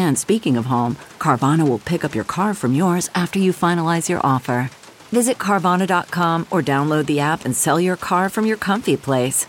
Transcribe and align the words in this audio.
And 0.00 0.18
speaking 0.18 0.56
of 0.56 0.64
home, 0.64 0.96
Carvana 1.18 1.68
will 1.68 1.78
pick 1.78 2.04
up 2.04 2.14
your 2.14 2.24
car 2.24 2.54
from 2.54 2.74
yours 2.74 3.10
after 3.14 3.38
you 3.38 3.52
finalize 3.52 4.08
your 4.08 4.24
offer. 4.24 4.70
Visit 5.12 5.36
Carvana.com 5.36 6.46
or 6.50 6.62
download 6.62 7.04
the 7.04 7.20
app 7.20 7.44
and 7.44 7.54
sell 7.54 7.78
your 7.78 7.96
car 7.96 8.30
from 8.30 8.46
your 8.46 8.56
comfy 8.56 8.96
place. 8.96 9.46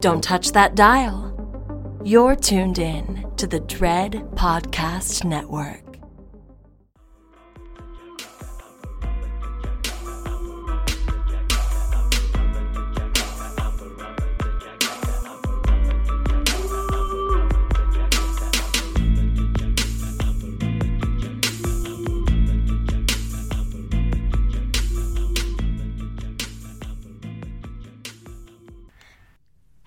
Don't 0.00 0.24
touch 0.24 0.52
that 0.52 0.74
dial. 0.74 1.26
You're 2.04 2.36
tuned 2.36 2.78
in 2.78 3.26
to 3.36 3.46
the 3.46 3.60
Dread 3.60 4.12
Podcast 4.34 5.22
Network. 5.24 5.89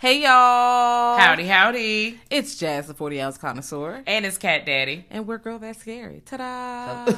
Hey 0.04 0.22
y'all! 0.24 1.18
Howdy, 1.18 1.46
howdy! 1.48 2.20
It's 2.30 2.58
Jazz, 2.58 2.88
the 2.88 2.94
forty 2.94 3.22
ounce 3.22 3.38
connoisseur, 3.38 4.04
and 4.06 4.26
it's 4.26 4.38
Cat 4.38 4.66
Daddy, 4.66 5.06
and 5.10 5.26
we're 5.26 5.38
Girl 5.38 5.60
That's 5.60 5.80
Scary. 5.80 6.22
Ta 6.26 6.36
da! 6.36 7.16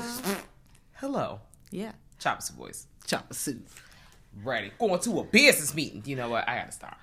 Hello. 0.94 1.40
Yeah. 1.72 1.94
Chopper 2.20 2.44
voice. 2.54 2.86
Chopper 3.08 3.34
suit. 3.34 3.66
Ready. 4.44 4.72
Going 4.78 5.00
to 5.00 5.20
a 5.20 5.24
business 5.24 5.74
meeting. 5.74 6.04
You 6.06 6.16
know 6.16 6.30
what? 6.30 6.48
I 6.48 6.58
gotta 6.58 6.72
start. 6.72 6.94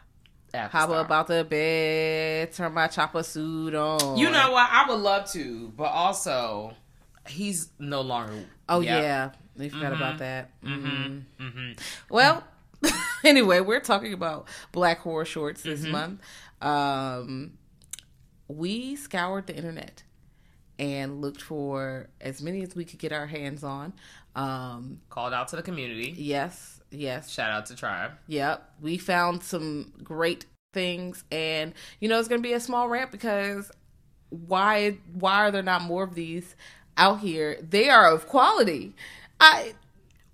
How 0.54 0.92
about 0.92 1.26
the 1.26 1.42
bed? 1.42 2.52
Turn 2.52 2.72
my 2.74 2.86
chopper 2.86 3.24
suit 3.24 3.74
on. 3.74 4.16
You 4.16 4.30
know 4.30 4.52
what? 4.52 4.68
I 4.70 4.88
would 4.88 5.00
love 5.00 5.32
to, 5.32 5.72
but 5.76 5.90
also, 5.90 6.76
he's 7.26 7.70
no 7.80 8.02
longer. 8.02 8.44
Oh 8.68 8.78
yep. 8.78 9.02
yeah, 9.02 9.30
we 9.56 9.68
forgot 9.68 9.94
mm-hmm. 9.94 10.00
about 10.00 10.18
that. 10.18 10.62
Mm-hmm. 10.62 11.44
Mm-hmm. 11.44 11.72
Well, 12.08 12.44
anyway, 13.24 13.60
we're 13.60 13.80
talking 13.80 14.12
about 14.12 14.48
black 14.72 15.00
horror 15.00 15.24
shorts 15.24 15.62
this 15.62 15.82
mm-hmm. 15.82 15.92
month. 15.92 16.20
Um, 16.60 17.52
we 18.48 18.96
scoured 18.96 19.46
the 19.46 19.56
internet 19.56 20.02
and 20.78 21.20
looked 21.20 21.42
for 21.42 22.08
as 22.20 22.42
many 22.42 22.62
as 22.62 22.74
we 22.74 22.84
could 22.84 22.98
get 22.98 23.12
our 23.12 23.26
hands 23.26 23.62
on. 23.62 23.92
Um, 24.34 25.00
Called 25.10 25.32
out 25.32 25.48
to 25.48 25.56
the 25.56 25.62
community. 25.62 26.14
Yes, 26.16 26.80
yes. 26.90 27.30
Shout 27.30 27.50
out 27.50 27.66
to 27.66 27.76
Tribe. 27.76 28.12
Yep. 28.28 28.70
We 28.80 28.98
found 28.98 29.42
some 29.42 29.92
great 30.02 30.46
things, 30.72 31.24
and 31.30 31.74
you 32.00 32.08
know 32.08 32.18
it's 32.18 32.28
going 32.28 32.42
to 32.42 32.48
be 32.48 32.54
a 32.54 32.60
small 32.60 32.88
rant 32.88 33.12
because 33.12 33.70
why 34.30 34.96
why 35.12 35.46
are 35.46 35.50
there 35.50 35.62
not 35.62 35.82
more 35.82 36.02
of 36.02 36.14
these 36.14 36.56
out 36.96 37.20
here? 37.20 37.58
They 37.60 37.88
are 37.88 38.10
of 38.10 38.26
quality. 38.26 38.94
I 39.38 39.74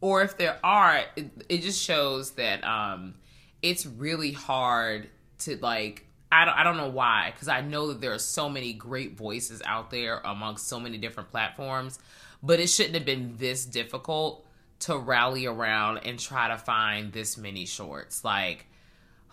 or 0.01 0.23
if 0.23 0.37
there 0.37 0.59
are, 0.63 1.05
it, 1.17 1.31
it 1.49 1.63
just 1.63 1.83
shows 1.83 2.33
that 2.33 2.65
um, 2.65 3.15
it's 3.63 3.87
really 3.87 4.33
hard 4.33 5.09
to 5.41 5.57
like. 5.57 6.05
I 6.31 6.45
don't, 6.45 6.55
I 6.55 6.63
don't 6.63 6.77
know 6.77 6.91
why, 6.91 7.31
because 7.33 7.49
I 7.49 7.63
know 7.63 7.89
that 7.89 8.03
there 8.03 8.13
are 8.13 8.19
so 8.19 8.51
many 8.51 8.75
great 8.75 9.17
voices 9.17 9.63
out 9.65 9.91
there 9.91 10.21
amongst 10.27 10.69
so 10.69 10.79
many 10.79 10.99
different 10.99 11.31
platforms, 11.31 11.99
but 12.43 12.61
it 12.61 12.69
shouldn't 12.69 12.97
have 12.97 13.07
been 13.07 13.37
this 13.39 13.65
difficult 13.65 14.45
to 14.81 14.99
rally 14.99 15.47
around 15.47 15.99
and 15.99 16.19
try 16.19 16.49
to 16.49 16.59
find 16.59 17.13
this 17.13 17.39
many 17.39 17.65
shorts. 17.65 18.25
Like, 18.25 18.67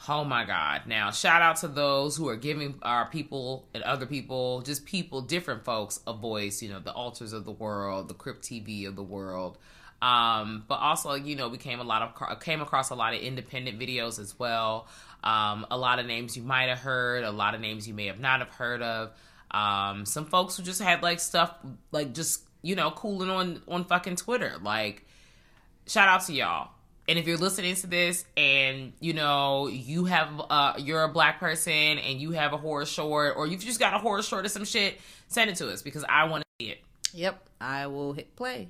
oh 0.07 0.23
my 0.23 0.45
God. 0.45 0.83
Now, 0.87 1.11
shout 1.11 1.41
out 1.41 1.57
to 1.57 1.67
those 1.67 2.17
who 2.17 2.27
are 2.29 2.35
giving 2.35 2.75
our 2.81 3.07
people 3.07 3.67
and 3.73 3.83
other 3.83 4.05
people, 4.05 4.61
just 4.61 4.85
people, 4.85 5.21
different 5.21 5.63
folks, 5.63 5.99
a 6.07 6.13
voice, 6.13 6.61
you 6.61 6.69
know, 6.69 6.79
the 6.79 6.93
alters 6.93 7.33
of 7.33 7.45
the 7.45 7.51
world, 7.51 8.07
the 8.07 8.13
Crypt 8.13 8.43
TV 8.43 8.87
of 8.87 8.95
the 8.95 9.03
world. 9.03 9.57
Um, 10.05 10.65
but 10.67 10.75
also, 10.75 11.15
you 11.15 11.35
know, 11.35 11.49
we 11.49 11.57
came 11.57 11.79
a 11.79 11.83
lot 11.83 12.03
of 12.03 12.39
came 12.39 12.61
across 12.61 12.91
a 12.91 12.95
lot 12.95 13.15
of 13.15 13.21
independent 13.21 13.79
videos 13.79 14.19
as 14.19 14.37
well. 14.37 14.87
Um, 15.23 15.65
a 15.71 15.77
lot 15.77 15.97
of 15.97 16.05
names 16.05 16.37
you 16.37 16.43
might 16.43 16.69
have 16.69 16.77
heard, 16.77 17.23
a 17.23 17.31
lot 17.31 17.55
of 17.55 17.61
names 17.61 17.87
you 17.87 17.95
may 17.95 18.05
have 18.05 18.19
not 18.19 18.39
have 18.39 18.49
heard 18.49 18.83
of. 18.83 19.11
Um, 19.49 20.05
some 20.05 20.25
folks 20.25 20.57
who 20.57 20.63
just 20.63 20.79
had 20.79 21.01
like 21.01 21.19
stuff 21.19 21.55
like 21.91 22.13
just 22.13 22.43
you 22.61 22.75
know 22.75 22.91
cooling 22.91 23.31
on 23.31 23.63
on 23.67 23.85
fucking 23.85 24.17
Twitter. 24.17 24.53
Like, 24.61 25.07
shout 25.87 26.07
out 26.07 26.21
to 26.27 26.33
y'all. 26.33 26.69
And 27.09 27.17
if 27.17 27.25
you're 27.25 27.37
listening 27.37 27.73
to 27.73 27.87
this 27.87 28.25
and 28.37 28.93
you 28.99 29.13
know 29.13 29.65
you 29.65 30.05
have 30.05 30.29
uh 30.51 30.73
you're 30.77 31.01
a 31.01 31.09
black 31.09 31.39
person 31.39 31.71
and 31.73 32.21
you 32.21 32.29
have 32.31 32.53
a 32.53 32.57
horror 32.57 32.85
short 32.85 33.37
or 33.37 33.47
you've 33.47 33.61
just 33.61 33.79
got 33.79 33.95
a 33.95 33.97
horror 33.97 34.21
short 34.21 34.45
or 34.45 34.49
some 34.49 34.65
shit, 34.65 34.99
send 35.29 35.49
it 35.49 35.55
to 35.55 35.71
us 35.71 35.81
because 35.81 36.05
I 36.07 36.25
want 36.25 36.43
to 36.43 36.63
see 36.63 36.71
it. 36.73 36.83
Yep, 37.11 37.49
I 37.59 37.87
will 37.87 38.13
hit 38.13 38.35
play. 38.35 38.69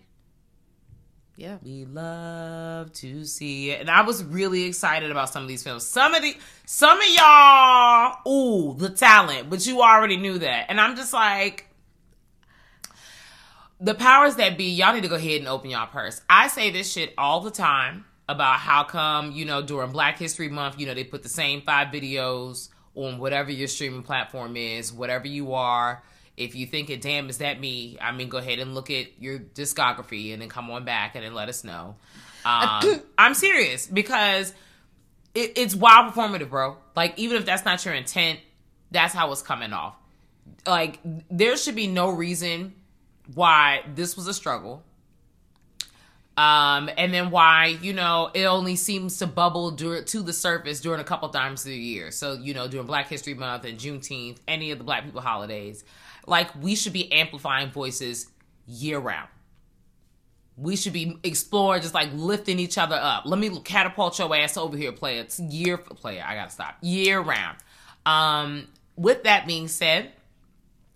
Yeah. 1.38 1.58
We 1.64 1.86
love 1.86 2.94
to 2.94 3.26
see 3.26 3.72
it. 3.72 3.82
And 3.82 3.90
I 3.90 4.04
was 4.04 4.24
really 4.24 4.64
excited 4.64 5.12
about 5.12 5.30
some 5.30 5.44
of 5.44 5.50
these 5.50 5.64
films. 5.64 5.86
Some 5.86 6.14
of 6.16 6.22
the 6.22 6.36
some 6.66 6.98
of 6.98 7.08
y'all, 7.08 8.32
ooh, 8.32 8.74
the 8.76 8.90
talent, 8.90 9.50
but 9.50 9.66
you 9.68 9.82
already 9.82 10.18
knew 10.18 10.40
that. 10.40 10.68
And 10.70 10.80
I'm 10.80 10.96
just 10.96 11.14
like 11.14 11.68
the 13.82 13.94
powers 13.94 14.38
that 14.38 14.58
be, 14.58 14.70
y'all 14.72 14.94
need 14.94 15.04
to 15.04 15.10
go 15.10 15.16
ahead 15.16 15.40
and 15.40 15.48
open 15.50 15.70
y'all 15.70 15.88
purse. 15.88 16.22
I 16.30 16.48
say 16.48 16.72
this 16.72 16.92
shit 16.92 17.14
all 17.18 17.42
the 17.42 17.52
time 17.52 18.06
about 18.30 18.60
how 18.60 18.84
come, 18.84 19.32
you 19.32 19.44
know, 19.44 19.62
during 19.62 19.92
Black 19.92 20.18
History 20.18 20.48
Month, 20.48 20.80
you 20.80 20.86
know, 20.86 20.94
they 20.94 21.04
put 21.04 21.22
the 21.22 21.30
same 21.30 21.62
five 21.62 21.90
videos 21.90 22.70
on 22.96 23.18
whatever 23.18 23.52
your 23.52 23.68
streaming 23.68 24.04
platform 24.04 24.56
is, 24.56 24.94
whatever 24.94 25.28
you 25.28 25.54
are 25.54 26.02
if 26.38 26.56
you 26.56 26.66
think 26.66 26.90
it, 26.90 27.02
damn, 27.02 27.30
is 27.30 27.38
that 27.38 27.60
me? 27.60 27.98
I 28.02 28.12
mean, 28.12 28.30
go 28.30 28.38
ahead 28.38 28.60
and 28.60 28.76
look 28.76 28.90
at 28.90 29.22
your 29.22 29.40
discography 29.40 30.34
and 30.34 30.42
then 30.42 30.50
come 30.50 30.70
on 30.70 30.84
back 30.84 31.16
and 31.16 31.24
then 31.24 31.34
let 31.34 31.50
us 31.50 31.64
know. 31.64 31.96
Um, 32.46 33.02
I'm 33.18 33.34
serious 33.34 33.88
because 33.88 34.54
it, 35.34 35.54
it's 35.58 35.76
wild 35.76 36.14
performative, 36.14 36.50
bro. 36.50 36.78
Like, 36.96 37.18
even 37.18 37.38
if 37.38 37.46
that's 37.46 37.66
not 37.66 37.84
your 37.86 37.94
intent, 37.94 38.40
that's 38.92 39.14
how 39.14 39.32
it's 39.32 39.42
coming 39.42 39.74
off. 39.74 39.96
Like, 40.68 41.00
there 41.30 41.58
should 41.58 41.76
be 41.76 41.88
no 41.88 42.10
reason 42.10 42.74
why 43.34 43.84
this 43.96 44.16
was 44.16 44.28
a 44.28 44.34
struggle. 44.34 44.84
Um, 46.38 46.90
and 46.98 47.14
then 47.14 47.32
why, 47.32 47.78
you 47.82 47.94
know, 47.94 48.30
it 48.34 48.44
only 48.44 48.76
seems 48.76 49.20
to 49.20 49.28
bubble 49.28 49.72
dur- 49.72 50.04
to 50.04 50.22
the 50.22 50.34
surface 50.34 50.82
during 50.82 51.00
a 51.00 51.06
couple 51.06 51.30
times 51.30 51.62
of 51.62 51.68
the 51.68 51.78
year. 51.78 52.12
So, 52.12 52.34
you 52.34 52.54
know, 52.54 52.68
during 52.68 52.86
Black 52.86 53.08
History 53.08 53.34
Month 53.34 53.64
and 53.64 53.80
Juneteenth, 53.80 54.40
any 54.48 54.72
of 54.72 54.78
the 54.78 54.84
Black 54.84 55.06
people 55.06 55.22
holidays 55.22 55.86
like 56.28 56.50
we 56.62 56.76
should 56.76 56.94
be 56.94 57.12
amplifying 57.12 57.70
voices 57.70 58.28
year 58.68 59.00
round. 59.00 59.30
We 60.58 60.76
should 60.76 60.94
be 60.94 61.20
exploring, 61.24 61.82
just 61.82 61.94
like 61.94 62.10
lifting 62.14 62.60
each 62.60 62.78
other 62.78 62.96
up. 62.96 63.24
Let 63.26 63.40
me 63.40 63.60
catapult 63.60 64.18
your 64.18 64.34
ass 64.36 64.56
over 64.56 64.78
here, 64.78 64.94
player. 64.94 65.22
It's 65.22 65.40
year 65.40 65.78
player. 65.78 66.24
I 66.26 66.36
gotta 66.36 66.52
stop. 66.52 66.78
Year 66.82 67.20
round. 67.20 67.58
Um, 68.06 68.68
with 68.96 69.24
that 69.24 69.48
being 69.48 69.68
said, 69.68 70.12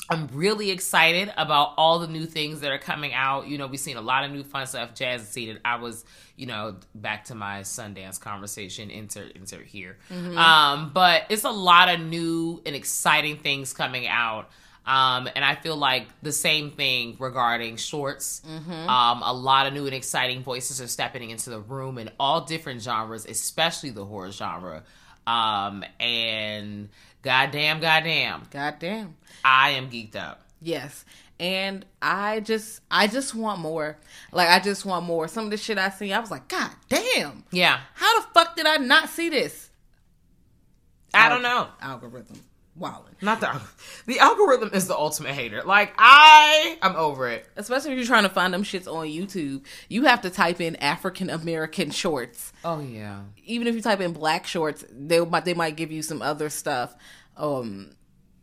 I'm 0.09 0.27
really 0.33 0.71
excited 0.71 1.31
about 1.37 1.73
all 1.77 1.99
the 1.99 2.07
new 2.07 2.25
things 2.25 2.61
that 2.61 2.71
are 2.71 2.79
coming 2.79 3.13
out. 3.13 3.47
You 3.47 3.57
know, 3.57 3.67
we've 3.67 3.79
seen 3.79 3.97
a 3.97 4.01
lot 4.01 4.23
of 4.23 4.31
new 4.31 4.43
fun 4.43 4.65
stuff. 4.65 4.95
Jazz 4.95 5.35
it. 5.37 5.61
I 5.63 5.75
was, 5.75 6.03
you 6.35 6.47
know, 6.47 6.77
back 6.95 7.25
to 7.25 7.35
my 7.35 7.61
Sundance 7.61 8.19
conversation. 8.19 8.89
Insert, 8.89 9.33
insert 9.33 9.65
here. 9.65 9.97
Mm-hmm. 10.09 10.37
Um, 10.37 10.91
but 10.93 11.23
it's 11.29 11.43
a 11.43 11.51
lot 11.51 11.89
of 11.89 11.99
new 11.99 12.61
and 12.65 12.75
exciting 12.75 13.37
things 13.37 13.73
coming 13.73 14.07
out. 14.07 14.49
Um, 14.85 15.29
and 15.35 15.45
I 15.45 15.53
feel 15.53 15.75
like 15.75 16.07
the 16.23 16.31
same 16.31 16.71
thing 16.71 17.15
regarding 17.19 17.77
shorts. 17.77 18.41
Um, 18.89 19.21
a 19.23 19.33
lot 19.33 19.67
of 19.67 19.73
new 19.73 19.85
and 19.85 19.93
exciting 19.93 20.41
voices 20.41 20.81
are 20.81 20.87
stepping 20.87 21.29
into 21.29 21.51
the 21.51 21.59
room 21.59 21.99
in 21.99 22.09
all 22.19 22.41
different 22.41 22.81
genres, 22.81 23.27
especially 23.27 23.91
the 23.91 24.05
horror 24.05 24.31
genre. 24.31 24.83
Um, 25.27 25.83
and 25.99 26.89
goddamn, 27.21 27.79
goddamn, 27.79 28.43
Goddamn. 28.51 29.15
I 29.43 29.71
am 29.71 29.89
geeked 29.89 30.15
up. 30.15 30.41
Yes. 30.61 31.05
And 31.39 31.85
I 32.01 32.41
just 32.41 32.81
I 32.91 33.07
just 33.07 33.33
want 33.33 33.61
more. 33.61 33.97
Like 34.33 34.49
I 34.49 34.59
just 34.59 34.85
want 34.85 35.05
more. 35.05 35.27
Some 35.29 35.45
of 35.45 35.51
the 35.51 35.57
shit 35.57 35.77
I 35.77 35.89
see, 35.89 36.11
I 36.11 36.19
was 36.19 36.31
like, 36.31 36.49
God 36.49 36.71
damn. 36.89 37.45
Yeah, 37.51 37.79
How 37.93 38.19
the 38.19 38.27
fuck 38.33 38.55
did 38.57 38.65
I 38.65 38.75
not 38.77 39.07
see 39.09 39.29
this? 39.29 39.69
I 41.13 41.29
don't 41.29 41.41
know. 41.41 41.69
Algorithm. 41.81 42.41
Wildin'. 42.79 43.21
Not 43.21 43.41
the 43.41 43.59
the 44.05 44.19
algorithm 44.19 44.69
is 44.73 44.87
the 44.87 44.95
ultimate 44.97 45.33
hater. 45.33 45.61
Like 45.63 45.93
I, 45.97 46.77
I'm 46.81 46.95
over 46.95 47.27
it. 47.27 47.45
Especially 47.57 47.91
if 47.91 47.97
you're 47.97 48.05
trying 48.07 48.23
to 48.23 48.29
find 48.29 48.53
them 48.53 48.63
shits 48.63 48.87
on 48.87 49.07
YouTube. 49.07 49.65
You 49.89 50.05
have 50.05 50.21
to 50.21 50.29
type 50.29 50.61
in 50.61 50.75
African 50.77 51.29
American 51.29 51.91
shorts. 51.91 52.53
Oh 52.63 52.79
yeah. 52.79 53.21
Even 53.45 53.67
if 53.67 53.75
you 53.75 53.81
type 53.81 53.99
in 53.99 54.13
black 54.13 54.47
shorts, 54.47 54.85
they 54.89 55.19
might 55.23 55.45
they 55.45 55.53
might 55.53 55.75
give 55.75 55.91
you 55.91 56.01
some 56.01 56.21
other 56.21 56.49
stuff. 56.49 56.95
Um 57.37 57.91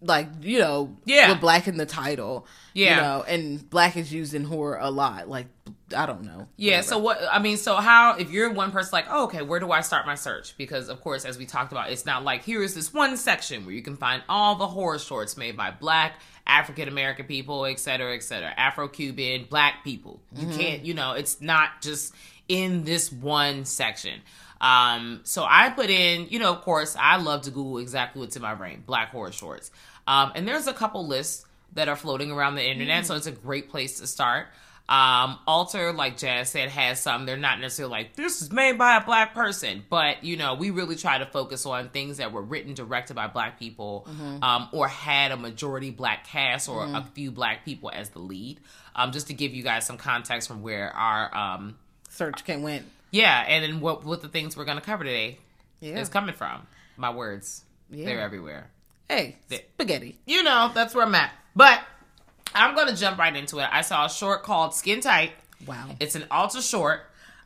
like, 0.03 0.29
you 0.43 0.59
know, 0.59 0.95
Yeah. 1.07 1.31
with 1.33 1.41
black 1.41 1.67
in 1.67 1.79
the 1.79 1.87
title. 1.87 2.47
Yeah. 2.75 2.97
You 2.97 3.03
know, 3.03 3.25
and 3.27 3.71
black 3.71 3.97
is 3.97 4.13
used 4.13 4.35
in 4.35 4.45
horror 4.45 4.79
a 4.79 4.91
lot. 4.91 5.29
Like 5.29 5.47
I 5.95 6.07
don't 6.07 6.25
know. 6.25 6.49
Yeah, 6.57 6.81
so 6.81 6.99
what 6.99 7.21
I 7.31 7.39
mean, 7.39 7.57
so 7.57 7.77
how 7.77 8.17
if 8.17 8.31
you're 8.31 8.53
one 8.53 8.73
person 8.73 8.91
like, 8.93 9.07
oh, 9.09 9.25
okay, 9.25 9.43
where 9.43 9.61
do 9.61 9.71
I 9.71 9.83
start 9.83 10.05
my 10.05 10.17
search? 10.17 10.57
Because 10.57 10.89
of 10.89 11.01
course, 11.01 11.25
as 11.25 11.39
we 11.39 11.47
talked 11.47 11.71
about, 11.71 11.91
it's 11.93 12.05
not 12.05 12.25
like 12.25 12.43
here 12.43 12.63
is 12.63 12.75
this 12.75 12.93
one 12.93 13.17
section 13.17 13.65
where 13.65 13.75
you 13.75 13.83
can 13.83 13.97
find 13.97 14.23
all 14.29 14.57
the 14.57 14.67
horror 14.67 14.99
shorts 14.99 15.37
made 15.37 15.57
by 15.57 15.71
black, 15.71 16.21
African 16.45 16.89
American 16.89 17.27
people, 17.27 17.67
et 17.67 17.79
cetera, 17.79 18.17
et 18.17 18.23
cetera, 18.25 18.53
Afro 18.57 18.89
Cuban, 18.89 19.47
black 19.49 19.85
people. 19.85 20.21
You 20.35 20.49
can't, 20.49 20.85
you 20.85 20.95
know, 20.95 21.13
it's 21.13 21.41
not 21.41 21.83
just 21.83 22.13
in 22.49 22.83
this 22.83 23.13
one 23.13 23.65
section. 23.65 24.21
Um, 24.61 25.21
so 25.23 25.45
I 25.49 25.71
put 25.71 25.91
in, 25.91 26.29
you 26.31 26.39
know, 26.39 26.51
of 26.53 26.63
course, 26.63 26.97
I 26.99 27.17
love 27.19 27.43
to 27.43 27.51
Google 27.51 27.79
exactly 27.79 28.21
what's 28.21 28.35
in 28.35 28.43
my 28.43 28.55
brain, 28.55 28.83
black 28.87 29.11
horror 29.11 29.31
shorts. 29.31 29.71
Um, 30.09 30.33
and 30.35 30.49
there's 30.49 30.67
a 30.67 30.73
couple 30.73 31.07
lists 31.07 31.45
that 31.75 31.89
are 31.89 31.97
floating 31.97 32.31
around 32.31 32.55
the 32.55 32.67
internet, 32.67 33.05
so 33.07 33.17
it's 33.17 33.27
a 33.27 33.33
great 33.33 33.69
place 33.69 34.01
to 34.01 34.07
start. 34.07 34.47
Um, 34.89 35.39
Alter, 35.49 35.93
like 35.93 36.17
Jazz 36.17 36.51
said, 36.51 36.69
has 36.69 37.01
some. 37.01 37.27
They're 37.27 37.37
not 37.37 37.59
necessarily 37.61 37.91
like 37.91 38.15
this 38.15 38.41
is 38.41 38.53
made 38.53 38.79
by 38.79 38.97
a 38.97 39.05
black 39.05 39.35
person, 39.35 39.85
but 39.91 40.23
you 40.23 40.37
know, 40.37 40.55
we 40.55 40.71
really 40.71 40.95
try 40.95 41.19
to 41.19 41.27
focus 41.27 41.67
on 41.67 41.89
things 41.89 42.19
that 42.19 42.31
were 42.31 42.43
written, 42.43 42.73
directed 42.75 43.15
by 43.15 43.27
black 43.27 43.59
people, 43.59 44.07
um, 44.43 44.69
or 44.73 44.87
had 44.87 45.33
a 45.33 45.37
majority 45.37 45.91
black 45.91 46.27
cast 46.29 46.69
or 46.69 46.85
a 46.85 47.05
few 47.15 47.33
black 47.33 47.65
people 47.65 47.91
as 47.93 48.11
the 48.11 48.21
lead. 48.21 48.61
Um, 48.95 49.11
just 49.11 49.27
to 49.27 49.35
give 49.35 49.53
you 49.55 49.63
guys 49.65 49.85
some 49.85 49.97
context 49.99 50.47
from 50.49 50.63
where 50.63 50.91
our 50.95 51.37
um, 51.37 51.77
Search 52.09 52.45
can 52.45 52.63
went. 52.63 52.87
yeah, 53.11 53.45
and 53.49 53.65
then 53.65 53.81
what 53.81 54.05
what 54.05 54.23
the 54.23 54.29
things 54.29 54.57
we're 54.57 54.65
gonna 54.65 54.81
cover 54.81 55.03
today 55.03 55.39
Yeah. 55.81 55.99
is 55.99 56.09
coming 56.09 56.35
from. 56.35 56.67
My 56.97 57.11
words, 57.11 57.65
Yeah. 57.91 58.07
they're 58.07 58.21
everywhere. 58.21 58.71
Hey, 59.09 59.37
spaghetti. 59.51 60.17
You 60.27 60.43
know, 60.45 60.71
that's 60.75 60.95
where 60.95 61.05
I'm 61.05 61.15
at. 61.15 61.33
But 61.55 61.81
I'm 62.57 62.75
gonna 62.75 62.97
jump 62.97 63.19
right 63.19 63.35
into 63.35 63.59
it. 63.59 63.69
I 63.71 63.83
saw 63.83 64.07
a 64.07 64.11
short 64.11 64.43
called 64.43 64.75
Skin 64.75 65.01
Tight. 65.01 65.33
Wow. 65.67 65.91
It's 66.01 66.15
an 66.15 66.25
ultra 66.31 66.63
short. 66.63 67.01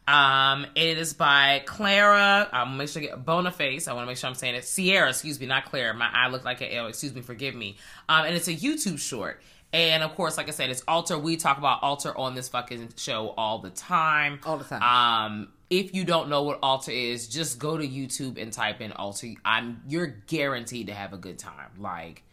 Um, 0.06 0.66
it 0.74 0.98
is 0.98 1.14
by 1.14 1.62
Clara. 1.66 2.48
I'm 2.52 2.76
make 2.76 2.88
sure 2.88 3.02
I 3.02 3.06
get 3.06 3.24
Boniface. 3.24 3.86
I 3.86 3.92
want 3.92 4.06
to 4.06 4.06
make 4.06 4.16
sure 4.16 4.28
I'm 4.28 4.34
saying 4.34 4.54
it. 4.54 4.64
Sierra, 4.64 5.08
excuse 5.08 5.38
me, 5.38 5.46
not 5.46 5.66
Clara. 5.66 5.94
My 5.94 6.08
eye 6.12 6.28
looked 6.28 6.44
like 6.44 6.60
an 6.62 6.68
L. 6.70 6.86
Excuse 6.86 7.14
me, 7.14 7.20
forgive 7.20 7.54
me. 7.54 7.76
Um, 8.08 8.24
and 8.26 8.34
it's 8.34 8.48
a 8.48 8.54
YouTube 8.54 8.98
short. 8.98 9.40
And 9.72 10.02
of 10.02 10.14
course, 10.16 10.36
like 10.36 10.48
I 10.48 10.50
said, 10.50 10.70
it's 10.70 10.82
Alter. 10.88 11.18
We 11.18 11.36
talk 11.36 11.58
about 11.58 11.82
Alter 11.82 12.16
on 12.16 12.34
this 12.34 12.48
fucking 12.48 12.94
show 12.96 13.34
all 13.36 13.58
the 13.58 13.70
time. 13.70 14.40
All 14.44 14.58
the 14.58 14.64
time. 14.64 14.82
Um, 14.82 15.48
if 15.68 15.94
you 15.94 16.04
don't 16.04 16.28
know 16.28 16.42
what 16.42 16.58
Alter 16.62 16.90
is, 16.90 17.28
just 17.28 17.60
go 17.60 17.76
to 17.76 17.86
YouTube 17.86 18.40
and 18.40 18.52
type 18.52 18.80
in 18.80 18.90
Alter. 18.92 19.34
I'm 19.44 19.82
you're 19.86 20.08
guaranteed 20.26 20.88
to 20.88 20.94
have 20.94 21.12
a 21.12 21.18
good 21.18 21.38
time. 21.38 21.70
Like, 21.78 22.24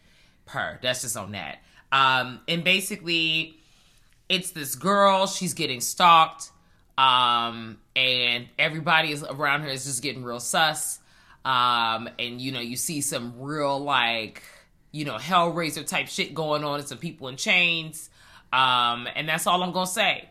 per. 0.46 0.80
That's 0.82 1.02
just 1.02 1.16
on 1.16 1.32
that. 1.32 1.58
Um, 1.92 2.40
and 2.48 2.64
basically, 2.64 3.58
it's 4.28 4.50
this 4.50 4.74
girl. 4.74 5.26
She's 5.26 5.54
getting 5.54 5.80
stalked, 5.80 6.50
um, 6.96 7.78
and 7.96 8.48
everybody 8.58 9.12
is 9.12 9.22
around 9.22 9.62
her 9.62 9.68
is 9.68 9.84
just 9.84 10.02
getting 10.02 10.24
real 10.24 10.40
sus. 10.40 11.00
Um, 11.44 12.08
and 12.18 12.40
you 12.40 12.52
know, 12.52 12.60
you 12.60 12.76
see 12.76 13.00
some 13.00 13.40
real 13.40 13.78
like, 13.78 14.42
you 14.92 15.04
know, 15.04 15.16
Hellraiser 15.16 15.86
type 15.86 16.08
shit 16.08 16.34
going 16.34 16.64
on, 16.64 16.80
and 16.80 16.88
some 16.88 16.98
people 16.98 17.28
in 17.28 17.36
chains. 17.36 18.10
Um, 18.52 19.08
and 19.14 19.28
that's 19.28 19.46
all 19.46 19.62
I'm 19.62 19.72
gonna 19.72 19.86
say 19.86 20.28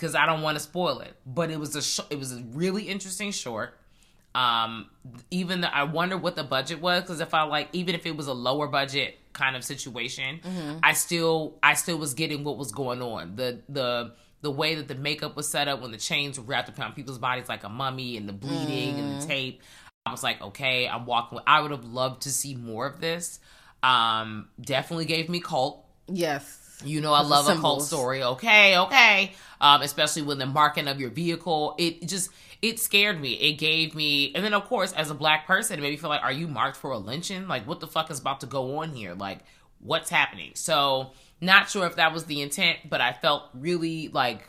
because 0.00 0.14
I 0.14 0.26
don't 0.26 0.42
want 0.42 0.56
to 0.56 0.62
spoil 0.62 1.00
it. 1.00 1.14
But 1.26 1.50
it 1.50 1.58
was 1.58 1.76
a 1.76 1.82
sh- 1.82 2.00
it 2.10 2.18
was 2.18 2.32
a 2.32 2.42
really 2.52 2.84
interesting 2.84 3.32
short. 3.32 3.76
Um, 4.34 4.88
even 5.32 5.62
the, 5.62 5.74
I 5.74 5.82
wonder 5.82 6.16
what 6.16 6.36
the 6.36 6.44
budget 6.44 6.80
was 6.80 7.02
because 7.02 7.20
if 7.20 7.34
I 7.34 7.42
like 7.42 7.68
even 7.72 7.96
if 7.96 8.06
it 8.06 8.16
was 8.16 8.28
a 8.28 8.32
lower 8.32 8.68
budget 8.68 9.18
kind 9.32 9.56
of 9.56 9.64
situation, 9.64 10.40
I 10.82 10.92
still 10.92 11.58
I 11.62 11.74
still 11.74 11.98
was 11.98 12.14
getting 12.14 12.44
what 12.44 12.56
was 12.58 12.72
going 12.72 13.02
on. 13.02 13.36
The 13.36 13.60
the 13.68 14.12
the 14.42 14.50
way 14.50 14.74
that 14.76 14.88
the 14.88 14.94
makeup 14.94 15.36
was 15.36 15.46
set 15.48 15.68
up 15.68 15.82
when 15.82 15.90
the 15.90 15.98
chains 15.98 16.38
were 16.38 16.44
wrapped 16.44 16.78
around 16.78 16.94
people's 16.94 17.18
bodies 17.18 17.48
like 17.48 17.62
a 17.64 17.68
mummy 17.68 18.16
and 18.16 18.28
the 18.28 18.32
bleeding 18.32 18.98
and 18.98 19.20
the 19.20 19.26
tape. 19.26 19.62
I 20.06 20.12
was 20.12 20.22
like, 20.22 20.40
okay, 20.40 20.88
I'm 20.88 21.04
walking. 21.04 21.36
with- 21.36 21.44
I 21.46 21.60
would 21.60 21.70
have 21.72 21.84
loved 21.84 22.22
to 22.22 22.30
see 22.32 22.54
more 22.54 22.86
of 22.86 23.00
this. 23.00 23.38
Um, 23.82 24.48
definitely 24.60 25.04
gave 25.04 25.28
me 25.28 25.40
cult. 25.40 25.84
Yes. 26.08 26.80
You 26.84 27.02
know, 27.02 27.12
I 27.12 27.20
love 27.20 27.46
a 27.48 27.60
cult 27.60 27.82
story. 27.82 28.22
Okay, 28.22 28.78
okay. 28.78 29.32
Um, 29.60 29.82
especially 29.82 30.22
when 30.22 30.38
the 30.38 30.46
marking 30.46 30.88
of 30.88 30.98
your 30.98 31.10
vehicle, 31.10 31.74
it 31.78 32.08
just 32.08 32.30
it 32.62 32.78
scared 32.78 33.20
me. 33.20 33.32
It 33.34 33.54
gave 33.54 33.94
me, 33.94 34.32
and 34.34 34.44
then 34.44 34.54
of 34.54 34.64
course, 34.66 34.92
as 34.92 35.10
a 35.10 35.14
black 35.14 35.46
person, 35.46 35.78
it 35.78 35.82
made 35.82 35.90
me 35.90 35.96
feel 35.96 36.10
like, 36.10 36.22
are 36.22 36.32
you 36.32 36.46
marked 36.48 36.76
for 36.76 36.90
a 36.92 36.98
lynching? 36.98 37.48
Like, 37.48 37.66
what 37.66 37.80
the 37.80 37.86
fuck 37.86 38.10
is 38.10 38.18
about 38.20 38.40
to 38.40 38.46
go 38.46 38.78
on 38.78 38.92
here? 38.92 39.14
Like, 39.14 39.38
what's 39.80 40.10
happening? 40.10 40.52
So, 40.54 41.12
not 41.40 41.70
sure 41.70 41.86
if 41.86 41.96
that 41.96 42.12
was 42.12 42.24
the 42.24 42.42
intent, 42.42 42.78
but 42.88 43.00
I 43.00 43.12
felt 43.14 43.44
really 43.54 44.08
like 44.08 44.42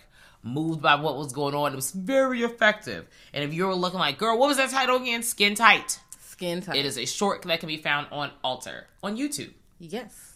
moved 0.43 0.81
by 0.81 0.95
what 0.95 1.17
was 1.17 1.31
going 1.31 1.55
on. 1.55 1.71
It 1.71 1.75
was 1.75 1.91
very 1.91 2.41
effective. 2.43 3.07
And 3.33 3.43
if 3.43 3.53
you 3.53 3.65
were 3.65 3.75
looking 3.75 3.99
like, 3.99 4.17
girl, 4.17 4.37
what 4.37 4.47
was 4.47 4.57
that 4.57 4.71
title 4.71 4.97
again? 4.97 5.23
Skin 5.23 5.55
tight. 5.55 5.99
Skin 6.19 6.61
tight. 6.61 6.75
It 6.75 6.85
is 6.85 6.97
a 6.97 7.05
short 7.05 7.43
that 7.43 7.59
can 7.59 7.67
be 7.67 7.77
found 7.77 8.07
on 8.11 8.31
Alter 8.43 8.87
on 9.03 9.15
YouTube. 9.17 9.51
Yes. 9.79 10.33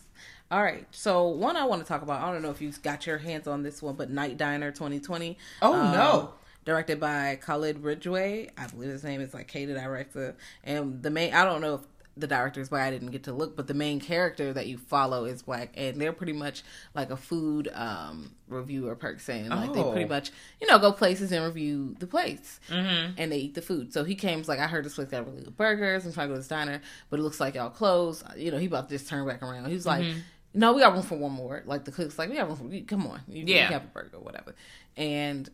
All 0.51 0.61
right. 0.63 0.85
So 0.91 1.27
one 1.27 1.57
I 1.57 1.65
want 1.65 1.81
to 1.81 1.87
talk 1.87 2.03
about. 2.03 2.21
I 2.23 2.31
don't 2.31 2.41
know 2.43 2.51
if 2.51 2.61
you 2.61 2.71
got 2.83 3.05
your 3.07 3.17
hands 3.17 3.47
on 3.47 3.63
this 3.63 3.81
one, 3.81 3.95
but 3.95 4.11
Night 4.11 4.37
Diner 4.37 4.71
2020. 4.71 5.37
Oh, 5.63 5.73
Um, 5.73 5.91
no. 5.91 6.33
Directed 6.65 6.99
by 6.99 7.37
Khalid 7.41 7.83
Ridgway. 7.83 8.49
I 8.57 8.67
believe 8.67 8.89
his 8.89 9.03
name 9.03 9.21
is 9.21 9.33
like 9.33 9.47
K, 9.47 9.65
the 9.65 9.75
director. 9.75 10.35
And 10.63 11.01
the 11.03 11.09
main. 11.11 11.33
I 11.33 11.45
don't 11.45 11.61
know 11.61 11.75
if 11.75 11.81
the 12.17 12.27
director 12.27 12.59
is 12.61 12.69
black. 12.69 12.87
I 12.87 12.91
didn't 12.91 13.11
get 13.11 13.23
to 13.25 13.33
look, 13.33 13.55
but 13.57 13.67
the 13.67 13.73
main 13.73 13.99
character 13.99 14.51
that 14.53 14.67
you 14.67 14.77
follow 14.77 15.25
is 15.25 15.41
black, 15.43 15.73
and 15.75 15.99
they're 16.01 16.13
pretty 16.13 16.31
much 16.33 16.63
like 16.95 17.11
a 17.11 17.17
food 17.17 17.69
um, 17.73 18.31
reviewer 18.47 18.95
person. 18.95 19.49
Like 19.49 19.73
they 19.73 19.81
Oh. 19.81 19.91
pretty 19.91 20.07
much, 20.09 20.31
you 20.61 20.65
know, 20.67 20.79
go 20.79 20.91
places 20.93 21.31
and 21.33 21.43
review 21.45 21.95
the 21.99 22.07
place, 22.07 22.59
mm-hmm. 22.69 23.11
and 23.17 23.31
they 23.31 23.37
eat 23.37 23.53
the 23.53 23.61
food. 23.61 23.91
So 23.93 24.03
he 24.05 24.15
came, 24.15 24.41
like, 24.47 24.59
I 24.59 24.67
heard 24.67 24.85
this 24.85 24.95
place 24.95 25.09
got 25.09 25.27
really 25.27 25.43
good 25.43 25.57
burgers. 25.57 26.05
I'm 26.05 26.13
trying 26.13 26.29
to 26.29 26.31
go 26.31 26.35
to 26.35 26.39
this 26.39 26.47
diner, 26.47 26.81
but 27.09 27.19
it 27.19 27.23
looks 27.23 27.39
like 27.41 27.55
y'all 27.55 27.69
closed. 27.69 28.23
You 28.37 28.49
know, 28.49 28.57
he 28.57 28.67
about 28.67 28.87
to 28.89 28.95
just 28.97 29.09
turn 29.09 29.27
back 29.27 29.43
around. 29.43 29.65
He 29.67 29.73
was 29.73 29.85
like, 29.85 30.05
No, 30.53 30.71
we 30.71 30.79
got 30.81 30.93
room 30.93 31.03
for 31.03 31.17
one 31.17 31.33
more. 31.33 31.63
Like 31.65 31.83
the 31.83 31.91
cook's 31.91 32.17
like, 32.17 32.29
we 32.29 32.37
got 32.37 32.47
room 32.47 32.55
for. 32.55 32.73
you- 32.73 32.85
Come 32.85 33.05
on, 33.07 33.19
you, 33.27 33.41
you 33.45 33.55
Yeah. 33.55 33.65
can 33.65 33.73
have 33.73 33.83
a 33.83 33.87
burger, 33.87 34.19
whatever. 34.21 34.55
And 34.95 35.49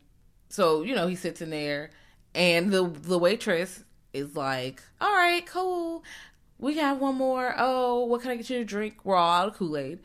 so 0.51 0.83
you 0.83 0.93
know, 0.95 1.07
he 1.07 1.15
sits 1.15 1.41
in 1.41 1.49
there, 1.49 1.89
and 2.35 2.71
the 2.71 2.83
the 2.87 3.17
waitress 3.17 3.83
is 4.13 4.35
like, 4.35 4.83
"All 4.99 5.13
right, 5.13 5.45
cool, 5.45 6.03
we 6.59 6.75
got 6.75 6.99
one 6.99 7.15
more. 7.15 7.55
Oh, 7.57 8.05
what 8.05 8.21
can 8.21 8.31
I 8.31 8.35
get 8.35 8.49
you 8.49 8.59
to 8.59 8.65
drink? 8.65 9.03
We're 9.03 9.15
all 9.15 9.31
out 9.31 9.47
of 9.49 9.55
Kool 9.55 9.75
Aid. 9.77 9.99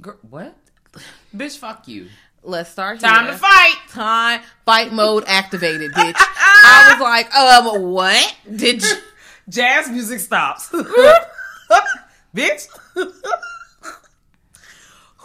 Girl, 0.00 0.16
what? 0.28 0.56
Bitch, 1.36 1.58
fuck 1.58 1.86
you. 1.86 2.08
Let's 2.42 2.70
start. 2.70 3.00
Time 3.00 3.24
here. 3.24 3.34
to 3.34 3.38
fight. 3.38 3.76
Time 3.90 4.40
fight 4.64 4.92
mode 4.92 5.24
activated, 5.26 5.92
bitch. 5.96 6.14
I 6.16 6.92
was 6.92 7.00
like, 7.02 7.34
um, 7.34 7.90
what 7.90 8.36
did 8.56 8.82
you? 8.82 8.96
Jazz 9.48 9.90
music 9.90 10.20
stops. 10.20 10.70
Bitch. 12.34 12.68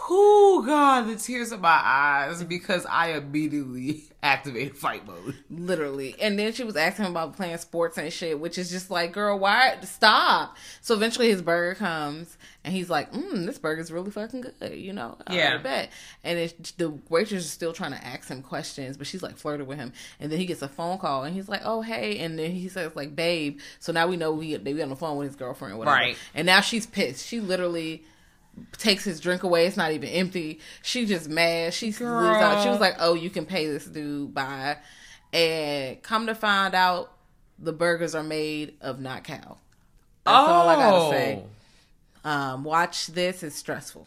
Oh 0.08 0.62
God, 0.64 1.08
the 1.08 1.16
tears 1.16 1.52
in 1.52 1.60
my 1.60 1.80
eyes 1.82 2.42
because 2.44 2.86
I 2.86 3.12
immediately 3.12 4.04
activated 4.22 4.76
fight 4.76 5.06
mode. 5.06 5.36
Literally. 5.50 6.14
And 6.20 6.38
then 6.38 6.52
she 6.52 6.64
was 6.64 6.76
asking 6.76 7.06
him 7.06 7.10
about 7.12 7.36
playing 7.36 7.56
sports 7.58 7.98
and 7.98 8.12
shit, 8.12 8.38
which 8.38 8.56
is 8.58 8.70
just 8.70 8.90
like, 8.90 9.12
girl, 9.12 9.38
why? 9.38 9.76
Stop. 9.82 10.56
So 10.80 10.94
eventually 10.94 11.28
his 11.28 11.42
burger 11.42 11.74
comes 11.74 12.38
and 12.64 12.72
he's 12.74 12.88
like, 12.90 13.12
mm, 13.12 13.46
this 13.46 13.58
burger's 13.58 13.90
really 13.90 14.10
fucking 14.10 14.42
good, 14.42 14.76
you 14.76 14.92
know? 14.92 15.16
I 15.26 15.34
Yeah. 15.36 15.58
bet. 15.58 15.90
And 16.24 16.38
it, 16.38 16.72
the 16.78 16.90
waitress 17.08 17.44
is 17.44 17.50
still 17.50 17.72
trying 17.72 17.92
to 17.92 18.04
ask 18.04 18.28
him 18.28 18.42
questions, 18.42 18.96
but 18.96 19.06
she's 19.06 19.22
like 19.22 19.36
flirting 19.36 19.66
with 19.66 19.78
him. 19.78 19.92
And 20.20 20.30
then 20.30 20.38
he 20.38 20.46
gets 20.46 20.62
a 20.62 20.68
phone 20.68 20.98
call 20.98 21.24
and 21.24 21.34
he's 21.34 21.48
like, 21.48 21.62
oh, 21.64 21.82
hey. 21.82 22.18
And 22.18 22.38
then 22.38 22.52
he 22.52 22.68
says, 22.68 22.94
like, 22.94 23.14
babe. 23.16 23.60
So 23.80 23.92
now 23.92 24.06
we 24.06 24.16
know 24.16 24.32
we, 24.32 24.56
they 24.56 24.72
be 24.72 24.82
on 24.82 24.88
the 24.88 24.96
phone 24.96 25.16
with 25.16 25.26
his 25.28 25.36
girlfriend 25.36 25.74
or 25.74 25.78
whatever. 25.78 25.96
Right. 25.96 26.16
And 26.34 26.46
now 26.46 26.60
she's 26.60 26.86
pissed. 26.86 27.26
She 27.26 27.40
literally 27.40 28.04
takes 28.78 29.04
his 29.04 29.20
drink 29.20 29.42
away. 29.42 29.66
It's 29.66 29.76
not 29.76 29.92
even 29.92 30.08
empty. 30.08 30.60
She 30.82 31.06
just 31.06 31.28
mad. 31.28 31.74
She 31.74 31.92
she 31.92 32.04
was 32.04 32.80
like, 32.80 32.96
"Oh, 32.98 33.14
you 33.14 33.30
can 33.30 33.46
pay 33.46 33.66
this 33.66 33.86
dude 33.86 34.34
by," 34.34 34.78
and 35.32 36.02
come 36.02 36.26
to 36.26 36.34
find 36.34 36.74
out, 36.74 37.12
the 37.58 37.72
burgers 37.72 38.14
are 38.14 38.22
made 38.22 38.74
of 38.80 39.00
not 39.00 39.24
cow. 39.24 39.58
That's 40.24 40.48
all 40.48 40.68
I 40.68 40.74
gotta 40.76 41.10
say. 41.10 41.44
Um, 42.24 42.64
watch 42.64 43.06
this. 43.08 43.42
It's 43.42 43.56
stressful. 43.56 44.06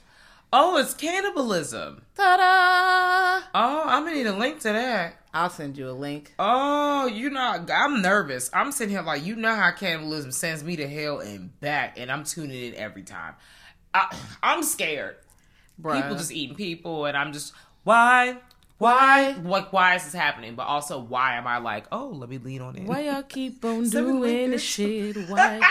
Oh, 0.51 0.77
it's 0.77 0.95
cannibalism. 0.95 2.01
Ta-da! 2.17 3.45
Oh, 3.53 3.83
I'm 3.85 4.03
gonna 4.03 4.15
need 4.15 4.25
a 4.25 4.35
link 4.35 4.59
to 4.61 4.69
that. 4.69 5.15
I'll 5.31 5.51
send 5.51 5.77
you 5.77 5.89
a 5.89 5.91
link. 5.91 6.33
Oh, 6.39 7.05
you 7.05 7.29
know, 7.29 7.65
I'm 7.71 8.01
nervous. 8.01 8.49
I'm 8.51 8.71
sitting 8.71 8.95
here 8.95 9.03
like, 9.03 9.23
you 9.23 9.35
know 9.35 9.53
how 9.53 9.69
cannibalism 9.71 10.31
sends 10.31 10.63
me 10.63 10.75
to 10.77 10.87
hell 10.87 11.19
and 11.19 11.57
back, 11.59 11.99
and 11.99 12.11
I'm 12.11 12.23
tuning 12.23 12.63
in 12.63 12.75
every 12.75 13.03
time. 13.03 13.35
I, 13.93 14.15
I'm 14.43 14.63
scared. 14.63 15.15
Bruh. 15.81 16.01
People 16.01 16.17
just 16.17 16.31
eating 16.31 16.55
people, 16.55 17.05
and 17.05 17.17
I'm 17.17 17.33
just, 17.33 17.53
why? 17.83 18.37
Why? 18.77 19.35
Like, 19.43 19.73
why 19.73 19.95
is 19.95 20.05
this 20.05 20.13
happening? 20.13 20.55
But 20.55 20.63
also, 20.63 20.99
why 20.99 21.35
am 21.35 21.47
I 21.47 21.57
like, 21.57 21.85
oh, 21.91 22.07
let 22.07 22.29
me 22.29 22.37
lean 22.37 22.61
on 22.61 22.75
it? 22.77 22.83
Why 22.83 23.01
y'all 23.01 23.23
keep 23.23 23.63
on 23.63 23.83
doing 23.89 24.51
this 24.51 24.63
shit? 24.63 25.15
Why? 25.29 25.61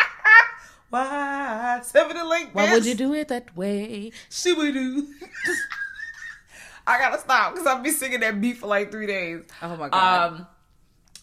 Why? 0.90 1.80
Me 1.94 2.12
the 2.14 2.24
link, 2.24 2.50
Why 2.54 2.72
would 2.72 2.86
you 2.86 2.94
do 2.94 3.12
it 3.12 3.28
that 3.28 3.54
way? 3.56 4.12
Shoo-ba-doo. 4.30 5.06
I 6.86 6.98
gotta 6.98 7.18
stop 7.18 7.52
because 7.52 7.66
I'll 7.66 7.82
be 7.82 7.90
singing 7.90 8.20
that 8.20 8.40
beat 8.40 8.56
for 8.56 8.66
like 8.66 8.90
three 8.90 9.06
days. 9.06 9.42
Oh 9.60 9.76
my 9.76 9.90
god! 9.90 10.32
Um. 10.32 10.46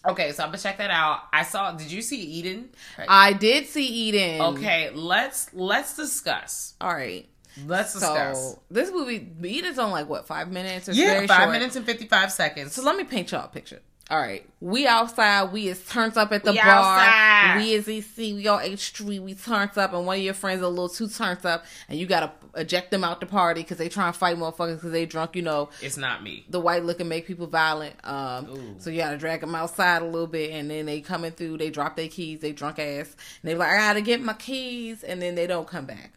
Okay, 0.08 0.32
so 0.32 0.42
I'm 0.42 0.50
gonna 0.50 0.58
check 0.58 0.78
that 0.78 0.90
out. 0.90 1.22
I 1.32 1.42
saw. 1.42 1.72
Did 1.72 1.90
you 1.90 2.02
see 2.02 2.20
Eden? 2.20 2.70
I 3.08 3.32
did 3.32 3.66
see 3.66 3.86
Eden. 3.86 4.40
Okay, 4.40 4.90
let's 4.94 5.52
let's 5.52 5.96
discuss. 5.96 6.74
all 6.80 6.94
right. 6.94 7.28
Let's 7.64 7.94
discuss. 7.94 8.56
This 8.70 8.90
movie, 8.90 9.26
Eden's 9.42 9.78
on 9.78 9.90
like 9.90 10.08
what 10.08 10.26
five 10.26 10.50
minutes? 10.50 10.88
It's 10.88 10.98
yeah, 10.98 11.14
very 11.14 11.26
five 11.26 11.44
short. 11.44 11.52
minutes 11.52 11.74
and 11.76 11.86
fifty 11.86 12.06
five 12.06 12.30
seconds. 12.30 12.74
So 12.74 12.82
let 12.82 12.96
me 12.96 13.04
paint 13.04 13.32
y'all 13.32 13.46
a 13.46 13.48
picture. 13.48 13.80
All 14.08 14.20
right, 14.20 14.48
we 14.60 14.86
outside. 14.86 15.52
We 15.52 15.66
is 15.66 15.84
turns 15.84 16.16
up 16.16 16.30
at 16.30 16.44
the 16.44 16.52
We 16.52 16.58
bar. 16.58 16.66
outside. 16.68 17.56
We 17.58 17.72
is 17.72 17.88
EC. 17.88 18.16
We 18.36 18.46
on 18.46 18.62
H 18.62 18.78
Street. 18.78 19.18
We 19.18 19.34
turns 19.34 19.76
up, 19.76 19.92
and 19.94 20.06
one 20.06 20.18
of 20.18 20.22
your 20.22 20.32
friends 20.32 20.62
a 20.62 20.68
little 20.68 20.88
too 20.88 21.08
turns 21.08 21.44
up, 21.44 21.64
and 21.88 21.98
you 21.98 22.06
gotta 22.06 22.30
eject 22.54 22.92
them 22.92 23.02
out 23.02 23.18
the 23.18 23.26
party 23.26 23.62
because 23.62 23.78
they 23.78 23.88
try 23.88 24.06
and 24.06 24.14
fight 24.14 24.36
motherfuckers 24.36 24.76
because 24.76 24.92
they 24.92 25.06
drunk. 25.06 25.34
You 25.34 25.42
know, 25.42 25.70
it's 25.82 25.96
not 25.96 26.22
me. 26.22 26.44
the 26.48 26.60
white 26.60 26.84
liquor 26.84 27.02
make 27.02 27.26
people 27.26 27.48
violent. 27.48 27.96
Um, 28.04 28.76
so 28.78 28.90
you 28.90 28.98
gotta 28.98 29.18
drag 29.18 29.40
them 29.40 29.56
outside 29.56 30.02
a 30.02 30.06
little 30.06 30.28
bit, 30.28 30.52
and 30.52 30.70
then 30.70 30.86
they 30.86 31.00
coming 31.00 31.32
through. 31.32 31.58
They 31.58 31.70
drop 31.70 31.96
their 31.96 32.06
keys. 32.08 32.38
They 32.38 32.52
drunk 32.52 32.78
ass, 32.78 33.08
and 33.42 33.50
they 33.50 33.56
like, 33.56 33.70
I 33.70 33.76
gotta 33.78 34.02
get 34.02 34.20
my 34.22 34.34
keys, 34.34 35.02
and 35.02 35.20
then 35.20 35.34
they 35.34 35.48
don't 35.48 35.66
come 35.66 35.84
back. 35.86 36.12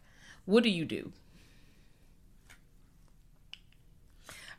What 0.46 0.62
do 0.62 0.70
you 0.70 0.86
do? 0.86 1.12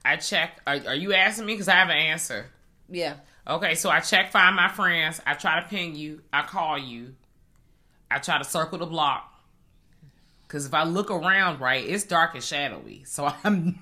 I 0.04 0.16
check. 0.16 0.60
Are, 0.66 0.80
are 0.88 0.94
you 0.96 1.14
asking 1.14 1.46
me? 1.46 1.52
Because 1.54 1.68
I 1.68 1.74
have 1.74 1.90
an 1.90 1.96
answer. 1.96 2.46
Yeah, 2.90 3.14
Okay, 3.50 3.74
so 3.74 3.90
I 3.90 4.00
check 4.00 4.30
find 4.30 4.54
my 4.54 4.68
friends. 4.68 5.20
I 5.26 5.34
try 5.34 5.60
to 5.60 5.68
ping 5.68 5.96
you. 5.96 6.22
I 6.32 6.42
call 6.42 6.78
you. 6.78 7.14
I 8.10 8.18
try 8.18 8.38
to 8.38 8.44
circle 8.44 8.78
the 8.78 8.86
block. 8.86 9.26
Cause 10.48 10.66
if 10.66 10.74
I 10.74 10.82
look 10.82 11.10
around 11.12 11.60
right, 11.60 11.84
it's 11.84 12.04
dark 12.04 12.34
and 12.34 12.42
shadowy. 12.42 13.04
So 13.04 13.32
I'm 13.44 13.78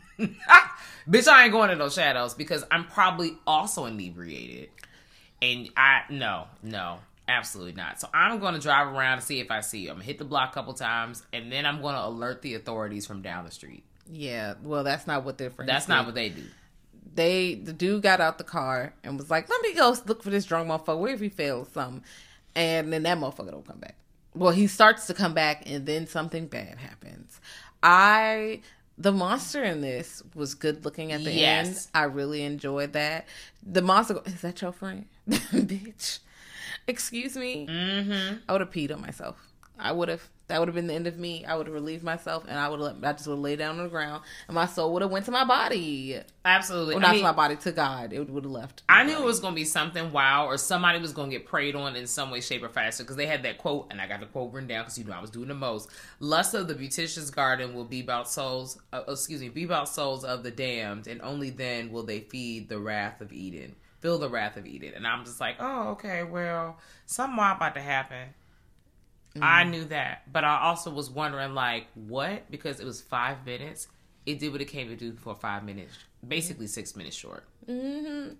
bitch, 1.09 1.27
I 1.27 1.45
ain't 1.45 1.53
going 1.53 1.71
to 1.71 1.77
those 1.77 1.95
shadows 1.95 2.35
because 2.35 2.65
I'm 2.71 2.85
probably 2.85 3.33
also 3.47 3.87
inebriated. 3.87 4.69
And 5.41 5.71
I 5.77 6.03
no, 6.11 6.47
no, 6.63 6.99
absolutely 7.27 7.73
not. 7.73 8.01
So 8.01 8.09
I'm 8.13 8.39
gonna 8.39 8.59
drive 8.59 8.89
around 8.89 9.19
to 9.19 9.25
see 9.25 9.41
if 9.41 9.51
I 9.51 9.61
see 9.61 9.81
you. 9.81 9.91
I'm 9.91 9.97
gonna 9.97 10.05
hit 10.05 10.19
the 10.19 10.25
block 10.25 10.51
a 10.51 10.55
couple 10.55 10.75
times 10.75 11.23
and 11.33 11.51
then 11.51 11.65
I'm 11.65 11.81
gonna 11.81 12.07
alert 12.07 12.43
the 12.43 12.55
authorities 12.55 13.07
from 13.07 13.23
down 13.23 13.45
the 13.45 13.51
street. 13.51 13.85
yeah. 14.11 14.55
Well, 14.63 14.85
that's 14.85 15.07
not 15.07 15.25
what 15.25 15.39
their 15.39 15.51
friends. 15.51 15.69
That's 15.71 15.87
do. 15.87 15.93
not 15.93 16.07
what 16.07 16.15
they 16.15 16.29
do. 16.29 16.45
They 17.19 17.55
the 17.55 17.73
dude 17.75 18.03
got 18.03 18.21
out 18.21 18.39
the 18.39 18.45
car 18.45 18.95
and 19.05 19.19
was 19.19 19.29
like, 19.31 19.51
"Let 19.51 19.61
me 19.63 19.75
go 19.75 19.95
look 20.07 20.23
for 20.23 20.31
this 20.31 20.47
drunk 20.47 20.69
motherfucker. 20.71 20.99
Where 20.99 21.13
if 21.13 21.21
he 21.21 21.29
fails 21.29 21.69
something?" 21.75 22.03
And 22.57 22.93
then 22.93 23.03
that 23.03 23.19
motherfucker 23.19 23.51
don't 23.51 23.67
come 23.67 23.79
back. 23.79 23.97
Well, 24.35 24.53
he 24.53 24.67
starts 24.67 25.07
to 25.09 25.15
come 25.15 25.35
back, 25.35 25.65
and 25.69 25.85
then 25.85 26.07
something 26.07 26.47
bad 26.47 26.79
happens. 26.79 27.41
I 27.83 28.61
the 28.97 29.13
monster 29.13 29.63
in 29.63 29.81
this 29.81 30.23
was 30.35 30.55
good 30.55 30.85
looking 30.85 31.13
at 31.13 31.23
the 31.25 31.33
Yes. 31.33 31.67
end. 31.67 31.87
I 31.95 32.03
really 32.05 32.43
enjoyed 32.43 32.93
that. 32.95 33.27
The 33.63 33.83
monster 33.83 34.21
is 34.25 34.41
that 34.41 34.61
your 34.63 34.73
friend, 34.73 35.07
bitch? 35.29 36.19
Excuse 36.87 37.37
me. 37.37 37.67
Mm-hmm. 37.69 38.37
I 38.49 38.53
would 38.53 38.61
have 38.61 38.71
peed 38.71 38.93
on 38.93 39.01
myself. 39.01 39.48
I 39.79 39.93
would 39.93 40.09
have. 40.09 40.23
That 40.49 40.61
would 40.61 40.69
have 40.69 40.75
been 40.75 40.87
the 40.87 40.95
end 40.95 41.07
of 41.07 41.19
me. 41.19 41.45
I 41.45 41.57
would 41.57 41.67
have 41.67 41.75
relieved 41.75 42.03
myself, 42.03 42.45
and 42.49 42.59
I 42.59 42.71
would 42.71 42.81
have. 42.81 43.05
I 43.05 43.13
just 43.13 43.27
would 43.27 43.35
have 43.35 43.41
laid 43.43 43.59
down 43.59 43.77
on 43.79 43.85
the 43.85 43.91
ground, 43.91 44.25
and 44.47 44.55
my 44.55 44.65
soul 44.65 44.95
would 44.95 45.03
have 45.03 45.11
went 45.11 45.27
to 45.27 45.31
my 45.31 45.45
body. 45.45 46.21
Absolutely. 46.45 46.95
Well, 46.95 47.05
I 47.05 47.09
not 47.09 47.13
mean- 47.13 47.21
to 47.21 47.29
my 47.29 47.33
body, 47.33 47.57
to 47.57 47.73
God. 47.73 48.13
It 48.15 48.31
would 48.31 48.45
have 48.45 48.51
left. 48.51 48.83
I 48.89 49.05
knew 49.05 49.13
it 49.19 49.25
was 49.25 49.41
gonna 49.41 49.55
be 49.55 49.65
something 49.67 50.11
wow, 50.11 50.47
or 50.47 50.57
somebody 50.57 50.99
was 51.01 51.13
gonna 51.13 51.31
get 51.31 51.45
preyed 51.45 51.77
on 51.77 51.97
in 51.97 52.07
some 52.07 52.31
way, 52.31 52.41
shape, 52.41 52.63
or 52.63 52.71
fashion 52.71 53.05
because 53.05 53.17
they 53.17 53.27
had 53.27 53.43
that 53.43 53.59
quote, 53.59 53.89
and 53.91 54.01
I 54.01 54.07
got 54.07 54.21
the 54.21 54.27
quote 54.27 54.53
written 54.53 54.69
down 54.69 54.85
because 54.85 54.97
you 54.99 55.05
know 55.05 55.13
I 55.13 55.21
was 55.21 55.31
doing 55.31 55.49
the 55.49 55.55
most. 55.55 55.91
Lust 56.19 56.55
of 56.55 56.67
the 56.67 56.75
beautician's 56.75 57.31
garden 57.31 57.75
will 57.75 57.85
be 57.85 58.01
about 58.01 58.31
souls. 58.31 58.79
Uh, 58.93 59.03
excuse 59.07 59.43
me, 59.43 59.51
be 59.51 59.65
about 59.65 59.89
souls 59.89 60.25
of 60.25 60.43
the 60.45 60.51
damned, 60.51 61.07
and 61.07 61.21
only 61.21 61.51
then 61.51 61.93
will 61.93 62.05
they 62.05 62.21
feed 62.21 62.71
the 62.71 62.79
wrath 62.79 63.21
of 63.21 63.35
Eden, 63.35 63.77
feel 64.01 64.19
the 64.19 64.31
wrath 64.31 64.57
of 64.57 64.67
Eden. 64.67 64.95
And 64.97 65.07
I'm 65.07 65.27
just 65.27 65.41
like, 65.41 65.57
oh, 65.61 65.89
okay, 65.91 66.23
well, 66.23 66.79
something 67.05 67.37
wild 67.37 67.59
about 67.59 67.75
to 67.75 67.83
happen. 67.83 68.29
I 69.41 69.63
mm-hmm. 69.63 69.71
knew 69.71 69.85
that, 69.87 70.33
but 70.33 70.45
I 70.45 70.61
also 70.63 70.91
was 70.91 71.11
wondering, 71.11 71.55
like, 71.55 71.87
what? 71.95 72.51
Because 72.51 72.81
it 72.81 72.87
was 72.87 73.01
five 73.01 73.45
minutes. 73.45 73.89
It 74.27 74.39
did 74.39 74.53
what 74.53 74.61
it 74.61 74.67
came 74.67 74.89
to 74.89 74.97
do 74.97 75.15
for 75.15 75.35
five 75.35 75.65
minutes, 75.65 75.95
basically 76.27 76.67
mm-hmm. 76.67 76.73
six 76.73 76.97
minutes 76.97 77.17
short. 77.17 77.45
Mm-hmm. 77.69 78.31
And 78.31 78.37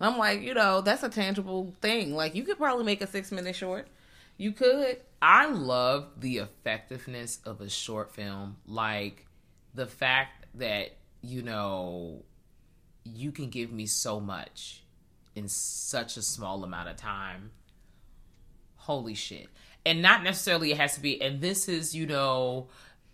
I'm 0.00 0.18
like, 0.18 0.42
you 0.42 0.54
know, 0.54 0.80
that's 0.80 1.02
a 1.02 1.08
tangible 1.08 1.74
thing. 1.80 2.14
Like, 2.14 2.34
you 2.34 2.44
could 2.44 2.56
probably 2.56 2.84
make 2.84 3.02
a 3.02 3.06
six 3.06 3.32
minute 3.32 3.56
short. 3.56 3.88
You 4.36 4.52
could. 4.52 5.00
I 5.20 5.46
love 5.46 6.08
the 6.18 6.38
effectiveness 6.38 7.40
of 7.44 7.60
a 7.60 7.68
short 7.68 8.12
film. 8.12 8.56
Like 8.66 9.26
the 9.74 9.86
fact 9.86 10.46
that, 10.54 10.96
you 11.22 11.42
know, 11.42 12.22
you 13.04 13.32
can 13.32 13.50
give 13.50 13.72
me 13.72 13.86
so 13.86 14.20
much 14.20 14.84
in 15.34 15.48
such 15.48 16.16
a 16.16 16.22
small 16.22 16.62
amount 16.62 16.88
of 16.88 16.96
time. 16.96 17.50
Holy 18.76 19.14
shit. 19.14 19.48
And 19.88 20.02
not 20.02 20.22
necessarily 20.22 20.70
it 20.72 20.76
has 20.78 20.94
to 20.94 21.00
be, 21.00 21.20
and 21.22 21.40
this 21.40 21.68
is, 21.68 21.94
you 21.94 22.06
know, 22.06 22.68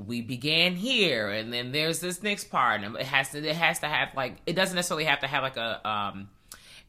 we 0.04 0.20
began 0.22 0.74
here 0.74 1.30
and 1.30 1.52
then 1.52 1.70
there's 1.70 2.00
this 2.00 2.20
next 2.22 2.50
part 2.50 2.82
and 2.82 2.96
it 2.96 3.06
has 3.06 3.30
to 3.30 3.38
it 3.38 3.54
has 3.54 3.78
to 3.78 3.86
have 3.86 4.08
like 4.16 4.34
it 4.44 4.54
doesn't 4.56 4.74
necessarily 4.74 5.04
have 5.04 5.20
to 5.20 5.28
have 5.28 5.44
like 5.44 5.56
a 5.56 5.88
um 5.88 6.28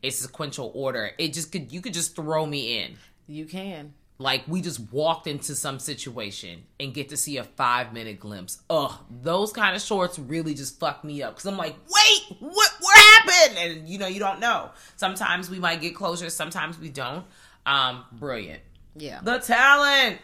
a 0.04 0.10
sequential 0.10 0.72
order. 0.74 1.12
It 1.20 1.32
just 1.34 1.52
could 1.52 1.72
you 1.72 1.82
could 1.82 1.94
just 1.94 2.16
throw 2.16 2.46
me 2.48 2.80
in 2.82 2.96
You 3.28 3.46
can. 3.46 3.94
like 4.18 4.42
we 4.48 4.60
just 4.62 4.80
walked 4.92 5.28
into 5.28 5.54
some 5.54 5.78
situation 5.78 6.64
and 6.80 6.96
get 6.96 7.10
to 7.10 7.18
see 7.18 7.38
a 7.38 7.44
five 7.44 7.94
minute 7.94 8.20
glimpse. 8.20 8.62
Ugh, 8.72 8.94
those 9.22 9.54
kind 9.54 9.76
of 9.76 9.84
shorts 9.84 10.18
really 10.18 10.56
just 10.56 10.80
fuck 10.80 11.04
me 11.04 11.22
up 11.22 11.36
because 11.36 11.46
I'm 11.46 11.58
like, 11.58 11.76
wait, 11.88 12.38
what 12.40 12.72
what 12.80 12.98
happened? 12.98 13.58
And 13.60 13.88
you 13.88 14.00
know, 14.00 14.08
you 14.08 14.20
don't 14.20 14.40
know. 14.40 14.72
Sometimes 14.96 15.48
we 15.50 15.60
might 15.60 15.80
get 15.80 15.94
closure, 15.96 16.32
sometimes 16.32 16.80
we 16.80 16.90
don't. 16.90 17.24
Um, 17.68 18.04
brilliant. 18.14 18.62
Yeah. 18.96 19.20
The 19.22 19.40
talent. 19.40 20.20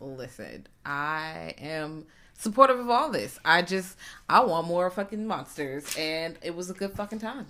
Listen, 0.00 0.66
I 0.84 1.54
am 1.58 2.06
supportive 2.38 2.78
of 2.78 2.90
all 2.90 3.10
this. 3.10 3.38
I 3.44 3.62
just, 3.62 3.96
I 4.28 4.44
want 4.44 4.66
more 4.66 4.90
fucking 4.90 5.26
monsters. 5.26 5.94
And 5.98 6.36
it 6.42 6.54
was 6.54 6.68
a 6.70 6.74
good 6.74 6.92
fucking 6.92 7.18
time. 7.20 7.46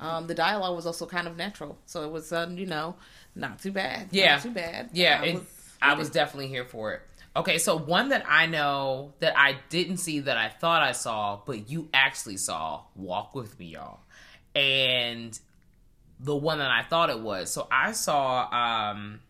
Um, 0.00 0.26
the 0.26 0.34
dialogue 0.34 0.74
was 0.74 0.86
also 0.86 1.06
kind 1.06 1.28
of 1.28 1.36
natural. 1.36 1.78
So 1.86 2.04
it 2.04 2.10
was, 2.10 2.32
uh, 2.32 2.48
you 2.50 2.66
know, 2.66 2.96
not 3.36 3.60
too 3.60 3.70
bad. 3.72 4.08
Yeah. 4.10 4.34
Not 4.34 4.42
too 4.42 4.50
bad. 4.50 4.90
Yeah, 4.92 5.20
I 5.20 5.26
it- 5.26 5.34
was, 5.34 5.44
I 5.80 5.94
was 5.94 6.10
definitely 6.10 6.48
here 6.48 6.64
for 6.64 6.92
it. 6.94 7.02
Okay, 7.34 7.56
so 7.58 7.78
one 7.78 8.10
that 8.10 8.24
I 8.28 8.44
know 8.46 9.14
that 9.20 9.32
I 9.38 9.56
didn't 9.70 9.96
see 9.96 10.20
that 10.20 10.36
I 10.36 10.48
thought 10.50 10.82
I 10.82 10.92
saw, 10.92 11.40
but 11.46 11.70
you 11.70 11.88
actually 11.94 12.36
saw, 12.36 12.82
walk 12.94 13.34
with 13.34 13.58
me, 13.58 13.66
y'all. 13.68 14.00
And 14.54 15.38
the 16.20 16.36
one 16.36 16.58
that 16.58 16.70
I 16.70 16.82
thought 16.82 17.08
it 17.10 17.20
was. 17.20 17.50
So 17.50 17.66
I 17.72 17.92
saw 17.92 18.48
um 18.52 19.20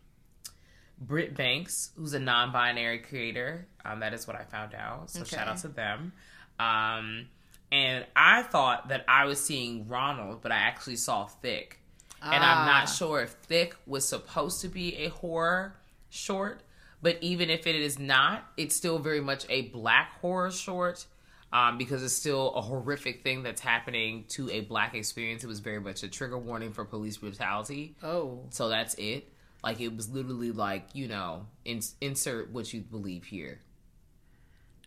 Britt 1.07 1.37
Banks, 1.37 1.91
who's 1.97 2.13
a 2.15 2.19
non-binary 2.19 2.99
creator. 3.01 3.67
Um, 3.85 4.01
that 4.01 4.15
is 4.15 4.27
what 4.27 4.37
I 4.37 4.45
found 4.45 4.75
out. 4.75 5.11
So 5.11 5.21
Okay. 5.23 5.37
shout 5.37 5.49
out 5.49 5.59
to 5.59 5.69
them. 5.69 6.13
Um, 6.59 7.29
and 7.71 8.07
I 8.15 8.43
thought 8.43 8.89
that 8.89 9.05
I 9.09 9.25
was 9.25 9.43
seeing 9.45 9.89
Ronald, 9.89 10.43
but 10.43 10.53
I 10.53 10.57
actually 10.59 10.97
saw 10.97 11.27
Thick. 11.27 11.79
And 12.21 12.45
I'm 12.45 12.59
Ah. 12.59 12.67
not 12.81 12.89
sure 12.89 13.21
if 13.21 13.31
Thick 13.31 13.75
was 13.87 14.09
supposed 14.09 14.61
to 14.61 14.69
be 14.69 14.97
a 14.99 15.09
horror 15.09 15.75
short, 16.09 16.63
but 17.01 17.19
even 17.21 17.51
if 17.51 17.67
it 17.67 17.75
is 17.75 17.99
not, 17.99 18.45
it's 18.57 18.77
still 18.77 18.99
very 19.01 19.21
much 19.21 19.45
a 19.49 19.63
black 19.71 20.21
horror 20.21 20.51
short. 20.53 21.07
Um, 21.55 21.77
because 21.77 22.03
it's 22.03 22.15
still 22.15 22.55
a 22.55 22.63
horrific 22.63 23.23
thing 23.23 23.43
that's 23.43 23.61
happening 23.61 24.25
to 24.29 24.49
a 24.51 24.61
black 24.61 24.95
experience. 24.95 25.45
It 25.45 25.49
was 25.49 25.61
very 25.61 25.81
much 25.81 26.03
a 26.03 26.09
trigger 26.09 26.39
warning 26.39 26.73
for 26.73 26.83
police 26.87 27.19
brutality. 27.19 27.95
Oh. 28.03 28.47
So 28.49 28.71
that's 28.71 28.95
it. 28.95 29.31
Like 29.63 29.81
it 29.81 29.95
was 29.95 30.11
literally 30.11 30.53
like 30.53 30.89
you 30.93 31.09
know, 31.09 31.47
in, 31.65 31.81
insert 32.01 32.51
what 32.51 32.73
you 32.73 32.81
believe 32.81 33.25
here. 33.25 33.61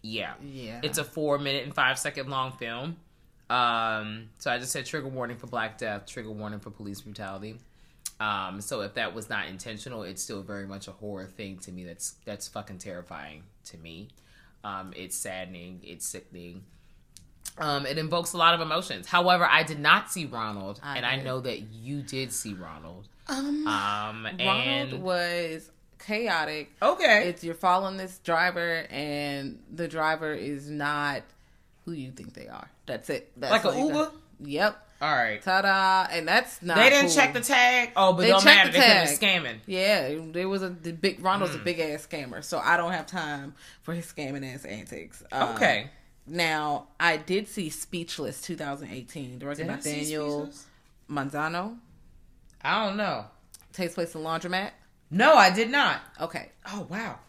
yeah, 0.01 0.33
Yeah. 0.43 0.81
It's 0.83 0.97
a 0.97 1.03
four 1.03 1.37
minute 1.37 1.63
and 1.63 1.73
five 1.73 1.97
second 1.97 2.29
long 2.29 2.51
film. 2.53 2.97
Um, 3.49 4.29
so 4.39 4.51
I 4.51 4.57
just 4.57 4.71
said 4.71 4.85
trigger 4.85 5.07
warning 5.07 5.37
for 5.37 5.47
Black 5.47 5.77
Death, 5.77 6.07
trigger 6.07 6.31
warning 6.31 6.59
for 6.59 6.71
police 6.71 7.01
brutality. 7.01 7.57
Um, 8.19 8.61
so 8.61 8.81
if 8.81 8.93
that 8.95 9.13
was 9.13 9.29
not 9.29 9.47
intentional, 9.47 10.03
it's 10.03 10.21
still 10.21 10.41
very 10.41 10.65
much 10.65 10.87
a 10.87 10.91
horror 10.91 11.27
thing 11.27 11.59
to 11.59 11.71
me. 11.71 11.83
That's 11.83 12.15
that's 12.25 12.47
fucking 12.47 12.79
terrifying 12.79 13.43
to 13.65 13.77
me. 13.77 14.09
Um, 14.63 14.93
it's 14.95 15.15
saddening. 15.15 15.81
It's 15.83 16.07
sickening. 16.07 16.63
Um, 17.57 17.85
it 17.85 17.97
invokes 17.97 18.33
a 18.33 18.37
lot 18.37 18.53
of 18.53 18.61
emotions. 18.61 19.07
However, 19.07 19.45
I 19.49 19.63
did 19.63 19.79
not 19.79 20.11
see 20.11 20.25
Ronald, 20.25 20.79
I 20.83 20.97
and 20.97 21.05
I 21.05 21.15
know 21.17 21.39
that 21.39 21.61
you 21.73 22.01
did 22.01 22.31
see 22.33 22.53
Ronald. 22.53 23.07
Um, 23.27 23.65
Um, 23.67 24.23
Ronald 24.25 24.39
and 24.39 25.03
was 25.03 25.71
chaotic. 25.99 26.71
okay, 26.81 27.29
It's 27.29 27.43
you're 27.43 27.55
following 27.55 27.97
this 27.97 28.17
driver, 28.19 28.85
and 28.89 29.59
the 29.73 29.87
driver 29.87 30.33
is 30.33 30.69
not 30.69 31.23
who 31.85 31.93
you 31.93 32.11
think 32.11 32.33
they 32.33 32.47
are. 32.47 32.69
That's 32.85 33.09
it. 33.09 33.31
That's 33.37 33.51
like 33.51 33.65
all 33.65 33.71
a 33.71 33.77
you 33.79 33.87
Uber. 33.87 34.11
Yep. 34.41 34.81
All 35.01 35.11
right. 35.15 35.41
Ta-da! 35.41 36.07
And 36.11 36.27
that's 36.27 36.61
not. 36.61 36.77
They 36.77 36.89
didn't 36.89 37.07
cool. 37.07 37.15
check 37.15 37.33
the 37.33 37.41
tag. 37.41 37.91
Oh, 37.95 38.13
but 38.13 38.21
They 38.23 38.29
don't 38.29 38.45
matter. 38.45 38.71
the 38.71 38.77
They 38.79 39.17
scamming. 39.27 39.57
Yeah, 39.65 40.15
there 40.31 40.47
was 40.49 40.61
a 40.63 40.69
the 40.69 40.91
big 40.93 41.23
Ronald's 41.23 41.53
Hmm. 41.55 41.61
a 41.61 41.63
big 41.63 41.79
ass 41.79 42.07
scammer, 42.09 42.43
so 42.43 42.59
I 42.59 42.77
don't 42.77 42.91
have 42.91 43.05
time 43.07 43.55
for 43.81 43.93
his 43.93 44.05
scamming 44.11 44.53
ass 44.53 44.65
antics. 44.65 45.23
Um, 45.31 45.55
Okay. 45.55 45.89
Now 46.27 46.87
I 46.99 47.17
did 47.17 47.47
see 47.47 47.69
Speechless 47.69 48.41
2018, 48.41 49.39
directed 49.39 49.67
Did 49.67 49.75
by 49.75 49.81
Daniel? 49.81 50.49
Manzano. 51.09 51.77
I 52.61 52.85
don't 52.85 52.97
know. 52.97 53.25
Takes 53.73 53.93
place 53.93 54.15
in 54.15 54.21
laundromat. 54.21 54.71
No, 55.11 55.35
I 55.35 55.51
did 55.51 55.69
not. 55.69 56.01
Okay, 56.19 56.49
Oh 56.71 56.87
wow. 56.89 57.19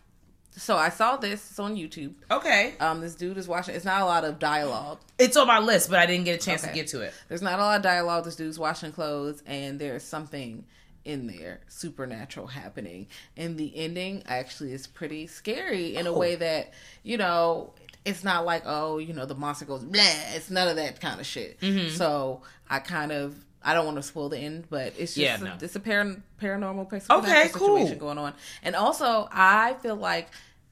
so 0.53 0.77
I 0.79 0.89
saw 0.89 1.17
this. 1.19 1.51
It's 1.51 1.59
on 1.59 1.77
YouTube. 1.77 2.15
Okay. 2.31 2.75
Um, 2.81 3.03
this 3.03 3.15
dude 3.15 3.37
is 3.37 3.47
watching. 3.47 3.75
It's 3.75 3.85
not 3.85 4.01
a 4.01 4.07
lot 4.07 4.25
of 4.25 4.39
dialogue. 4.39 4.99
It's 5.19 5.37
on 5.37 5.47
my 5.47 5.59
list, 5.59 5.91
but 5.91 5.99
I 5.99 6.07
didn't 6.07 6.25
get 6.25 6.41
a 6.41 6.45
chance 6.45 6.63
Okay. 6.63 6.71
to 6.73 6.75
get 6.75 6.87
to 6.89 7.03
it. 7.03 7.13
There's 7.29 7.43
not 7.43 7.59
a 7.59 7.63
lot 7.63 7.77
of 7.77 7.83
dialogue. 7.83 8.25
This 8.25 8.37
dude's 8.37 8.59
washing 8.59 8.93
clothes, 8.93 9.43
and 9.45 9.79
there's 9.79 10.03
something 10.05 10.65
in 11.05 11.27
there 11.27 11.61
supernatural 11.69 12.47
happening. 12.49 13.07
And 13.37 13.59
the 13.59 13.77
ending 13.77 14.23
actually 14.27 14.73
is 14.73 14.87
pretty 14.87 15.27
scary 15.27 15.95
in 15.97 16.07
a 16.07 16.11
Oh. 16.11 16.19
way 16.19 16.35
that 16.37 16.73
you 17.03 17.19
know 17.19 17.75
it's 18.07 18.25
not 18.25 18.47
like 18.47 18.63
oh 18.65 18.97
you 18.99 19.13
know 19.13 19.27
the 19.27 19.35
monster 19.35 19.67
goes 19.67 19.85
blah. 19.85 20.01
It's 20.35 20.49
none 20.49 20.69
of 20.69 20.77
that 20.77 21.01
kind 21.01 21.21
of 21.21 21.27
shit. 21.27 21.61
Mm-hmm. 21.61 21.95
So 21.97 22.41
I 22.71 22.79
kind 22.79 23.13
of. 23.13 23.37
I 23.69 23.75
don't 23.75 23.85
want 23.85 23.97
to 23.97 24.03
spoil 24.05 24.29
the 24.29 24.39
end, 24.39 24.67
but 24.71 24.93
it's 24.97 25.15
just 25.15 25.17
Yeah, 25.17 25.43
a, 25.43 25.59
it's 25.61 25.75
a 25.75 25.81
par- 25.81 26.23
paranormal 26.41 26.83
Okay, 26.87 27.01
supernatural 27.01 27.49
cool. 27.53 27.77
situation 27.79 27.99
going 27.99 28.17
on, 28.17 28.33
and 28.63 28.77
also 28.77 29.29
I 29.33 29.75
feel 29.83 29.97
like 29.97 30.29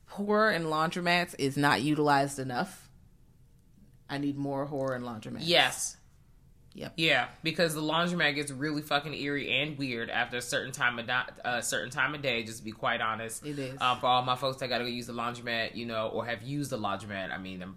horror 0.07 0.53
in 0.53 0.67
laundromats 0.67 1.35
is 1.37 1.57
not 1.57 1.83
utilized 1.83 2.39
enough. 2.39 2.89
I 4.09 4.19
need 4.19 4.37
more 4.37 4.65
horror 4.67 4.95
in 4.95 5.03
laundromats. 5.03 5.41
Yes. 5.41 5.97
Yep. 6.77 6.95
Yeah, 6.97 7.29
because 7.45 7.73
the 7.75 7.81
laundromat 7.81 8.35
gets 8.35 8.51
really 8.51 8.83
fucking 8.83 9.15
eerie 9.15 9.51
and 9.63 9.79
weird 9.79 10.11
after 10.11 10.39
a 10.39 10.43
certain 10.43 10.73
time 10.73 10.99
of 10.99 11.07
di- 11.07 11.27
a 11.45 11.63
certain 11.63 11.91
time 11.91 12.15
of 12.15 12.23
day. 12.23 12.43
Just 12.43 12.59
to 12.59 12.65
be 12.65 12.73
quite 12.73 13.01
honest, 13.01 13.47
It 13.47 13.59
is. 13.59 13.81
Um, 13.81 13.99
for 14.01 14.07
all 14.07 14.23
my 14.23 14.35
folks 14.35 14.57
that 14.59 14.69
got 14.69 14.79
to 14.79 14.85
go 14.85 14.91
use 14.91 15.07
the 15.07 15.13
laundromat, 15.13 15.77
you 15.77 15.87
know, 15.87 16.09
or 16.09 16.27
have 16.27 16.43
used 16.43 16.71
the 16.71 16.79
laundromat. 16.79 17.31
I 17.33 17.39
mean, 17.39 17.63
I'm, 17.63 17.77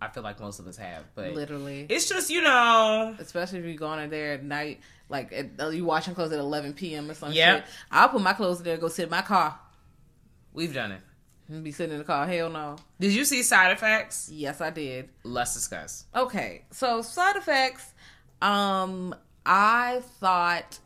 I 0.00 0.06
feel 0.06 0.22
like 0.22 0.38
most 0.38 0.60
of 0.60 0.68
us 0.68 0.76
have, 0.76 1.04
but 1.16 1.32
Literally. 1.34 1.84
it's 1.88 2.08
just 2.08 2.30
you 2.30 2.42
know, 2.42 3.16
especially 3.18 3.58
if 3.58 3.64
you're 3.64 3.74
going 3.74 3.98
in 3.98 4.10
there 4.10 4.34
at 4.34 4.44
night, 4.44 4.78
like 5.08 5.32
at, 5.32 5.46
uh, 5.58 5.70
you 5.70 5.84
washing 5.84 6.14
clothes 6.14 6.30
at 6.30 6.38
11 6.38 6.74
p.m. 6.74 7.10
or 7.10 7.14
some 7.14 7.32
Yep. 7.32 7.56
shit. 7.66 7.74
I'll 7.90 8.08
put 8.08 8.22
my 8.22 8.34
clothes 8.34 8.58
in 8.58 8.64
there, 8.64 8.76
go 8.76 8.86
sit 8.86 9.02
in 9.04 9.10
my 9.10 9.22
car, 9.22 9.58
we've 10.52 10.72
done 10.72 10.92
it. 10.92 11.00
and 11.48 11.64
be 11.64 11.72
sitting 11.72 11.92
in 11.94 11.98
the 11.98 12.04
car. 12.04 12.26
Hell 12.26 12.50
no. 12.50 12.76
Did 13.00 13.12
you 13.12 13.24
see 13.24 13.42
side 13.42 13.72
effects? 13.72 14.30
Yes, 14.32 14.60
I 14.60 14.70
did. 14.70 15.08
Let's 15.24 15.54
discuss. 15.54 16.04
Okay, 16.14 16.62
so 16.70 17.02
side 17.02 17.34
effects. 17.36 17.91
Um, 18.42 19.14
I 19.46 20.02
thought 20.20 20.78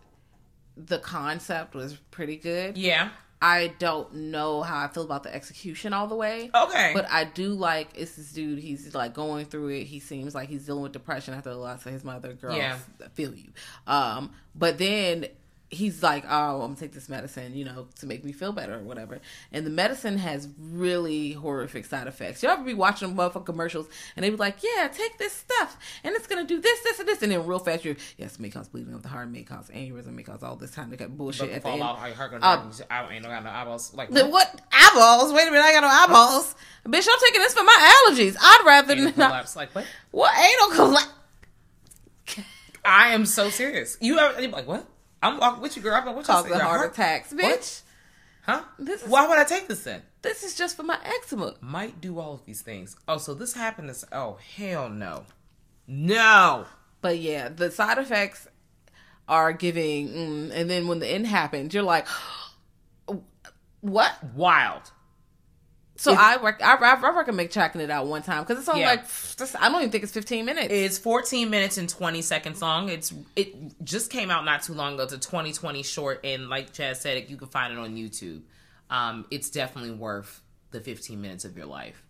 the 0.76 0.98
concept 0.98 1.74
was 1.74 1.96
pretty 2.10 2.36
good. 2.36 2.76
Yeah. 2.76 3.10
I 3.40 3.74
don't 3.78 4.12
know 4.14 4.62
how 4.62 4.78
I 4.82 4.88
feel 4.88 5.02
about 5.04 5.22
the 5.22 5.34
execution 5.34 5.92
all 5.92 6.06
the 6.06 6.14
way. 6.14 6.50
Okay. 6.54 6.92
But 6.94 7.06
I 7.10 7.24
do 7.24 7.48
like 7.50 7.88
it's 7.94 8.16
this 8.16 8.32
dude. 8.32 8.58
He's 8.58 8.94
like 8.94 9.12
going 9.12 9.44
through 9.46 9.68
it. 9.68 9.84
He 9.84 10.00
seems 10.00 10.34
like 10.34 10.48
he's 10.48 10.64
dealing 10.64 10.82
with 10.82 10.92
depression 10.92 11.34
after 11.34 11.50
the 11.50 11.56
loss 11.56 11.84
of 11.84 11.92
his 11.92 12.02
mother. 12.02 12.32
Girl, 12.32 12.56
Yeah. 12.56 12.78
I 13.04 13.08
feel 13.08 13.34
you. 13.34 13.50
Um, 13.86 14.32
but 14.54 14.78
then 14.78 15.26
he's 15.70 16.02
like, 16.02 16.24
"Oh, 16.28 16.60
I'm 16.62 16.68
gonna 16.68 16.76
take 16.76 16.92
this 16.92 17.08
medicine, 17.08 17.54
you 17.56 17.64
know, 17.64 17.88
to 17.98 18.06
make 18.06 18.24
me 18.24 18.32
feel 18.32 18.52
better 18.52 18.74
or 18.76 18.82
whatever." 18.82 19.20
And 19.52 19.66
the 19.66 19.70
medicine 19.70 20.18
has 20.18 20.48
really 20.58 21.32
horrific 21.32 21.84
side 21.86 22.06
effects. 22.06 22.42
You 22.42 22.48
ever 22.48 22.62
be 22.62 22.74
watching 22.74 23.14
motherfucking 23.14 23.46
commercials 23.46 23.86
and 24.14 24.24
they 24.24 24.30
be 24.30 24.36
like, 24.36 24.58
"Yeah, 24.62 24.88
take 24.88 25.18
this 25.18 25.32
stuff, 25.32 25.76
and 26.04 26.14
it's 26.14 26.26
gonna 26.26 26.44
do 26.44 26.60
this, 26.60 26.80
this, 26.82 26.98
and 27.00 27.08
this," 27.08 27.22
and 27.22 27.32
then 27.32 27.46
real 27.46 27.58
fast, 27.58 27.84
you're 27.84 27.96
yes, 28.16 28.38
may 28.38 28.48
cause 28.50 28.68
bleeding 28.68 28.94
of 28.94 29.02
the 29.02 29.08
heart, 29.08 29.28
may 29.28 29.42
cause 29.42 29.68
aneurysm, 29.74 30.08
may 30.14 30.22
cause 30.22 30.42
all 30.42 30.56
this 30.56 30.70
kind 30.72 30.92
of 30.92 31.18
bullshit 31.18 31.50
at 31.50 31.54
the 31.56 31.60
fall 31.62 31.72
end. 31.74 31.82
off. 31.82 32.00
I 32.00 32.10
heard 32.12 32.32
Um, 32.42 32.70
I 32.90 33.12
ain't 33.14 33.22
no 33.24 33.28
got 33.30 33.42
no 33.44 33.50
eyeballs. 33.50 33.92
Like 33.94 34.10
The 34.10 34.26
what 34.26 34.60
eyeballs? 34.72 35.32
Wait 35.32 35.48
a 35.48 35.50
minute, 35.50 35.64
I 35.64 35.72
got 35.72 35.80
no 35.80 35.88
eyeballs. 35.88 36.54
Bitch, 36.86 37.08
I'm 37.10 37.18
taking 37.20 37.40
this 37.40 37.52
for 37.54 37.64
my 37.64 38.04
allergies. 38.08 38.36
I'd 38.40 38.62
rather 38.64 38.92
Anal 38.92 39.04
not. 39.06 39.14
collapse. 39.14 39.56
Like 39.56 39.74
what? 39.74 39.86
What 40.12 40.32
anal 40.38 40.76
collapse? 40.76 41.08
I 42.84 43.08
am 43.14 43.26
so 43.26 43.50
serious. 43.50 43.96
You 44.00 44.18
ever 44.18 44.46
like 44.48 44.66
what? 44.68 44.86
I'm 45.22 45.38
walking 45.38 45.62
with 45.62 45.76
you, 45.76 45.82
girl. 45.82 45.94
I'm 45.94 46.04
like, 46.06 46.14
what 46.16 46.28
you 46.28 46.34
Cause 46.34 46.44
the 46.46 46.58
heart 46.58 46.78
heart- 46.78 46.92
attacks, 46.92 47.32
bitch. 47.32 47.42
What? 47.42 47.82
Huh? 48.42 48.62
This 48.78 49.02
is- 49.02 49.08
Why 49.08 49.26
would 49.26 49.38
I 49.38 49.44
take 49.44 49.66
this 49.68 49.82
then? 49.84 50.02
This 50.22 50.42
is 50.44 50.54
just 50.54 50.76
for 50.76 50.82
my 50.82 50.98
eczema. 51.04 51.54
Might 51.60 52.00
do 52.00 52.18
all 52.18 52.34
of 52.34 52.44
these 52.44 52.62
things. 52.62 52.96
Oh, 53.08 53.18
so 53.18 53.34
this 53.34 53.54
happened. 53.54 53.88
This. 53.88 54.04
Oh 54.12 54.38
hell 54.56 54.88
no, 54.88 55.24
no. 55.86 56.66
But 57.00 57.18
yeah, 57.18 57.48
the 57.48 57.70
side 57.70 57.98
effects 57.98 58.48
are 59.28 59.52
giving, 59.52 60.08
mm, 60.08 60.50
and 60.52 60.68
then 60.70 60.86
when 60.88 60.98
the 61.00 61.06
end 61.08 61.26
happens, 61.26 61.74
you're 61.74 61.82
like, 61.82 62.06
what? 63.80 64.12
Wild. 64.34 64.90
So 65.98 66.12
I, 66.12 66.36
rec- 66.36 66.62
I 66.62 66.74
I 66.74 66.94
I 66.94 67.10
recommend 67.16 67.50
checking 67.50 67.80
it 67.80 67.90
out 67.90 68.06
one 68.06 68.22
time 68.22 68.42
because 68.42 68.58
it's 68.58 68.68
only 68.68 68.82
Yeah. 68.82 68.88
like 68.90 69.04
just, 69.06 69.56
I 69.60 69.68
don't 69.68 69.80
even 69.80 69.90
think 69.90 70.04
it's 70.04 70.12
15 70.12 70.44
minutes. 70.44 70.68
It's 70.70 70.98
14 70.98 71.48
minutes 71.50 71.78
and 71.78 71.88
20 71.88 72.22
seconds 72.22 72.60
long. 72.60 72.88
It's 72.88 73.12
it 73.34 73.54
just 73.84 74.10
came 74.10 74.30
out 74.30 74.44
not 74.44 74.62
too 74.62 74.74
long 74.74 74.94
ago. 74.94 75.04
It's 75.04 75.12
a 75.12 75.18
2020 75.18 75.82
short, 75.82 76.20
and 76.24 76.48
like 76.48 76.72
Chad 76.72 76.96
said, 76.96 77.28
you 77.30 77.36
can 77.36 77.48
find 77.48 77.72
it 77.72 77.78
on 77.78 77.96
YouTube. 77.96 78.42
Um, 78.90 79.26
it's 79.30 79.50
definitely 79.50 79.92
worth 79.92 80.40
the 80.70 80.80
15 80.80 81.20
minutes 81.20 81.44
of 81.44 81.56
your 81.56 81.66
life. 81.66 82.02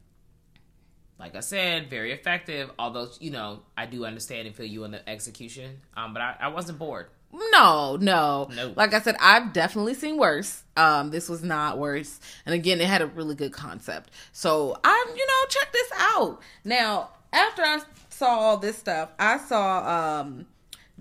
Like 1.19 1.35
I 1.35 1.41
said, 1.41 1.89
very 1.89 2.13
effective. 2.13 2.71
Although 2.79 3.09
you 3.21 3.31
know, 3.31 3.63
I 3.77 3.87
do 3.87 4.05
understand 4.05 4.47
and 4.47 4.55
feel 4.57 4.67
you 4.67 4.85
in 4.85 4.91
the 4.91 5.09
execution. 5.09 5.81
Um, 5.97 6.13
but 6.13 6.21
I, 6.23 6.37
I 6.41 6.49
wasn't 6.49 6.79
bored. 6.79 7.07
No, 7.53 7.97
no. 8.01 8.49
No. 8.55 8.73
Like 8.77 8.95
I 8.95 9.01
said, 9.01 9.17
I've 9.21 9.53
definitely 9.53 9.95
seen 9.95 10.17
worse. 10.17 10.65
Um, 10.77 11.11
this 11.11 11.29
was 11.29 11.43
not 11.43 11.79
worse. 11.79 12.19
And 12.47 12.55
again, 12.55 12.81
it 12.81 12.87
had 12.87 13.03
a 13.03 13.07
really 13.07 13.35
good 13.35 13.53
concept. 13.53 14.11
So 14.33 14.79
I'm, 14.83 15.09
you 15.09 15.27
know, 15.27 15.49
check 15.49 15.73
this 15.73 15.91
out. 15.99 16.41
Now, 16.65 17.11
after 17.33 17.63
I 17.63 17.81
saw 18.09 18.29
all 18.29 18.57
this 18.57 18.79
stuff, 18.79 19.11
I 19.19 19.37
saw 19.39 20.21
um 20.21 20.47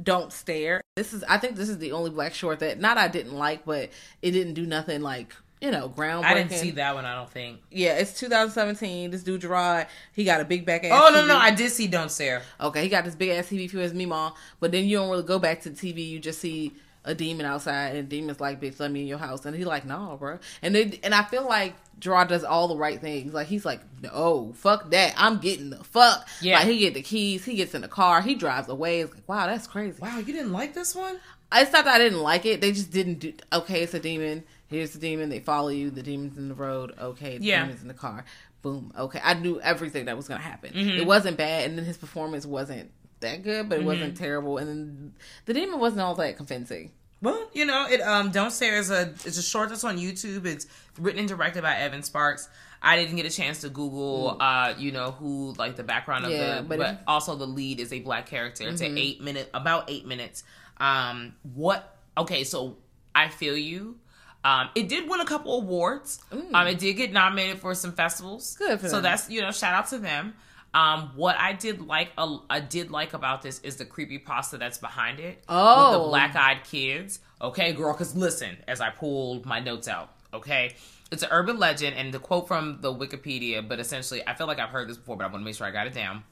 Don't 0.01 0.33
Stare. 0.33 0.81
This 0.95 1.13
is 1.13 1.23
I 1.23 1.37
think 1.37 1.55
this 1.55 1.69
is 1.69 1.77
the 1.77 1.93
only 1.93 2.09
black 2.09 2.33
short 2.33 2.59
that 2.59 2.79
not 2.79 2.97
I 2.97 3.07
didn't 3.07 3.33
like, 3.35 3.65
but 3.65 3.89
it 4.21 4.31
didn't 4.31 4.55
do 4.55 4.65
nothing 4.65 5.01
like, 5.01 5.33
you 5.65 5.71
know, 5.71 5.89
groundbreaking. 5.89 6.23
I 6.23 6.34
didn't 6.36 6.51
see 6.51 6.71
that 6.71 6.93
one. 6.93 7.06
I 7.06 7.15
don't 7.15 7.30
think. 7.30 7.60
Yeah, 7.71 7.97
it's 7.97 8.19
2017. 8.19 9.10
This 9.10 9.23
dude 9.23 9.41
Gerard, 9.41 9.88
he 10.13 10.23
got 10.23 10.39
a 10.39 10.45
big 10.45 10.63
back 10.63 10.84
ass. 10.84 10.91
Oh 10.93 11.12
no, 11.12 11.23
TV. 11.23 11.28
no, 11.28 11.38
I 11.38 11.49
did 11.49 11.71
see 11.71 11.88
Don't 11.88 12.12
Stare. 12.12 12.43
Okay, 12.62 12.84
he 12.84 12.89
got 12.89 13.04
this 13.04 13.15
big 13.15 13.32
ass 13.32 13.47
TV 13.47 13.69
for 13.69 13.80
his 13.80 13.93
Mima, 13.93 14.36
but 14.60 14.71
then 14.71 14.86
you 14.86 14.97
don't 14.97 15.10
really 15.10 15.23
go 15.23 15.39
back 15.39 15.62
to 15.62 15.71
the 15.71 15.75
TV. 15.75 16.08
You 16.08 16.19
just 16.19 16.39
see 16.39 16.73
a 17.04 17.15
demon 17.15 17.47
outside, 17.47 17.95
and 17.95 18.08
the 18.08 18.17
demon's 18.17 18.39
like, 18.39 18.62
"Bitch, 18.62 18.80
let 18.80 18.91
me 18.91 19.01
in 19.01 19.08
your 19.08 19.17
house," 19.17 19.43
and 19.45 19.56
he 19.56 19.65
like, 19.65 19.86
"No, 19.86 20.17
bro." 20.19 20.38
And 20.62 20.75
they 20.75 20.99
and 21.04 21.15
I 21.15 21.23
feel 21.23 21.47
like 21.47 21.73
Gerard 21.97 22.28
does 22.28 22.43
all 22.43 22.67
the 22.67 22.78
right 22.78 23.01
things. 23.01 23.34
Like 23.34 23.47
he's 23.47 23.65
like, 23.65 23.82
"No, 24.04 24.54
fuck 24.56 24.91
that. 24.91 25.15
I'm 25.17 25.39
getting 25.39 25.71
the 25.71 25.84
fuck." 25.84 26.28
Yeah. 26.41 26.60
like 26.60 26.67
he 26.67 26.78
get 26.78 26.93
the 26.93 27.01
keys, 27.01 27.43
he 27.43 27.56
gets 27.56 27.73
in 27.73 27.82
the 27.82 27.88
car, 27.88 28.21
he 28.21 28.36
drives 28.36 28.69
away. 28.69 29.01
It's 29.01 29.13
like, 29.13 29.28
wow, 29.28 29.47
that's 29.47 29.65
crazy. 29.65 29.99
Wow, 29.99 30.19
you 30.19 30.32
didn't 30.32 30.51
like 30.51 30.75
this 30.75 30.93
one? 30.93 31.19
It's 31.54 31.71
not 31.71 31.86
that 31.86 31.95
I 31.95 31.97
didn't 31.99 32.21
like 32.21 32.45
it. 32.45 32.62
They 32.62 32.71
just 32.71 32.91
didn't 32.91 33.19
do. 33.19 33.34
Okay, 33.51 33.82
it's 33.82 33.93
a 33.93 33.99
demon. 33.99 34.43
Here's 34.67 34.91
the 34.91 34.99
demon. 34.99 35.30
They 35.30 35.39
follow 35.39 35.69
you. 35.69 35.89
The 35.91 36.04
demon's 36.04 36.38
in 36.38 36.47
the 36.49 36.56
road. 36.56 36.93
Okay, 36.99 37.38
the 37.38 37.45
Yeah. 37.45 37.62
demon's 37.62 37.82
in 37.82 37.88
the 37.88 37.93
car. 37.93 38.25
Boom. 38.62 38.91
Okay, 38.97 39.19
I 39.23 39.36
knew 39.36 39.62
everything 39.62 40.06
that 40.06 40.17
was 40.17 40.28
gonna 40.28 40.41
happen. 40.41 40.73
Mm-hmm. 40.73 40.97
It 41.01 41.06
wasn't 41.06 41.38
bad, 41.38 41.69
and 41.69 41.78
then 41.78 41.86
his 41.86 41.97
performance 41.97 42.45
wasn't 42.45 42.89
that 43.19 43.43
good, 43.43 43.69
but 43.69 43.80
it 43.80 43.86
wasn't 43.86 44.17
terrible. 44.17 44.58
And 44.58 44.67
then 44.67 45.13
the 45.45 45.54
demon 45.54 45.80
wasn't 45.80 46.01
all 46.01 46.15
that 46.15 46.36
convincing. 46.38 46.91
Well, 47.21 47.49
you 47.54 47.65
know, 47.65 47.88
it 47.89 48.01
um 48.01 48.32
Don't 48.32 48.51
Stare 48.51 48.78
is 48.78 48.89
a 48.91 49.13
it's 49.23 49.38
a 49.38 49.41
short 49.43 49.69
that's 49.69 49.84
on 49.84 49.97
YouTube. 49.97 50.45
It's 50.45 50.65
written 50.99 51.19
and 51.19 51.28
directed 51.30 51.62
by 51.62 51.75
Evan 51.75 52.04
Sparks. 52.04 52.49
I 52.82 52.97
didn't 52.97 53.15
get 53.15 53.25
a 53.25 53.32
chance 53.32 53.62
to 53.62 53.69
Google 53.69 54.38
uh, 54.39 54.73
you 54.78 54.91
know, 54.91 55.12
who 55.12 55.54
like 55.58 55.75
the 55.75 55.84
background 55.84 56.25
of 56.25 56.32
Mm. 56.32 56.38
Yeah, 56.38 56.56
the 56.58 56.62
but 56.63 56.78
but, 56.80 56.89
if- 56.95 56.97
also 57.08 57.36
the 57.36 57.47
lead 57.47 57.80
is 57.80 57.93
a 57.93 57.99
black 57.99 58.25
character. 58.28 58.67
It's 58.67 58.82
Mm-hmm. 58.82 58.91
an 58.91 58.97
eight 58.97 59.21
minute 59.21 59.49
about 59.54 59.89
eight 59.89 60.06
minutes. 60.08 60.43
Um 60.78 61.36
what 61.54 61.97
okay, 62.17 62.43
so 62.43 62.78
I 63.13 63.30
feel 63.30 63.56
you. 63.56 63.97
Um, 64.45 64.69
it 64.75 64.88
did 64.88 65.10
win 65.10 65.19
a 65.19 65.25
couple 65.25 65.58
awards. 65.60 66.19
Um, 66.53 66.67
it 66.67 66.77
did 66.79 66.93
get 66.93 67.12
nominated 67.12 67.60
for 67.60 67.73
some 67.75 67.91
festivals. 67.93 68.55
Good 68.58 68.79
for 68.79 68.88
so 68.88 68.95
them. 68.97 69.03
that's 69.03 69.29
you 69.29 69.41
know 69.41 69.51
shout 69.51 69.73
out 69.73 69.88
to 69.89 69.97
them. 69.97 70.36
Um, 70.73 71.12
what 71.15 71.38
I 71.39 71.53
did 71.53 71.81
like, 71.88 72.12
a, 72.17 72.38
I 72.49 72.60
did 72.60 72.91
like 72.91 73.13
about 73.13 73.41
this 73.41 73.60
is 73.62 73.77
the 73.77 73.86
creepypasta 73.86 74.60
that's 74.60 74.77
behind 74.77 75.19
it. 75.19 75.38
with 75.38 75.45
Oh. 75.47 75.93
the 76.03 76.10
black 76.10 76.36
eyed 76.36 76.63
kids. 76.65 77.19
Okay, 77.41 77.71
girl. 77.73 77.93
Because 77.93 78.15
listen, 78.15 78.58
as 78.67 78.81
I 78.81 78.89
pulled 78.89 79.45
my 79.45 79.60
notes 79.60 79.88
out. 79.88 80.10
Okay, 80.34 80.75
it's 81.12 81.23
an 81.23 81.29
urban 81.31 81.58
legend, 81.58 81.95
and 81.95 82.13
the 82.13 82.19
quote 82.19 82.47
from 82.47 82.79
the 82.81 82.93
Wikipedia. 82.93 83.65
But 83.67 83.79
essentially, 83.79 84.21
I 84.27 84.34
feel 84.36 84.47
like 84.47 84.60
I've 84.60 84.69
heard 84.69 84.89
this 84.89 84.97
before, 84.97 85.15
but 85.15 85.23
I 85.23 85.27
want 85.27 85.41
to 85.41 85.45
make 85.45 85.55
sure 85.55 85.65
I 85.65 85.71
got 85.71 85.88
it 85.88 85.93
down. 85.93 86.23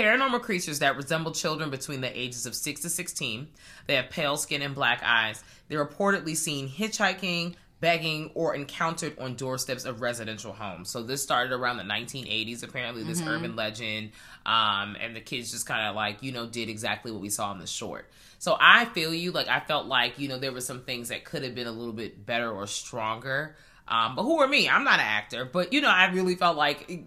Paranormal 0.00 0.40
creatures 0.40 0.78
that 0.78 0.96
resemble 0.96 1.30
children 1.30 1.68
between 1.68 2.00
the 2.00 2.18
ages 2.18 2.46
of 2.46 2.54
6 2.54 2.80
to 2.80 2.88
16. 2.88 3.48
They 3.86 3.96
have 3.96 4.08
pale 4.08 4.38
skin 4.38 4.62
and 4.62 4.74
black 4.74 5.02
eyes. 5.04 5.44
They're 5.68 5.84
reportedly 5.84 6.34
seen 6.34 6.70
hitchhiking, 6.70 7.56
begging, 7.80 8.30
or 8.34 8.54
encountered 8.54 9.18
on 9.18 9.34
doorsteps 9.34 9.84
of 9.84 10.00
residential 10.00 10.54
homes. 10.54 10.88
So 10.88 11.02
this 11.02 11.22
started 11.22 11.52
around 11.52 11.76
the 11.76 11.82
1980s, 11.82 12.62
apparently, 12.62 13.02
this 13.02 13.20
urban 13.20 13.56
legend. 13.56 14.12
Um, 14.46 14.96
and 14.98 15.14
the 15.14 15.20
kids 15.20 15.50
just 15.50 15.66
kind 15.66 15.86
of 15.86 15.94
like, 15.94 16.22
you 16.22 16.32
know, 16.32 16.46
did 16.46 16.70
exactly 16.70 17.12
what 17.12 17.20
we 17.20 17.28
saw 17.28 17.52
in 17.52 17.58
the 17.58 17.66
short. 17.66 18.10
So 18.38 18.56
I 18.58 18.86
feel 18.86 19.12
you. 19.12 19.32
Like, 19.32 19.48
I 19.48 19.60
felt 19.60 19.84
like, 19.84 20.18
you 20.18 20.28
know, 20.28 20.38
there 20.38 20.50
were 20.52 20.62
some 20.62 20.80
things 20.80 21.10
that 21.10 21.26
could 21.26 21.44
have 21.44 21.54
been 21.54 21.66
a 21.66 21.72
little 21.72 21.92
bit 21.92 22.24
better 22.24 22.50
or 22.50 22.66
stronger. 22.66 23.54
Um, 23.86 24.16
but 24.16 24.22
who 24.22 24.40
are 24.40 24.48
me? 24.48 24.66
I'm 24.66 24.84
not 24.84 24.94
an 24.94 25.06
actor. 25.06 25.44
But, 25.44 25.74
you 25.74 25.82
know, 25.82 25.90
I 25.90 26.06
really 26.06 26.36
felt 26.36 26.56
like 26.56 27.04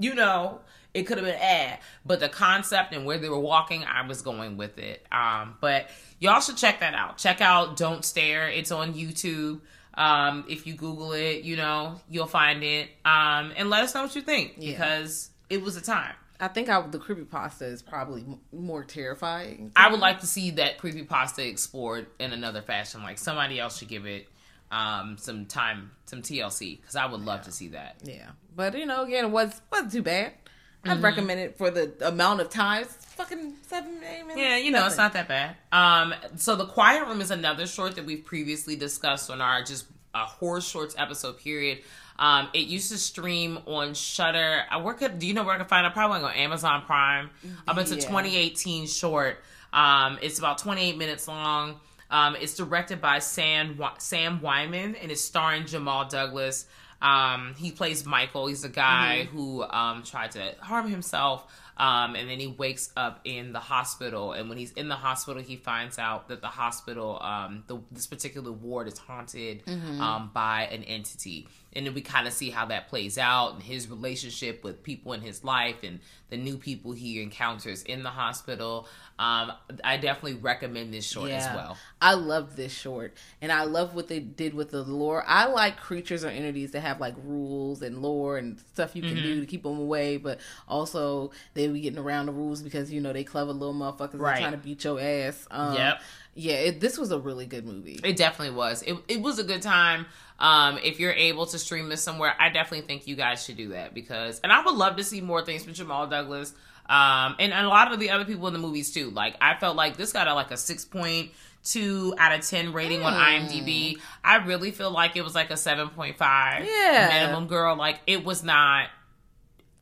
you 0.00 0.14
know, 0.14 0.60
it 0.94 1.04
could 1.04 1.18
have 1.18 1.26
been 1.26 1.40
ad, 1.40 1.78
but 2.04 2.20
the 2.20 2.28
concept 2.28 2.92
and 2.92 3.04
where 3.06 3.18
they 3.18 3.28
were 3.28 3.38
walking, 3.38 3.84
I 3.84 4.06
was 4.06 4.22
going 4.22 4.56
with 4.56 4.78
it. 4.78 5.06
Um, 5.12 5.56
but 5.60 5.88
y'all 6.18 6.40
should 6.40 6.56
check 6.56 6.80
that 6.80 6.94
out. 6.94 7.18
Check 7.18 7.40
out 7.40 7.76
Don't 7.76 8.04
Stare. 8.04 8.48
It's 8.48 8.72
on 8.72 8.94
YouTube. 8.94 9.60
Um, 9.94 10.44
if 10.48 10.66
you 10.66 10.74
Google 10.74 11.12
it, 11.12 11.42
you 11.44 11.56
know, 11.56 12.00
you'll 12.08 12.26
find 12.26 12.62
it. 12.62 12.88
Um, 13.04 13.52
and 13.56 13.70
let 13.70 13.82
us 13.84 13.94
know 13.94 14.02
what 14.02 14.14
you 14.14 14.22
think 14.22 14.54
Yeah. 14.56 14.72
because 14.72 15.30
it 15.48 15.62
was 15.62 15.76
a 15.76 15.80
time. 15.80 16.14
I 16.42 16.48
think 16.48 16.68
I, 16.70 16.80
the 16.86 16.98
creepypasta 16.98 17.62
is 17.62 17.82
probably 17.82 18.22
m- 18.22 18.40
more 18.50 18.82
terrifying. 18.82 19.72
I 19.76 19.90
would 19.90 20.00
like 20.00 20.20
to 20.20 20.26
see 20.26 20.52
that 20.52 20.78
creepypasta 20.78 21.46
explored 21.46 22.06
in 22.18 22.32
another 22.32 22.62
fashion. 22.62 23.02
Like 23.02 23.18
somebody 23.18 23.60
else 23.60 23.78
should 23.78 23.88
give 23.88 24.06
it 24.06 24.26
um, 24.70 25.18
some 25.18 25.44
time, 25.46 25.90
some 26.06 26.22
TLC, 26.22 26.80
because 26.80 26.96
I 26.96 27.04
would 27.04 27.20
love 27.20 27.42
to 27.42 27.52
see 27.52 27.68
that. 27.68 27.96
Yeah, 28.04 28.28
but 28.56 28.78
you 28.78 28.86
know, 28.86 29.02
again, 29.02 29.24
it 29.26 29.30
was 29.30 29.60
wasn't 29.70 29.92
too 29.92 30.02
bad. 30.02 30.32
Mm-hmm. 30.82 30.90
I'd 30.90 31.02
recommend 31.02 31.40
it 31.40 31.58
for 31.58 31.70
the 31.70 31.92
amount 32.06 32.40
of 32.40 32.48
times. 32.50 32.88
Fucking 33.16 33.54
seven, 33.68 33.98
eight 34.02 34.22
minutes. 34.22 34.38
Yeah, 34.38 34.56
you 34.56 34.70
know, 34.70 34.86
it's 34.86 34.96
not 34.96 35.12
that 35.12 35.28
bad. 35.28 35.56
Um, 35.72 36.14
so 36.36 36.56
the 36.56 36.66
Quiet 36.66 37.06
Room 37.06 37.20
is 37.20 37.30
another 37.30 37.66
short 37.66 37.96
that 37.96 38.06
we've 38.06 38.24
previously 38.24 38.76
discussed 38.76 39.30
on 39.30 39.40
our 39.42 39.62
just 39.62 39.86
uh, 40.14 40.24
horror 40.24 40.60
shorts 40.62 40.94
episode 40.96 41.38
period. 41.38 41.80
Um, 42.18 42.48
it 42.54 42.66
used 42.66 42.90
to 42.92 42.98
stream 42.98 43.58
on 43.66 43.92
Shudder. 43.94 44.62
I 44.70 44.80
work 44.80 45.02
at. 45.02 45.18
Do 45.18 45.26
you 45.26 45.34
know 45.34 45.42
where 45.44 45.54
I 45.54 45.58
can 45.58 45.66
find 45.66 45.86
it? 45.86 45.92
Probably 45.92 46.20
on 46.22 46.32
Amazon 46.34 46.82
Prime. 46.86 47.30
Um, 47.68 47.78
it's 47.78 47.90
a 47.92 47.96
Yeah. 47.96 48.00
2018 48.06 48.86
short. 48.86 49.38
Um, 49.72 50.18
it's 50.22 50.38
about 50.38 50.58
28 50.58 50.96
minutes 50.98 51.28
long. 51.28 51.78
Um, 52.10 52.36
it's 52.40 52.56
directed 52.56 53.00
by 53.00 53.20
Sam 53.20 53.80
Sam 53.98 54.40
Wyman 54.40 54.96
and 54.96 55.10
it's 55.12 55.20
starring 55.22 55.66
Jamal 55.66 56.08
Douglas. 56.08 56.66
Um, 57.02 57.54
he 57.56 57.70
plays 57.70 58.04
Michael. 58.04 58.46
He's 58.46 58.64
a 58.64 58.68
guy 58.68 59.24
who 59.24 59.62
um, 59.62 60.02
tried 60.02 60.32
to 60.32 60.54
harm 60.60 60.88
himself. 60.88 61.46
Um, 61.76 62.14
and 62.14 62.28
then 62.28 62.38
he 62.38 62.46
wakes 62.46 62.90
up 62.94 63.20
in 63.24 63.54
the 63.54 63.58
hospital, 63.58 64.32
and 64.32 64.50
when 64.50 64.58
he's 64.58 64.72
in 64.72 64.88
the 64.88 64.96
hospital, 64.96 65.40
he 65.42 65.56
finds 65.56 65.98
out 65.98 66.28
that 66.28 66.42
the 66.42 66.48
hospital, 66.48 67.18
um, 67.22 67.64
the, 67.68 67.78
this 67.90 68.06
particular 68.06 68.52
ward, 68.52 68.86
is 68.86 68.98
haunted 68.98 69.62
um, 69.98 70.30
by 70.34 70.64
an 70.70 70.84
entity. 70.84 71.48
And 71.72 71.86
then 71.86 71.94
we 71.94 72.00
kind 72.00 72.26
of 72.26 72.32
see 72.32 72.50
how 72.50 72.66
that 72.66 72.88
plays 72.88 73.16
out, 73.16 73.54
and 73.54 73.62
his 73.62 73.88
relationship 73.88 74.64
with 74.64 74.82
people 74.82 75.12
in 75.12 75.20
his 75.20 75.44
life, 75.44 75.82
and 75.84 76.00
the 76.28 76.36
new 76.36 76.56
people 76.56 76.92
he 76.92 77.22
encounters 77.22 77.82
in 77.84 78.02
the 78.02 78.10
hospital. 78.10 78.88
Um, 79.20 79.52
I 79.84 79.96
definitely 79.98 80.34
recommend 80.34 80.92
this 80.94 81.08
short 81.08 81.30
as 81.30 81.48
well. 81.54 81.76
I 82.00 82.14
love 82.14 82.56
this 82.56 82.72
short, 82.72 83.14
and 83.40 83.52
I 83.52 83.64
love 83.64 83.94
what 83.94 84.08
they 84.08 84.18
did 84.18 84.54
with 84.54 84.70
the 84.70 84.82
lore. 84.82 85.22
I 85.26 85.46
like 85.46 85.76
creatures 85.78 86.24
or 86.24 86.28
entities 86.28 86.72
that 86.72 86.80
have 86.80 87.00
like 87.00 87.14
rules 87.24 87.82
and 87.82 88.02
lore 88.02 88.38
and 88.38 88.58
stuff 88.72 88.96
you 88.96 89.02
can 89.02 89.10
Mm-hmm. 89.18 89.22
do 89.22 89.40
to 89.40 89.46
keep 89.46 89.62
them 89.62 89.78
away, 89.78 90.16
but 90.16 90.40
also 90.66 91.30
they 91.54 91.68
be 91.68 91.80
getting 91.82 91.98
around 91.98 92.26
the 92.26 92.32
rules 92.32 92.62
because 92.62 92.90
you 92.92 93.00
know 93.00 93.12
they 93.12 93.24
clever 93.24 93.52
little 93.52 93.74
motherfuckers 93.74 94.18
Right. 94.18 94.36
are 94.36 94.40
trying 94.40 94.52
to 94.52 94.58
beat 94.58 94.82
your 94.84 94.98
ass. 95.00 95.46
Um, 95.50 95.74
Yep. 95.74 96.00
Yeah, 96.34 96.54
it, 96.54 96.80
this 96.80 96.96
was 96.96 97.10
a 97.10 97.18
really 97.18 97.46
good 97.46 97.66
movie. 97.66 97.98
It 98.04 98.16
definitely 98.16 98.54
was. 98.54 98.82
It, 98.82 98.96
it 99.08 99.20
was 99.20 99.38
a 99.38 99.44
good 99.44 99.62
time. 99.62 100.06
Um, 100.38 100.78
if 100.82 100.98
you're 101.00 101.12
able 101.12 101.44
to 101.46 101.58
stream 101.58 101.88
this 101.88 102.02
somewhere, 102.02 102.34
I 102.38 102.48
definitely 102.50 102.86
think 102.86 103.06
you 103.06 103.16
guys 103.16 103.44
should 103.44 103.56
do 103.56 103.68
that 103.70 103.92
because, 103.94 104.40
and 104.40 104.52
I 104.52 104.62
would 104.64 104.74
love 104.74 104.96
to 104.96 105.04
see 105.04 105.20
more 105.20 105.44
things 105.44 105.64
from 105.64 105.74
Jamal 105.74 106.06
Douglas, 106.06 106.54
um, 106.88 107.36
and, 107.38 107.52
and 107.52 107.66
a 107.66 107.68
lot 107.68 107.92
of 107.92 108.00
the 108.00 108.10
other 108.10 108.24
people 108.24 108.46
in 108.46 108.52
the 108.54 108.58
movies 108.58 108.92
too. 108.94 109.10
Like 109.10 109.36
I 109.40 109.56
felt 109.56 109.76
like 109.76 109.96
this 109.96 110.12
got 110.12 110.28
a 110.28 110.34
like 110.34 110.50
a 110.50 110.56
six 110.56 110.84
point 110.84 111.30
two 111.62 112.14
out 112.16 112.32
of 112.38 112.46
ten 112.48 112.72
rating 112.72 113.02
on 113.02 113.12
IMDb. 113.12 113.98
I 114.24 114.36
really 114.36 114.70
feel 114.70 114.90
like 114.90 115.16
it 115.16 115.22
was 115.22 115.34
like 115.34 115.50
a 115.50 115.56
seven 115.58 115.88
point 115.90 116.16
five 116.16 116.64
Yeah. 116.64 117.08
minimum. 117.12 117.48
Girl, 117.48 117.76
like 117.76 118.00
it 118.06 118.24
was 118.24 118.42
not. 118.42 118.88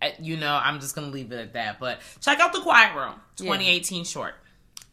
uh, 0.03 0.09
You 0.21 0.37
know, 0.39 0.59
I'm 0.61 0.81
just 0.81 0.95
gonna 0.97 1.07
leave 1.09 1.31
it 1.31 1.39
at 1.39 1.53
that. 1.53 1.79
But 1.79 2.01
check 2.21 2.41
out 2.41 2.53
the 2.53 2.61
Quiet 2.61 2.97
Room, 2.97 3.15
2018 3.37 4.05
short. 4.05 4.35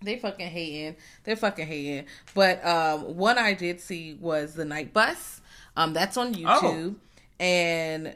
They 0.05 0.17
fucking 0.17 0.47
hating. 0.47 0.95
They're 1.23 1.35
fucking 1.35 1.67
hating. 1.67 2.05
But 2.33 2.65
um, 2.65 3.15
one 3.17 3.37
I 3.37 3.53
did 3.53 3.81
see 3.81 4.13
was 4.19 4.53
the 4.53 4.63
Night 4.65 4.93
Bus. 4.93 5.41
Um, 5.75 5.91
that's 5.93 6.15
on 6.15 6.33
YouTube, 6.33 6.95
and 7.39 8.15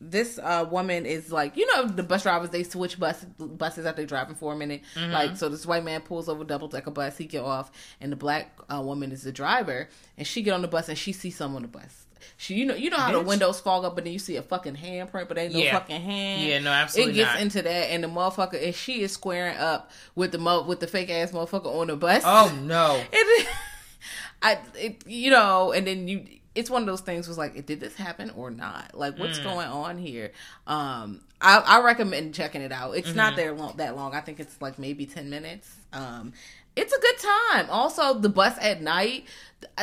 this 0.00 0.38
uh, 0.42 0.66
woman 0.70 1.04
is 1.04 1.30
like, 1.32 1.56
you 1.56 1.66
know, 1.74 1.86
the 1.86 2.02
bus 2.02 2.22
drivers 2.22 2.50
they 2.50 2.62
switch 2.62 2.98
bus 2.98 3.24
buses 3.38 3.84
after 3.84 4.06
driving 4.06 4.34
for 4.34 4.52
a 4.52 4.56
minute. 4.56 4.82
Like, 5.12 5.36
so 5.36 5.48
this 5.48 5.66
white 5.66 5.84
man 5.84 6.00
pulls 6.02 6.28
over 6.28 6.44
double 6.44 6.68
decker 6.68 6.90
bus, 6.90 7.18
he 7.18 7.24
get 7.26 7.42
off, 7.42 7.70
and 8.00 8.10
the 8.12 8.16
black 8.16 8.56
uh, 8.72 8.80
woman 8.80 9.12
is 9.12 9.22
the 9.24 9.32
driver, 9.32 9.88
and 10.16 10.26
she 10.26 10.42
get 10.42 10.52
on 10.54 10.62
the 10.62 10.68
bus 10.68 10.88
and 10.88 10.96
she 10.96 11.12
sees 11.12 11.36
someone 11.36 11.64
on 11.64 11.70
the 11.70 11.78
bus. 11.78 11.99
She, 12.36 12.54
you 12.54 12.64
know, 12.66 12.74
you 12.74 12.90
know 12.90 12.96
how 12.98 13.12
the 13.12 13.20
windows 13.20 13.60
fog 13.60 13.84
up, 13.84 13.94
but 13.94 14.04
then 14.04 14.12
you 14.12 14.18
see 14.18 14.36
a 14.36 14.42
fucking 14.42 14.76
handprint, 14.76 15.28
but 15.28 15.38
ain't 15.38 15.52
no 15.52 15.58
Yeah. 15.60 15.72
fucking 15.78 16.00
hand. 16.00 16.42
Yeah, 16.48 16.58
no, 16.60 16.70
absolutely 16.70 17.14
It 17.14 17.16
gets 17.16 17.32
not. 17.34 17.40
into 17.42 17.62
that, 17.62 17.90
and 17.90 18.04
the 18.04 18.08
motherfucker, 18.08 18.64
and 18.64 18.74
she 18.74 19.02
is 19.02 19.12
squaring 19.12 19.56
up 19.56 19.90
with 20.14 20.32
the 20.32 20.38
mo- 20.38 20.62
with 20.62 20.80
the 20.80 20.86
fake 20.86 21.10
ass 21.10 21.32
motherfucker 21.32 21.66
on 21.66 21.86
the 21.88 21.96
bus. 21.96 22.22
Oh 22.24 22.52
no. 22.62 23.02
It, 23.12 23.48
I, 24.42 24.58
it, 24.74 25.06
you 25.06 25.30
know, 25.30 25.72
and 25.72 25.86
then 25.86 26.08
you, 26.08 26.26
it's 26.54 26.70
one 26.70 26.82
of 26.82 26.86
those 26.86 27.02
things 27.02 27.28
was 27.28 27.36
like, 27.36 27.66
did 27.66 27.78
this 27.80 27.94
happen 27.94 28.30
or 28.30 28.50
not? 28.50 28.92
Like, 28.94 29.18
what's 29.18 29.38
Mm. 29.38 29.44
going 29.44 29.68
on 29.68 29.98
here? 29.98 30.32
Um, 30.66 31.20
I, 31.42 31.58
I 31.58 31.80
recommend 31.82 32.34
checking 32.34 32.62
it 32.62 32.72
out. 32.72 32.92
It's 32.96 33.08
Mm-hmm. 33.08 33.16
not 33.16 33.36
there 33.36 33.52
long, 33.52 33.76
that 33.76 33.96
long. 33.96 34.14
I 34.14 34.20
think 34.20 34.40
it's 34.40 34.60
like 34.60 34.78
maybe 34.78 35.04
10 35.06 35.28
minutes. 35.30 35.70
Um, 35.92 36.32
it's 36.76 36.92
a 36.92 37.00
good 37.00 37.18
time. 37.18 37.70
Also, 37.70 38.18
the 38.18 38.28
bus 38.28 38.56
at 38.60 38.82
night, 38.82 39.26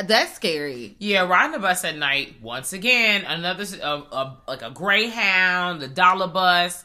that's 0.04 0.34
scary. 0.34 0.96
Yeah, 0.98 1.26
riding 1.26 1.52
the 1.52 1.58
bus 1.58 1.84
at 1.84 1.96
night. 1.96 2.36
Once 2.42 2.72
again, 2.72 3.24
another 3.24 3.64
a, 3.82 3.86
a, 3.86 4.38
like 4.46 4.62
a 4.62 4.70
Greyhound, 4.70 5.80
the 5.80 5.88
dollar 5.88 6.28
bus, 6.28 6.84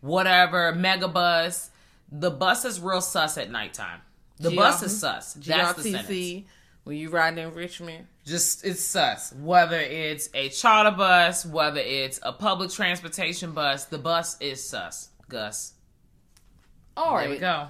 whatever, 0.00 0.74
mega 0.74 1.08
bus. 1.08 1.70
The 2.10 2.30
bus 2.30 2.64
is 2.64 2.80
real 2.80 3.00
sus 3.00 3.38
at 3.38 3.50
nighttime. 3.50 4.00
The 4.38 4.50
G- 4.50 4.56
bus 4.56 4.82
is 4.82 4.98
sus. 4.98 5.34
That's 5.34 5.74
the 5.74 5.82
sentence. 5.82 6.44
When 6.84 6.98
you 6.98 7.08
riding 7.08 7.42
in 7.42 7.54
Richmond. 7.54 8.06
Just 8.26 8.64
it's 8.64 8.82
sus. 8.82 9.32
Whether 9.32 9.80
it's 9.80 10.28
a 10.34 10.50
charter 10.50 10.94
bus, 10.94 11.46
whether 11.46 11.80
it's 11.80 12.20
a 12.22 12.32
public 12.32 12.70
transportation 12.70 13.52
bus, 13.52 13.86
the 13.86 13.98
bus 13.98 14.38
is 14.40 14.62
sus. 14.62 15.08
Gus. 15.28 15.72
All 16.96 17.16
There 17.18 17.30
we 17.30 17.38
go. 17.38 17.68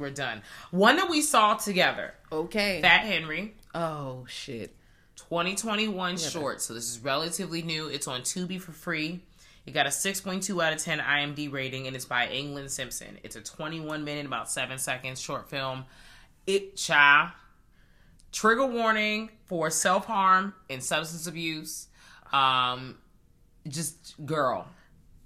We're 0.00 0.10
done. 0.10 0.42
One 0.70 0.96
that 0.96 1.10
we 1.10 1.20
saw 1.20 1.54
together. 1.54 2.14
Okay. 2.32 2.80
Fat 2.80 3.02
Henry. 3.02 3.54
oh, 3.74 4.24
shit. 4.28 4.74
2021 5.16 6.16
short. 6.16 6.62
So 6.62 6.72
this 6.72 6.90
is 6.90 6.98
relatively 7.00 7.60
new. 7.60 7.88
It's 7.88 8.08
on 8.08 8.22
Tubi 8.22 8.60
for 8.60 8.72
free. 8.72 9.20
It 9.66 9.72
got 9.72 9.86
a 9.86 9.90
6.2 9.90 10.64
out 10.64 10.72
of 10.72 10.78
10 10.80 10.98
IMD 10.98 11.52
rating, 11.52 11.86
and 11.86 11.94
it's 11.94 12.06
by 12.06 12.28
England 12.28 12.70
Simpson. 12.70 13.18
It's 13.22 13.36
a 13.36 13.42
21 13.42 14.02
minute, 14.02 14.24
about 14.24 14.50
seven 14.50 14.78
seconds 14.78 15.20
short 15.20 15.48
film. 15.50 15.84
It 16.46 16.76
child. 16.76 17.30
Trigger 18.32 18.66
warning 18.66 19.30
for 19.44 19.70
self 19.70 20.06
harm 20.06 20.54
and 20.70 20.82
substance 20.82 21.26
abuse. 21.26 21.88
Um, 22.32 22.96
just 23.68 24.14
girl, 24.24 24.66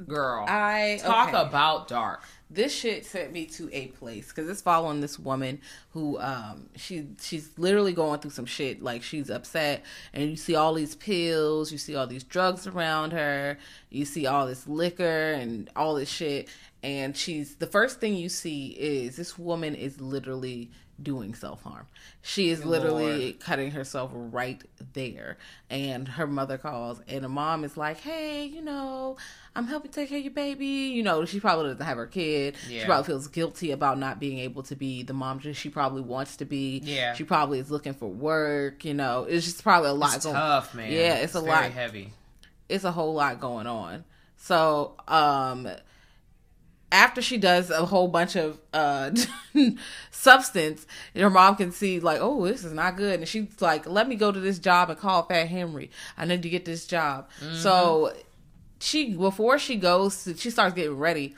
girl. 0.07 0.47
I- 0.49 0.99
talk 1.01 1.29
okay. 1.29 1.41
about 1.41 1.87
dark. 1.87 2.25
This 2.55 2.75
shit 2.75 3.05
sent 3.05 3.33
me 3.33 3.47
to 3.47 3.69
a 3.73 3.89
place 3.89 4.29
because 4.29 4.49
it's 4.49 4.63
following 4.63 5.01
this 5.01 5.19
woman 5.19 5.61
who 5.93 6.19
um 6.21 6.69
she 6.77 7.07
she's 7.21 7.51
literally 7.59 7.93
going 7.93 8.21
through 8.21 8.31
some 8.31 8.47
shit 8.47 8.83
like 8.83 9.03
she's 9.03 9.31
upset 9.31 9.83
and 10.13 10.31
you 10.31 10.37
see 10.37 10.55
all 10.55 10.75
these 10.75 10.95
pills 10.95 11.73
you 11.73 11.79
see 11.79 11.97
all 11.97 12.07
these 12.07 12.25
drugs 12.25 12.67
around 12.67 13.13
her 13.13 13.59
you 13.91 14.05
see 14.05 14.27
all 14.27 14.47
this 14.47 14.67
liquor 14.67 15.33
and 15.33 15.71
all 15.77 15.95
this 15.95 16.09
shit 16.09 16.49
and 16.83 17.17
she's 17.17 17.57
the 17.57 17.67
first 17.67 18.01
thing 18.01 18.15
you 18.15 18.29
see 18.29 18.69
is 18.69 19.17
this 19.17 19.39
woman 19.39 19.75
is 19.75 20.01
literally 20.01 20.71
doing 21.03 21.35
self 21.35 21.63
harm. 21.63 21.87
She 22.23 22.51
is 22.51 22.65
literally 22.65 23.33
cutting 23.35 23.73
herself 23.73 24.11
right 24.15 24.63
there. 24.93 25.39
And 25.71 26.07
her 26.09 26.27
mother 26.27 26.59
calls, 26.59 27.01
and 27.09 27.25
the 27.25 27.29
mom 27.29 27.65
is 27.65 27.77
like, 27.77 27.99
Hey, 27.99 28.45
you 28.45 28.63
know, 28.63 29.17
I'm 29.57 29.67
helping 29.67 29.93
take 29.93 30.09
care 30.09 30.19
of 30.19 30.25
your 30.25 30.33
baby. 30.33 30.67
You 30.67 31.03
know, 31.03 31.25
she 31.25 31.39
probably 31.39 31.71
doesn't 31.71 31.87
have 31.87 31.97
her 31.97 32.07
kid. 32.07 32.57
She 32.69 32.85
probably 32.85 33.05
feels 33.05 33.29
guilty 33.29 33.71
about 33.71 33.99
not 33.99 34.19
being 34.19 34.39
able 34.41 34.65
to 34.65 34.75
be 34.75 35.03
the 35.05 35.13
mom 35.13 35.41
she 35.41 35.69
probably 35.69 36.03
wants 36.03 36.37
to 36.39 36.45
be. 36.45 36.81
Yeah. 36.83 37.15
She 37.15 37.23
probably 37.25 37.61
is 37.61 37.71
looking 37.71 37.95
for 37.95 38.07
work. 38.09 38.85
You 38.85 38.95
know, 38.95 39.25
it's 39.29 39.45
just 39.45 39.63
probably 39.63 39.91
a 39.91 39.95
lot 39.95 40.17
It's 40.17 40.25
going 40.25 40.37
tough, 40.37 40.75
man. 40.75 40.91
Yeah, 40.91 41.17
it's, 41.17 41.35
a 41.35 41.41
very 41.41 41.53
lot 41.53 41.71
heavy. 41.71 42.13
it's 42.69 42.85
a 42.85 42.91
whole 42.93 43.15
lot 43.15 43.41
going 43.41 43.67
on. 43.67 44.05
So, 44.37 44.95
um 45.07 45.69
after 46.93 47.21
she 47.21 47.39
does 47.39 47.71
a 47.71 47.85
whole 47.87 48.07
bunch 48.07 48.37
of 48.37 48.61
uh 48.73 49.11
substance, 50.11 50.87
her 51.17 51.31
mom 51.31 51.57
can 51.57 51.73
see 51.73 52.01
like, 52.01 52.19
oh, 52.21 52.47
this 52.47 52.65
is 52.65 52.73
not 52.73 52.97
good, 52.97 53.21
and 53.21 53.29
she's 53.29 53.61
like, 53.61 53.87
let 53.87 54.09
me 54.09 54.17
go 54.17 54.31
to 54.31 54.41
this 54.41 54.59
job 54.59 54.91
and 54.91 54.99
call 54.99 55.25
Fat 55.25 55.49
Henry. 55.49 55.91
I 56.17 56.25
need 56.25 56.43
to 56.43 56.49
get 56.49 56.65
this 56.65 56.87
job. 56.87 57.29
So 57.57 58.13
she 58.85 59.15
before 59.15 59.59
she 59.59 59.77
goes, 59.77 60.25
to, 60.25 60.37
she 60.37 60.51
starts 60.51 60.75
getting 60.75 60.99
ready. 60.99 61.35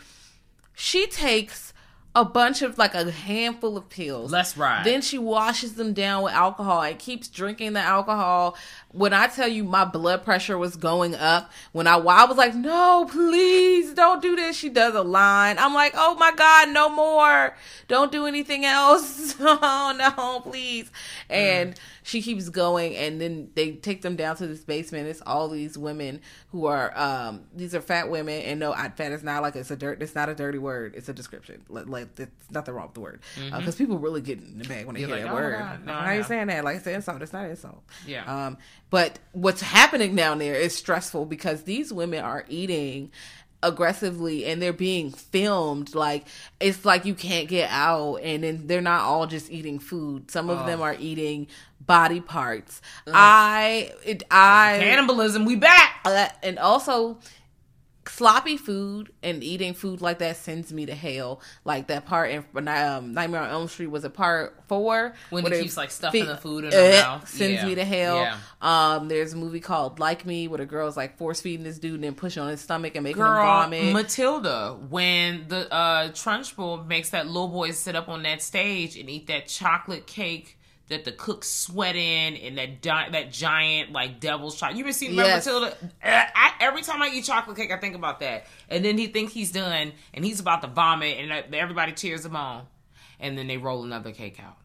She 0.75 1.07
takes 1.07 1.73
a 2.17 2.25
bunch 2.25 2.63
of 2.63 2.79
like 2.79 2.95
a 2.95 3.11
handful 3.11 3.77
of 3.77 3.91
pills. 3.91 4.33
Let's 4.33 4.57
ride. 4.57 4.85
Then 4.87 5.03
she 5.03 5.19
washes 5.19 5.75
them 5.75 5.93
down 5.93 6.25
with 6.25 6.33
alcohol 6.33 6.83
and 6.83 6.99
keeps 6.99 7.29
drinking 7.29 7.75
the 7.75 7.81
alcohol. 7.81 8.57
When 8.91 9.13
I 9.13 9.27
tell 9.27 9.47
you 9.47 9.65
my 9.65 9.85
blood 9.85 10.25
pressure 10.25 10.57
was 10.57 10.77
going 10.77 11.15
up, 11.15 11.53
when 11.73 11.87
I, 11.87 11.97
I 11.99 12.25
was 12.25 12.39
like, 12.39 12.55
no, 12.55 13.07
please 13.11 13.93
don't 13.93 14.23
do 14.23 14.35
this. 14.35 14.57
She 14.57 14.71
does 14.71 14.95
a 14.95 15.03
line. 15.03 15.59
I'm 15.59 15.75
like, 15.75 15.93
oh 15.95 16.15
my 16.15 16.33
God, 16.35 16.71
no 16.71 16.89
more. 16.89 17.55
Don't 17.87 18.11
do 18.11 18.25
anything 18.25 18.65
else. 18.65 19.37
oh 19.41 19.95
no, 19.97 20.41
please. 20.41 20.91
And 21.29 21.75
mm. 21.75 21.79
She 22.07 22.23
keeps 22.23 22.49
going 22.51 22.97
and 22.97 23.21
then 23.21 23.51
they 23.57 23.73
take 23.73 24.01
them 24.03 24.15
down 24.15 24.37
to 24.37 24.47
this 24.47 24.63
basement. 24.63 25.09
It's 25.09 25.21
all 25.27 25.49
these 25.49 25.77
women 25.77 26.21
who 26.53 26.67
are, 26.67 26.97
um, 26.97 27.43
these 27.53 27.75
are 27.75 27.81
fat 27.81 28.09
women 28.09 28.43
and 28.43 28.61
no, 28.61 28.73
I- 28.73 28.91
fat 28.91 29.11
is 29.11 29.25
not 29.25 29.43
like, 29.43 29.57
it's 29.57 29.73
a 29.73 29.77
dirt, 29.77 30.01
it's 30.01 30.15
not 30.15 30.29
a 30.29 30.35
dirty 30.37 30.59
word. 30.59 30.95
It's 30.97 31.09
a 31.09 31.13
description. 31.13 31.65
Like, 31.69 31.89
like 31.89 32.15
there's 32.15 32.29
nothing 32.49 32.75
wrong 32.75 32.87
with 32.87 32.95
the 32.95 33.01
word. 33.01 33.21
Because 33.51 33.75
people 33.75 33.99
really 33.99 34.21
get 34.21 34.39
in 34.39 34.59
the 34.59 34.69
bag 34.69 34.87
when 34.87 34.95
they 34.95 35.01
You're 35.01 35.09
hear 35.09 35.17
like, 35.17 35.25
that 35.27 35.33
"Oh 35.33 35.35
word. 35.35 35.59
God, 35.59 35.85
no, 35.85 35.93
How 35.95 35.99
I 35.99 36.15
you 36.15 36.23
saying 36.23 36.47
that? 36.47 36.63
Like 36.63 36.77
it's 36.77 36.87
an 36.87 36.95
insult. 36.95 37.21
It's 37.23 37.33
not 37.33 37.45
an 37.47 37.51
insult. 37.51 37.83
Yeah. 38.07 38.47
Um, 38.47 38.59
but 38.91 39.19
what's 39.33 39.61
happening 39.61 40.15
down 40.15 40.39
there 40.39 40.55
is 40.55 40.77
stressful 40.77 41.27
because 41.27 41.65
these 41.65 41.93
women 41.93 42.23
are 42.25 42.45
eating 42.49 43.11
aggressively 43.63 44.45
and 44.45 44.61
they're 44.61 44.73
being 44.73 45.11
filmed 45.11 45.95
like 45.95 46.27
it's 46.61 46.85
like 46.85 47.05
you 47.05 47.15
can't 47.15 47.49
get 47.49 47.69
out 47.71 48.17
and 48.17 48.45
then 48.45 48.67
they're 48.67 48.83
not 48.83 49.01
all 49.01 49.27
just 49.27 49.51
eating 49.51 49.79
food 49.79 50.31
some 50.31 50.51
of 50.51 50.67
them 50.67 50.83
are 50.83 50.95
eating 51.01 51.47
body 51.87 52.21
parts 52.21 52.81
i 53.13 53.91
it, 54.05 54.23
i 54.31 54.79
Cannibalism, 54.81 55.45
we 55.45 55.57
back. 55.57 56.01
uh, 56.05 56.29
and 56.43 56.59
also 56.59 57.19
sloppy 58.09 58.57
food 58.57 59.13
and 59.23 59.43
eating 59.43 59.75
food 59.75 60.01
like 60.01 60.19
that 60.21 60.37
sends 60.37 60.73
me 60.73 60.87
to 60.87 60.95
hell. 60.95 61.41
Like 61.65 61.89
that 61.89 62.07
part 62.07 62.31
in 62.31 62.45
um, 62.69 63.13
Nightmare 63.13 63.41
on 63.41 63.51
Elm 63.51 63.67
Street 63.69 63.89
was 63.89 64.05
a 64.05 64.11
part 64.11 64.63
four 64.69 65.13
When 65.31 65.45
he 65.45 65.63
keeps, 65.63 65.77
like, 65.77 65.91
stuffing 65.91 66.23
fe- 66.23 66.29
the 66.29 66.37
food 66.37 66.65
in 66.67 66.73
her 66.73 66.91
mouth. 67.03 67.29
Sends 67.29 67.63
Yeah. 67.63 67.67
me 67.67 67.75
to 67.75 67.85
hell. 67.85 68.17
Yeah. 68.17 68.37
Um, 68.63 69.09
there's 69.09 69.33
a 69.33 69.37
movie 69.37 69.59
called 69.59 69.99
Like 69.99 70.25
Me 70.25 70.47
where 70.47 70.59
the 70.59 70.67
girl's 70.67 70.97
like 70.97 71.19
force 71.19 71.41
feeding 71.41 71.65
this 71.65 71.81
dude 71.81 71.95
and 71.95 72.05
then 72.05 72.15
pushing 72.15 72.45
on 72.45 72.49
his 72.51 72.61
stomach 72.61 72.95
and 72.95 73.03
making 73.03 73.21
him 73.23 73.27
vomit. 73.29 73.93
Matilda, 73.93 74.77
when 74.89 75.47
the 75.49 75.71
uh, 75.73 76.09
Trunchbull 76.11 76.87
makes 76.87 77.11
that 77.11 77.27
little 77.27 77.49
boy 77.49 77.73
sit 77.73 77.97
up 77.97 78.09
on 78.09 78.23
that 78.23 78.41
stage 78.41 78.97
and 78.97 79.11
eat 79.11 79.27
that 79.27 79.49
chocolate 79.49 80.07
cake 80.07 80.59
that 80.89 81.05
the 81.05 81.13
cook 81.13 81.45
sweating 81.45 82.37
and 82.41 82.59
that 82.59 82.81
di- 82.81 83.09
that 83.11 83.33
giant 83.33 83.93
like 83.93 84.21
devil's 84.21 84.57
chocolate. 84.57 84.77
You 84.79 84.85
ever 84.85 84.93
seen 84.93 85.15
Yes. 85.15 85.47
Matilda? 85.47 85.77
Uh, 86.03 86.25
I, 86.35 86.53
every 86.61 86.83
time 86.83 87.03
I 87.03 87.09
eat 87.13 87.25
chocolate 87.25 87.57
cake, 87.57 87.73
I 87.73 87.77
think 87.79 87.95
about 87.97 88.21
that. 88.21 88.47
And 88.69 88.85
then 88.85 88.97
he 88.97 89.09
thinks 89.09 89.33
he's 89.33 89.51
done 89.53 89.93
and 90.15 90.25
he's 90.25 90.39
about 90.41 90.63
to 90.63 90.69
vomit 90.69 91.19
and 91.19 91.33
uh, 91.33 91.43
everybody 91.57 91.93
cheers 91.93 92.25
him 92.25 92.37
on. 92.37 92.67
And 93.19 93.37
then 93.37 93.47
they 93.47 93.57
roll 93.57 93.85
another 93.85 94.13
cake 94.13 94.39
out. 94.41 94.57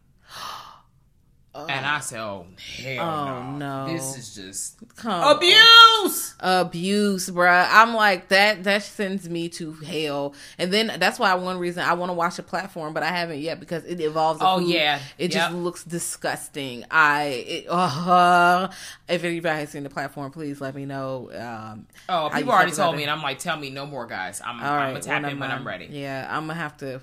And 1.54 1.84
I 1.84 2.00
said, 2.00 2.20
oh, 2.20 2.46
hell 2.82 3.04
Oh, 3.08 3.56
no. 3.58 3.86
no. 3.86 3.92
This 3.92 4.16
is 4.16 4.34
just 4.34 4.76
Come 4.96 5.36
abuse. 5.36 6.34
abuse, 6.40 7.28
bruh. 7.28 7.68
I'm 7.70 7.94
like 7.94 8.28
that. 8.28 8.64
That 8.64 8.82
sends 8.82 9.28
me 9.28 9.48
to 9.50 9.72
hell. 9.74 10.34
And 10.58 10.72
then 10.72 10.92
that's 10.98 11.18
why 11.18 11.34
one 11.34 11.58
reason 11.58 11.82
I 11.84 11.92
want 11.92 12.08
to 12.10 12.14
watch 12.14 12.36
the 12.36 12.42
platform, 12.42 12.94
but 12.94 13.02
I 13.02 13.08
haven't 13.08 13.40
yet 13.40 13.60
because 13.60 13.84
it 13.84 14.00
involves. 14.00 14.40
Oh, 14.42 14.60
food. 14.60 14.68
yeah. 14.68 15.00
it 15.18 15.28
just 15.28 15.54
looks 15.54 15.84
disgusting. 15.84 16.84
I 16.90 17.24
it, 17.46 17.66
uh, 17.68 18.68
if 19.08 19.22
anybody 19.22 19.60
has 19.60 19.70
seen 19.70 19.82
the 19.82 19.90
platform, 19.90 20.30
please 20.32 20.60
let 20.60 20.74
me 20.74 20.86
know. 20.86 21.30
Um, 21.38 21.86
Oh, 22.08 22.30
people 22.32 22.52
already 22.52 22.72
told 22.72 22.94
it. 22.94 22.96
me, 22.96 23.02
and 23.04 23.10
I'm 23.12 23.22
like, 23.22 23.38
tell 23.38 23.56
me 23.58 23.68
no 23.70 23.84
more, 23.86 24.06
guys. 24.06 24.40
I'm, 24.44 24.58
All 24.60 24.66
I'm 24.66 24.76
right, 24.76 24.88
gonna 24.92 25.00
tap 25.02 25.22
when 25.22 25.32
in 25.32 25.38
when 25.38 25.50
I'm, 25.50 25.58
I'm 25.58 25.66
ready. 25.66 25.88
Yeah, 25.90 26.26
I'm 26.30 26.46
gonna 26.46 26.58
have 26.58 26.76
to 26.78 27.00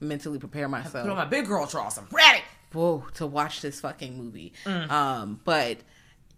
mentally 0.00 0.38
prepare 0.38 0.68
Put 0.68 0.74
on 0.76 0.82
myself. 0.82 1.06
my 1.16 1.24
big 1.24 1.46
girl 1.46 1.64
draws. 1.66 1.96
I'm 1.96 2.06
ready. 2.12 2.40
Whoa 2.74 3.04
to 3.14 3.26
watch 3.26 3.60
this 3.62 3.80
fucking 3.80 4.16
movie. 4.18 4.52
Mm. 4.64 4.90
Um, 4.90 5.40
but 5.44 5.78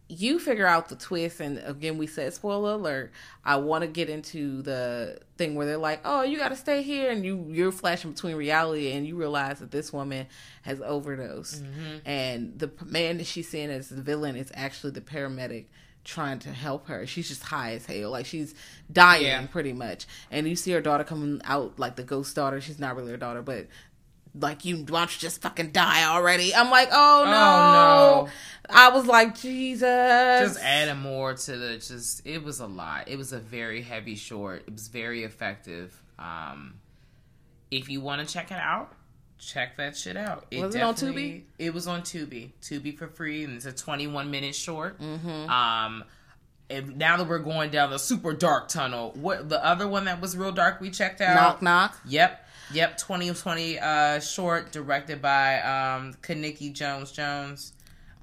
you 0.08 0.38
figure 0.38 0.66
out 0.68 0.88
the 0.88 0.94
twist, 0.94 1.40
and 1.40 1.58
again, 1.64 1.98
we 1.98 2.06
said 2.06 2.32
spoiler 2.32 2.74
alert. 2.74 3.10
I 3.44 3.56
want 3.56 3.82
to 3.82 3.88
get 3.88 4.08
into 4.08 4.62
the 4.62 5.18
thing 5.36 5.56
where 5.56 5.66
they're 5.66 5.78
like, 5.78 6.00
"Oh, 6.04 6.22
you 6.22 6.38
got 6.38 6.50
to 6.50 6.56
stay 6.56 6.82
here," 6.82 7.10
and 7.10 7.24
you 7.24 7.46
you're 7.50 7.72
flashing 7.72 8.12
between 8.12 8.36
reality, 8.36 8.92
and 8.92 9.04
you 9.04 9.16
realize 9.16 9.58
that 9.58 9.72
this 9.72 9.92
woman 9.92 10.26
has 10.62 10.80
overdosed, 10.80 11.64
Mm-hmm. 11.64 11.96
and 12.08 12.56
the 12.56 12.70
man 12.84 13.18
that 13.18 13.26
she's 13.26 13.48
seeing 13.48 13.68
as 13.70 13.88
the 13.88 14.00
villain 14.00 14.36
is 14.36 14.52
actually 14.54 14.92
the 14.92 15.00
paramedic 15.00 15.64
trying 16.04 16.38
to 16.38 16.52
help 16.52 16.86
her. 16.86 17.04
She's 17.04 17.26
just 17.26 17.42
high 17.42 17.72
as 17.72 17.84
hell, 17.86 18.10
like 18.10 18.26
she's 18.26 18.54
dying 18.92 19.24
Yeah. 19.24 19.44
pretty 19.48 19.72
much. 19.72 20.06
And 20.30 20.46
you 20.48 20.54
see 20.54 20.70
her 20.70 20.80
daughter 20.80 21.02
coming 21.02 21.40
out 21.42 21.80
like 21.80 21.96
the 21.96 22.04
ghost 22.04 22.36
daughter. 22.36 22.60
She's 22.60 22.78
not 22.78 22.94
really 22.94 23.10
her 23.10 23.16
daughter, 23.16 23.42
but 23.42 23.66
like 24.38 24.64
you 24.64 24.78
why 24.78 25.00
don't 25.00 25.14
you 25.14 25.20
just 25.20 25.42
fucking 25.42 25.72
die 25.72 26.04
already? 26.04 26.54
I'm 26.54 26.70
like, 26.70 26.88
oh 26.92 27.22
no. 27.24 27.30
no. 28.26 28.28
I 28.68 28.88
was 28.90 29.06
like, 29.06 29.38
Jesus. 29.38 29.80
Just 29.80 30.58
adding 30.60 31.00
more 31.02 31.34
to 31.34 31.56
the 31.56 31.74
just. 31.76 32.26
It 32.26 32.42
was 32.42 32.60
a 32.60 32.66
lot. 32.66 33.08
It 33.08 33.16
was 33.16 33.32
a 33.32 33.38
very 33.38 33.82
heavy 33.82 34.16
short. 34.16 34.64
It 34.66 34.72
was 34.72 34.88
very 34.88 35.22
effective. 35.24 36.00
Um, 36.18 36.74
if 37.70 37.88
you 37.88 38.00
want 38.00 38.26
to 38.26 38.32
check 38.32 38.50
it 38.50 38.58
out, 38.58 38.92
check 39.38 39.76
that 39.76 39.96
shit 39.96 40.16
out. 40.16 40.46
It 40.50 40.62
Was 40.62 40.74
it 40.74 40.82
on 40.82 40.94
definitely- 40.94 41.46
It 41.58 41.74
was 41.74 41.86
on 41.86 42.02
Tubi. 42.02 42.50
Tubi 42.62 42.96
for 42.96 43.06
free, 43.06 43.44
and 43.44 43.54
it's 43.56 43.66
a 43.66 43.72
21 43.72 44.30
minute 44.30 44.54
short. 44.54 45.00
Mm-hmm. 45.00 45.50
Um. 45.50 46.04
And 46.68 46.96
now 46.98 47.16
that 47.16 47.28
we're 47.28 47.38
going 47.38 47.70
down 47.70 47.90
the 47.90 47.98
super 47.98 48.32
dark 48.32 48.66
tunnel, 48.66 49.12
what 49.14 49.48
the 49.48 49.64
other 49.64 49.86
one 49.86 50.06
that 50.06 50.20
was 50.20 50.36
real 50.36 50.50
dark 50.50 50.80
we 50.80 50.90
checked 50.90 51.20
out? 51.20 51.36
knock 51.36 51.62
knock. 51.62 51.96
Yep. 52.06 52.45
Yep. 52.72 52.96
2020 52.98 53.78
uh 53.78 54.20
short 54.20 54.72
directed 54.72 55.22
by 55.22 55.60
um 55.60 56.14
Kaniki 56.22 56.72
Jones 56.72 57.12
Jones. 57.12 57.72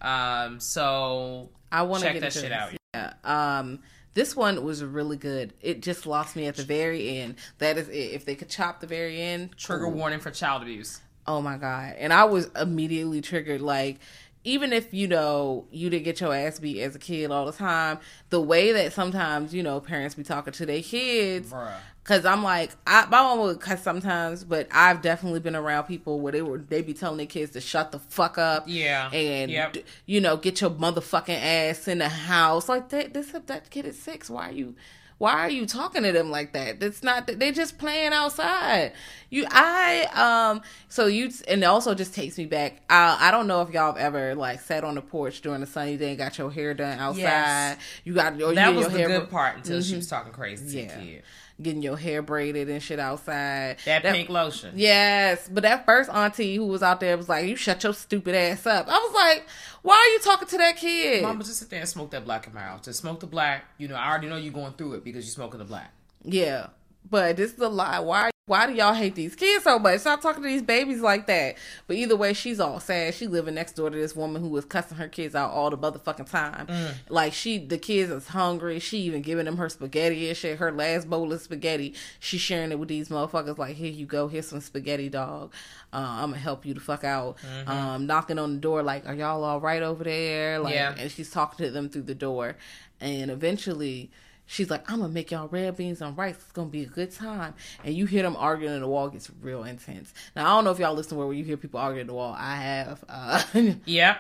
Um 0.02 0.60
so 0.60 1.50
I 1.72 1.84
want 1.84 2.02
to 2.04 2.08
check 2.08 2.14
get 2.16 2.22
that 2.22 2.34
shit 2.34 2.44
this. 2.44 2.52
out. 2.52 2.72
Yeah. 2.94 3.14
Um 3.24 3.80
this 4.14 4.36
one 4.36 4.64
was 4.64 4.84
really 4.84 5.18
good. 5.18 5.54
It 5.62 5.82
just 5.82 6.06
lost 6.06 6.36
me 6.36 6.46
at 6.46 6.56
the 6.56 6.64
very 6.64 7.18
end. 7.18 7.36
That 7.58 7.78
is 7.78 7.90
it. 7.90 7.94
If 8.12 8.26
they 8.26 8.36
could 8.36 8.50
chop 8.50 8.80
the 8.80 8.86
very 8.88 9.20
end, 9.20 9.58
Trigger 9.58 9.86
cool. 9.86 9.94
warning 9.94 10.20
for 10.20 10.30
child 10.30 10.62
abuse. 10.62 11.02
Oh 11.26 11.42
my 11.42 11.58
god. 11.58 11.96
And 11.98 12.12
I 12.14 12.26
was 12.26 12.50
immediately 12.60 13.22
triggered 13.22 13.62
like 13.62 14.00
even 14.44 14.74
if 14.74 14.94
you 14.94 15.08
know 15.08 15.66
you 15.72 15.90
didn't 15.90 16.04
get 16.06 16.20
your 16.22 16.34
ass 16.36 16.60
beat 16.60 16.82
as 16.82 16.96
a 16.96 17.00
kid 17.00 17.32
all 17.32 17.46
the 17.46 17.52
time, 17.54 18.00
the 18.30 18.42
way 18.42 18.72
that 18.74 18.94
sometimes 18.94 19.54
you 19.54 19.64
know 19.64 19.80
parents 19.80 20.16
be 20.16 20.24
talking 20.24 20.54
to 20.54 20.66
their 20.66 20.82
kids, 20.82 21.52
Bruh. 21.52 21.74
Cause 22.06 22.26
I'm 22.26 22.44
like, 22.44 22.72
I, 22.86 23.06
my 23.06 23.22
mom 23.22 23.40
would 23.40 23.62
cuss 23.62 23.82
sometimes, 23.82 24.44
but 24.44 24.68
I've 24.74 25.02
definitely 25.02 25.40
been 25.40 25.56
around 25.56 25.86
people 25.86 26.20
where 26.20 26.34
they 26.34 26.42
were 26.42 26.58
they 26.58 26.82
be 26.82 26.94
telling 26.94 27.16
their 27.16 27.26
kids 27.26 27.54
to 27.54 27.62
shut 27.62 27.94
the 27.94 28.00
fuck 28.00 28.38
up, 28.38 28.66
Yeah. 28.68 29.10
and 29.14 29.50
Yep. 29.50 29.72
d- 29.74 29.84
you 30.06 30.20
know 30.20 30.36
get 30.36 30.60
your 30.60 30.70
motherfucking 30.72 31.30
ass 31.42 31.88
in 31.88 32.00
the 32.00 32.10
house. 32.10 32.68
Like 32.68 32.90
that, 32.90 33.14
this 33.14 33.32
that 33.32 33.70
kid 33.70 33.86
is 33.86 33.98
six. 33.98 34.30
Why 34.30 34.50
are 34.50 34.52
you, 34.52 34.76
why 35.24 35.40
are 35.40 35.50
you 35.50 35.66
talking 35.66 36.04
to 36.04 36.12
them 36.12 36.30
like 36.30 36.52
that? 36.52 36.82
That's 36.82 37.02
not. 37.02 37.28
They 37.28 37.54
just 37.54 37.78
playing 37.78 38.12
outside. 38.12 38.92
You, 39.30 39.46
I, 39.50 40.52
um, 40.52 40.62
so 40.90 41.08
you, 41.08 41.32
and 41.48 41.64
it 41.64 41.66
also 41.66 41.96
just 41.96 42.14
takes 42.14 42.38
me 42.38 42.46
back. 42.46 42.82
I, 42.90 43.30
I 43.30 43.32
don't 43.32 43.48
know 43.48 43.62
if 43.62 43.70
y'all 43.72 43.94
have 43.94 43.98
ever 43.98 44.36
like 44.36 44.60
sat 44.60 44.84
on 44.84 44.96
the 44.96 45.02
porch 45.02 45.40
during 45.42 45.64
a 45.64 45.66
sunny 45.66 45.96
day 45.96 46.10
and 46.10 46.18
got 46.18 46.38
your 46.38 46.52
hair 46.52 46.74
done 46.74 47.00
outside. 47.00 47.22
Yes. 47.22 47.78
You 48.04 48.14
got 48.14 48.34
or 48.42 48.54
That 48.54 48.68
get 48.68 48.76
was 48.76 48.84
your 48.84 48.92
the 48.92 48.98
hair 49.00 49.08
good 49.08 49.30
part 49.30 49.56
until 49.56 49.82
she 49.82 49.96
was 49.96 50.08
talking 50.08 50.34
crazy 50.34 50.76
to 50.76 50.84
Yeah. 50.84 51.00
kid. 51.00 51.24
getting 51.62 51.82
your 51.82 51.96
hair 51.98 52.22
braided 52.22 52.68
and 52.70 52.84
shit 52.84 53.00
outside. 53.00 53.78
That, 53.86 54.04
pink 54.04 54.28
lotion. 54.28 54.74
Yes, 54.76 55.50
but 55.52 55.64
that 55.64 55.86
first 55.86 56.10
auntie 56.10 56.56
who 56.58 56.66
was 56.66 56.84
out 56.84 57.00
there 57.00 57.16
was 57.16 57.30
like, 57.30 57.48
"You 57.48 57.56
shut 57.56 57.84
your 57.84 57.94
stupid 57.94 58.36
ass 58.36 58.66
up." 58.66 58.88
I 58.90 58.92
was 59.00 59.14
like, 59.14 59.48
"Why 59.84 59.94
are 59.96 60.14
you 60.14 60.20
talking 60.20 60.48
to 60.48 60.58
that 60.58 60.78
kid?" 60.78 61.22
Mama, 61.22 61.44
just 61.44 61.60
sit 61.60 61.70
there 61.70 61.80
and 61.80 61.88
smoke 61.88 62.10
that 62.12 62.26
black 62.26 62.48
in 62.48 62.54
my 62.54 62.62
house. 62.62 62.86
Just 62.86 63.00
smoke 63.00 63.20
the 63.20 63.28
black. 63.28 63.66
You 63.78 63.88
know, 63.88 63.96
I 63.96 64.10
already 64.10 64.28
know 64.28 64.38
you're 64.38 64.52
going 64.52 64.74
through 64.74 64.94
it 64.96 65.04
because 65.04 65.26
you're 65.26 65.34
smoking 65.34 65.60
the 65.60 65.66
black. 65.66 65.94
Yeah, 66.24 66.68
but 67.10 67.38
this 67.38 67.54
is 67.54 67.60
a 67.60 67.70
lie. 67.70 68.00
Why 68.00 68.32
why 68.46 68.68
do 68.68 68.74
y'all 68.74 68.94
hate 68.94 69.16
these 69.16 69.36
kids 69.36 69.64
so 69.64 69.80
much? 69.80 70.02
Stop 70.02 70.20
talking 70.20 70.44
to 70.44 70.50
these 70.50 70.62
babies 70.62 71.00
like 71.00 71.28
that. 71.28 71.56
But 71.88 71.96
either 71.96 72.18
way, 72.18 72.34
she's 72.34 72.60
all 72.60 72.82
sad. 72.82 73.14
She 73.14 73.26
living 73.26 73.56
next 73.56 73.72
door 73.74 73.90
to 73.90 73.96
this 73.96 74.18
woman 74.18 74.42
who 74.42 74.50
was 74.50 74.66
cussing 74.66 74.98
her 74.98 75.08
kids 75.08 75.34
out 75.34 75.52
all 75.52 75.70
the 75.70 75.78
motherfucking 75.78 76.30
time. 76.30 76.68
Mm. 76.68 76.94
Like 77.08 77.32
she, 77.32 77.58
the 77.58 77.78
kids 77.78 78.12
is 78.12 78.28
hungry. 78.28 78.80
She 78.80 78.98
even 79.04 79.22
giving 79.22 79.46
them 79.46 79.56
her 79.56 79.70
spaghetti 79.70 80.28
and 80.28 80.36
shit. 80.36 80.60
Her 80.60 80.74
last 80.74 81.10
bowl 81.10 81.32
of 81.32 81.42
spaghetti, 81.42 81.94
she 82.20 82.38
sharing 82.38 82.74
it 82.74 82.80
with 82.80 82.90
these 82.90 83.08
motherfuckers. 83.08 83.58
Like 83.58 83.78
here 83.78 83.92
you 83.92 84.06
go, 84.06 84.28
here's 84.28 84.50
some 84.50 84.60
spaghetti, 84.60 85.08
dog. 85.08 85.54
Uh, 85.94 86.06
I'm 86.22 86.32
gonna 86.32 86.38
help 86.42 86.66
you 86.66 86.74
to 86.74 86.82
fuck 86.82 87.06
out. 87.06 87.38
Mm-hmm. 87.38 87.70
Um, 87.70 88.08
knocking 88.08 88.40
on 88.40 88.56
the 88.56 88.60
door, 88.60 88.84
like, 88.84 89.08
are 89.08 89.14
y'all 89.14 89.44
all 89.46 89.62
right 89.62 89.82
over 89.82 90.04
there? 90.04 90.60
Like, 90.60 90.74
Yeah. 90.74 90.96
and 90.98 91.10
she's 91.10 91.30
talking 91.32 91.66
to 91.66 91.72
them 91.72 91.88
through 91.88 92.02
the 92.02 92.16
door, 92.16 92.58
and 93.00 93.32
eventually 93.32 94.12
she's 94.46 94.70
like, 94.70 94.90
I'm 94.92 95.00
gonna 95.00 95.12
make 95.14 95.32
y'all 95.32 95.48
red 95.48 95.78
beans 95.78 96.02
and 96.02 96.18
rice. 96.18 96.36
It's 96.36 96.52
gonna 96.52 96.70
be 96.70 96.84
a 96.84 96.88
good 96.88 97.12
time. 97.12 97.54
And 97.84 97.94
you 97.96 98.06
hear 98.06 98.24
them 98.24 98.36
arguing, 98.38 98.76
in 98.76 98.82
the 98.82 98.88
wall 98.88 99.10
gets 99.10 99.30
real 99.42 99.64
intense. 99.64 100.14
Now 100.36 100.46
I 100.46 100.50
don't 100.56 100.64
know 100.66 100.72
if 100.72 100.80
y'all 100.80 100.94
listen 100.94 101.18
to 101.18 101.24
where 101.26 101.34
you 101.34 101.44
hear 101.44 101.58
people 101.58 101.80
arguing 101.80 102.02
in 102.02 102.08
the 102.08 102.14
wall. 102.14 102.36
I 102.38 102.56
have, 102.56 103.04
uh, 103.10 103.44
Yep. 103.86 104.18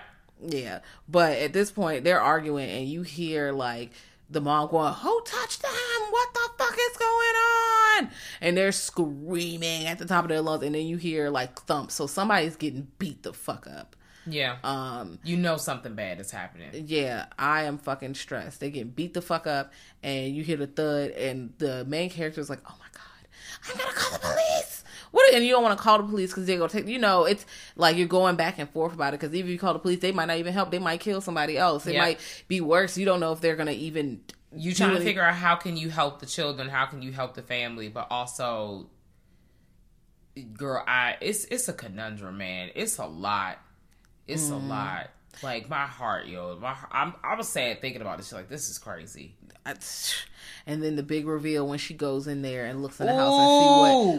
yeah. 0.47 0.79
But 1.07 1.37
at 1.37 1.53
this 1.53 1.71
point, 1.71 2.03
they're 2.03 2.21
arguing, 2.21 2.69
and 2.69 2.87
you 2.87 3.01
hear 3.03 3.51
like 3.51 3.91
the 4.29 4.41
mom 4.41 4.69
going, 4.69 4.93
"Who 4.93 5.21
touched 5.25 5.61
them? 5.61 5.71
What 6.09 6.29
the 6.33 6.49
fuck 6.63 6.73
is 6.91 6.97
going 6.97 7.09
on?" 7.09 8.09
And 8.41 8.57
they're 8.57 8.71
screaming 8.71 9.85
at 9.85 9.99
the 9.99 10.05
top 10.05 10.25
of 10.25 10.29
their 10.29 10.41
lungs, 10.41 10.63
and 10.63 10.73
then 10.73 10.87
you 10.87 10.97
hear 10.97 11.29
like 11.29 11.59
thumps. 11.61 11.93
So 11.93 12.07
somebody's 12.07 12.55
getting 12.55 12.87
beat 12.99 13.23
the 13.23 13.33
fuck 13.33 13.67
up. 13.67 13.95
Yeah. 14.25 14.57
Um, 14.63 15.19
you 15.23 15.35
know 15.37 15.57
something 15.57 15.95
bad 15.95 16.19
is 16.19 16.31
happening. 16.31 16.69
yeah, 16.87 17.25
I 17.37 17.63
am 17.63 17.77
fucking 17.77 18.15
stressed. 18.15 18.59
They 18.59 18.69
get 18.71 18.95
beat 18.95 19.13
the 19.13 19.21
fuck 19.21 19.47
up, 19.47 19.73
and 20.01 20.35
you 20.35 20.43
hear 20.43 20.57
the 20.57 20.67
thud, 20.67 21.11
and 21.11 21.53
the 21.57 21.83
main 21.85 22.09
character 22.09 22.39
is 22.41 22.49
like, 22.49 22.61
"Oh 22.65 22.75
my 22.79 22.85
god, 22.93 23.69
I'm 23.71 23.77
gonna 23.77 23.93
call 23.93 24.11
the 24.13 24.19
police." 24.19 24.83
What? 25.11 25.31
And 25.33 25.43
you 25.45 25.51
don't 25.51 25.61
want 25.61 25.77
to 25.77 25.83
call 25.83 25.97
the 25.99 26.05
police 26.05 26.31
because 26.31 26.45
they're 26.45 26.57
gonna 26.57 26.69
take. 26.69 26.87
You 26.87 26.99
know, 26.99 27.25
it's 27.25 27.45
like 27.75 27.97
you're 27.97 28.07
going 28.07 28.35
back 28.35 28.57
and 28.59 28.69
forth 28.69 28.93
about 28.93 29.13
it 29.13 29.19
because 29.19 29.35
even 29.35 29.49
if 29.49 29.53
you 29.53 29.59
call 29.59 29.73
the 29.73 29.79
police, 29.79 29.99
they 29.99 30.11
might 30.11 30.25
not 30.25 30.37
even 30.37 30.53
help. 30.53 30.71
They 30.71 30.79
might 30.79 31.01
kill 31.01 31.21
somebody 31.21 31.57
else. 31.57 31.85
It 31.85 31.93
Yeah. 31.93 32.01
might 32.01 32.19
be 32.47 32.61
worse. 32.61 32.97
You 32.97 33.05
don't 33.05 33.19
know 33.19 33.31
if 33.33 33.41
they're 33.41 33.55
gonna 33.55 33.71
even. 33.71 34.21
You 34.55 34.73
trying 34.73 34.95
to 34.95 35.01
figure 35.01 35.21
out 35.23 35.33
how 35.35 35.55
can 35.55 35.77
you 35.77 35.89
help 35.89 36.19
the 36.19 36.25
children, 36.27 36.69
how 36.69 36.85
can 36.85 37.01
you 37.01 37.11
help 37.11 37.33
the 37.33 37.41
family, 37.41 37.89
but 37.89 38.07
also, 38.11 38.87
girl, 40.53 40.83
I 40.87 41.17
it's 41.21 41.45
it's 41.45 41.67
a 41.67 41.73
conundrum, 41.73 42.37
man. 42.37 42.69
It's 42.75 42.97
a 42.97 43.05
lot. 43.05 43.59
It's 44.27 44.49
Mm. 44.49 44.51
a 44.51 44.55
lot. 44.67 45.09
Like 45.41 45.67
my 45.69 45.85
heart, 45.87 46.27
yo. 46.27 46.57
My 46.61 46.75
I'm 46.91 47.13
I 47.23 47.35
was 47.35 47.47
sad 47.49 47.81
thinking 47.81 48.01
about 48.01 48.17
this. 48.17 48.31
Like 48.31 48.49
this 48.49 48.69
is 48.69 48.77
crazy. 48.77 49.35
And 50.65 50.81
then 50.81 50.95
the 50.95 51.03
big 51.03 51.25
reveal 51.27 51.67
when 51.67 51.77
she 51.79 51.93
goes 51.93 52.25
in 52.27 52.41
there 52.41 52.65
and 52.65 52.81
looks 52.81 52.99
in 53.01 53.07
the 53.07 53.13
house 53.13 53.33
and 53.33 53.49
see 53.59 53.67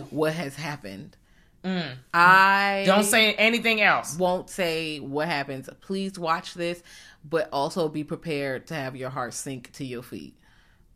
what 0.02 0.12
what 0.12 0.32
has 0.34 0.56
happened. 0.56 1.16
I 1.64 2.82
Mm. 2.82 2.86
Don't 2.86 3.04
say 3.04 3.32
anything 3.34 3.80
else. 3.80 4.18
won't 4.18 4.50
say 4.50 5.00
what 5.00 5.28
happens. 5.28 5.70
Please 5.80 6.18
watch 6.18 6.52
this, 6.54 6.82
but 7.24 7.48
also 7.52 7.88
be 7.88 8.04
prepared 8.04 8.66
to 8.66 8.74
have 8.74 8.94
your 8.96 9.08
heart 9.10 9.32
sink 9.32 9.72
to 9.72 9.84
your 9.84 10.02
feet. 10.02 10.34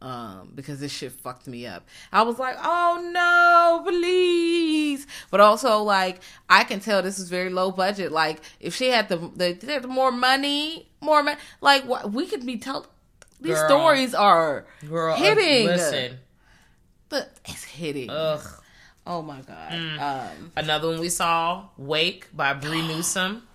Um, 0.00 0.52
because 0.54 0.78
this 0.78 0.92
shit 0.92 1.10
fucked 1.10 1.48
me 1.48 1.66
up. 1.66 1.84
I 2.12 2.22
was 2.22 2.38
like, 2.38 2.56
oh 2.62 3.00
no, 3.12 3.82
please. 3.90 5.06
But 5.30 5.40
also, 5.40 5.82
like, 5.82 6.20
I 6.48 6.62
can 6.62 6.78
tell 6.78 7.02
this 7.02 7.18
is 7.18 7.28
very 7.28 7.50
low 7.50 7.72
budget. 7.72 8.12
Like, 8.12 8.40
if 8.60 8.76
she 8.76 8.90
had 8.90 9.08
the 9.08 9.16
the, 9.16 9.78
the 9.80 9.88
more 9.88 10.12
money, 10.12 10.88
more 11.00 11.22
money, 11.24 11.36
like, 11.60 11.84
what 11.84 12.12
we 12.12 12.26
could 12.26 12.46
be 12.46 12.58
tell. 12.58 12.86
These 13.40 13.54
Girl. 13.54 13.68
stories 13.68 14.14
are 14.14 14.66
Girl, 14.88 15.14
uh, 15.14 15.16
hitting. 15.16 15.66
listen. 15.66 16.18
But 17.08 17.32
it's 17.44 17.64
hitting. 17.64 18.10
Ugh. 18.10 18.46
Oh 19.06 19.22
my 19.22 19.40
god. 19.40 19.72
Mm. 19.72 19.98
Um, 20.00 20.52
Another 20.56 20.88
one 20.88 21.00
we 21.00 21.08
saw, 21.08 21.68
Wake 21.76 22.28
by 22.36 22.52
Bree 22.52 22.82
Newsom. 22.86 23.47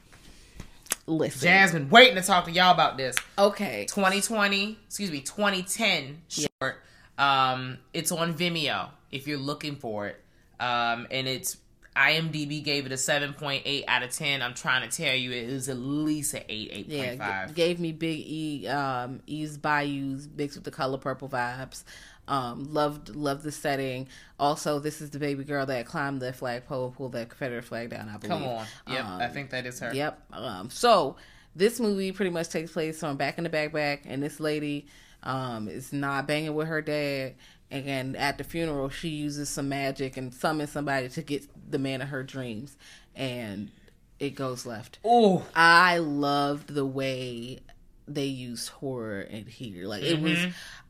Listen. 1.06 1.42
Jasmine, 1.42 1.90
waiting 1.90 2.16
to 2.16 2.22
talk 2.22 2.46
to 2.46 2.52
y'all 2.52 2.72
about 2.74 2.98
this. 2.98 3.16
Okay. 3.38 3.86
2020, 3.90 4.78
excuse 4.88 5.12
me, 5.12 5.22
2010 5.22 6.22
short. 6.30 6.82
Um, 7.18 7.78
it's 7.94 8.12
on 8.12 8.34
Vimeo 8.34 8.90
if 9.12 9.28
you're 9.28 9.38
looking 9.38 9.76
for 9.76 10.08
it. 10.08 10.20
Um, 10.60 11.08
and 11.12 11.28
it's 11.28 11.58
IMDb 11.96 12.64
gave 12.64 12.88
it 12.88 12.92
a 12.92 12.96
7.8 12.96 13.84
out 13.88 14.02
of 14.02 14.10
10. 14.12 14.42
I'm 14.42 14.54
trying 14.56 14.90
to 14.90 14.96
tell 15.04 15.14
you 15.14 15.32
it 15.32 15.52
was 15.52 15.70
at 15.70 15.78
least 15.78 16.34
an 16.34 16.42
8, 16.50 16.88
8.5. 16.90 16.90
Yeah, 17.20 17.48
g- 17.48 17.54
gave 17.54 17.80
me 17.80 17.92
big 17.92 18.20
E 18.20 18.68
um 18.68 19.22
Eve's 19.28 19.58
Bayous 19.58 20.28
mixed 20.36 20.58
with 20.58 20.64
the 20.64 20.72
color 20.72 20.98
purple 20.98 21.30
vibes. 21.30 21.84
Um, 22.28 22.74
loved 22.74 23.16
loved 23.16 23.44
the 23.44 23.52
setting. 23.52 24.08
Also, 24.40 24.80
this 24.80 25.02
is 25.02 25.10
the 25.10 25.20
baby 25.20 25.44
girl 25.44 25.66
that 25.66 25.86
climbed 25.86 26.22
the 26.22 26.32
flagpole 26.32 26.86
and 26.86 26.96
pulled 26.96 27.12
that 27.14 27.30
Confederate 27.30 27.66
flag 27.66 27.90
down. 27.90 28.08
I 28.08 28.18
believe. 28.18 28.30
Come 28.30 28.44
on. 28.44 28.66
Yep, 28.88 29.06
Um, 29.06 29.22
I 29.22 29.28
think 29.28 29.50
that 29.50 29.66
is 29.66 29.80
her. 29.80 29.94
Yep. 29.94 30.22
Um, 30.32 30.70
so 30.70 31.18
this 31.56 31.80
movie 31.80 32.12
pretty 32.14 32.32
much 32.32 32.50
takes 32.50 32.72
place 32.72 33.04
on 33.04 33.18
back 33.18 33.38
in 33.38 33.44
the 33.44 33.50
backpack, 33.50 34.02
and 34.06 34.24
this 34.24 34.40
lady 34.40 34.88
um, 35.24 35.68
is 35.68 35.92
not 35.92 36.28
banging 36.28 36.54
with 36.56 36.68
her 36.68 36.82
dad. 36.82 37.36
And 37.70 38.16
at 38.16 38.38
the 38.38 38.44
funeral, 38.44 38.90
she 38.90 39.10
uses 39.10 39.50
some 39.50 39.68
magic 39.68 40.16
and 40.16 40.32
summons 40.34 40.72
somebody 40.72 41.10
to 41.10 41.22
get 41.24 41.48
the 41.72 41.80
man 41.80 42.02
of 42.04 42.10
her 42.10 42.24
dreams, 42.24 42.78
and 43.16 43.72
it 44.20 44.36
goes 44.36 44.66
left. 44.66 45.00
Ooh. 45.06 45.42
I 45.56 45.98
loved 45.98 46.74
the 46.74 46.86
way 46.86 47.60
they 48.08 48.26
used 48.26 48.70
horror 48.70 49.22
in 49.22 49.46
here. 49.48 49.88
Like 49.88 50.04
it 50.04 50.20
was, 50.22 50.38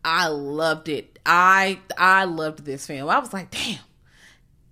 I 0.06 0.28
loved 0.28 0.90
it. 0.90 1.20
I 1.26 1.80
I 1.98 2.26
loved 2.26 2.66
this 2.66 2.86
film. 2.88 3.10
I 3.10 3.20
was 3.20 3.34
like, 3.34 3.52
damn. 3.52 3.80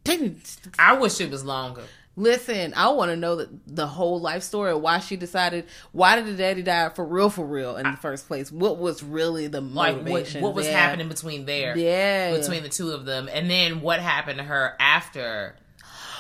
Didn't 0.04 0.58
I 0.80 0.94
wish 0.94 1.22
it 1.22 1.30
was 1.30 1.44
longer. 1.46 1.84
Listen, 2.18 2.74
I 2.76 2.90
want 2.90 3.10
to 3.12 3.16
know 3.16 3.38
the, 3.38 3.50
the 3.68 3.88
whole 3.88 4.20
life 4.20 4.44
story 4.44 4.72
of 4.72 4.82
why 4.82 5.00
she 5.00 5.16
decided. 5.16 5.66
Why 5.94 6.18
did 6.18 6.26
the 6.26 6.34
daddy 6.36 6.62
die 6.62 6.90
for 6.90 7.06
real, 7.06 7.30
for 7.30 7.46
real 7.46 7.78
in 7.78 7.90
the 7.90 7.98
first 7.98 8.28
place? 8.28 8.52
What 8.52 8.78
was 8.78 9.02
really 9.02 9.48
the 9.48 9.62
Like, 9.62 9.96
what, 9.96 10.04
motivation? 10.04 10.42
what 10.42 10.54
was 10.54 10.66
Yeah. 10.68 10.78
happening 10.78 11.08
between 11.08 11.46
there? 11.46 11.78
Yeah. 11.78 12.36
Between 12.38 12.64
the 12.64 12.70
two 12.70 12.92
of 12.92 13.06
them. 13.06 13.30
And 13.32 13.50
then 13.50 13.80
what 13.82 14.02
happened 14.02 14.40
to 14.40 14.44
her 14.44 14.76
after 14.80 15.56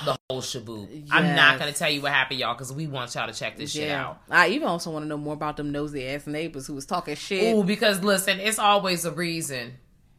the 0.06 0.18
whole 0.30 0.42
shaboop. 0.42 1.08
I'm 1.12 1.36
not 1.36 1.60
going 1.60 1.72
to 1.72 1.78
tell 1.78 1.90
you 1.90 2.02
what 2.02 2.12
happened, 2.12 2.40
y'all, 2.40 2.54
because 2.54 2.74
we 2.74 2.88
want 2.88 3.16
y'all 3.16 3.28
to 3.28 3.34
check 3.34 3.58
this 3.58 3.72
shit 3.72 3.92
out. 3.92 4.22
I 4.30 4.50
even 4.50 4.68
also 4.68 4.92
want 4.92 5.04
to 5.04 5.08
know 5.08 5.18
more 5.18 5.34
about 5.34 5.58
them 5.58 5.72
nosy 5.72 6.08
ass 6.08 6.28
neighbors 6.28 6.68
who 6.68 6.74
was 6.74 6.86
talking 6.86 7.16
shit. 7.16 7.56
Ooh, 7.56 7.64
because 7.64 8.04
listen, 8.04 8.40
it's 8.40 8.60
always 8.60 9.06
a 9.06 9.12
reason. 9.12 9.74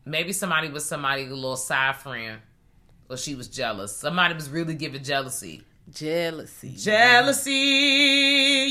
Maybe 0.04 0.32
somebody 0.32 0.68
was 0.68 0.84
somebody 0.84 1.24
a 1.24 1.28
little 1.28 1.56
side 1.56 1.96
friend, 1.96 2.40
or 3.08 3.16
she 3.16 3.34
was 3.34 3.48
jealous. 3.48 3.96
Somebody 3.96 4.34
was 4.34 4.50
really 4.50 4.74
giving 4.74 5.02
jealousy. 5.02 5.62
Jealousy, 5.90 6.74
Jealousy, 6.76 7.50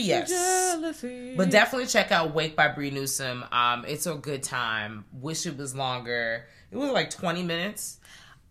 yes. 0.02 0.30
jealousy. 0.30 1.36
But 1.36 1.52
definitely 1.52 1.88
check 1.88 2.12
out 2.12 2.34
Wake 2.34 2.56
by 2.56 2.70
Bree 2.70 2.90
Newsom. 2.90 3.44
Um, 3.52 3.86
it's 3.86 4.08
a 4.08 4.16
good 4.16 4.44
time. 4.44 5.06
Wish 5.14 5.46
it 5.46 5.58
was 5.58 5.76
longer. 5.76 6.46
It 6.72 6.78
was 6.78 6.90
like 6.92 7.10
20 7.10 7.44
minutes. 7.44 8.00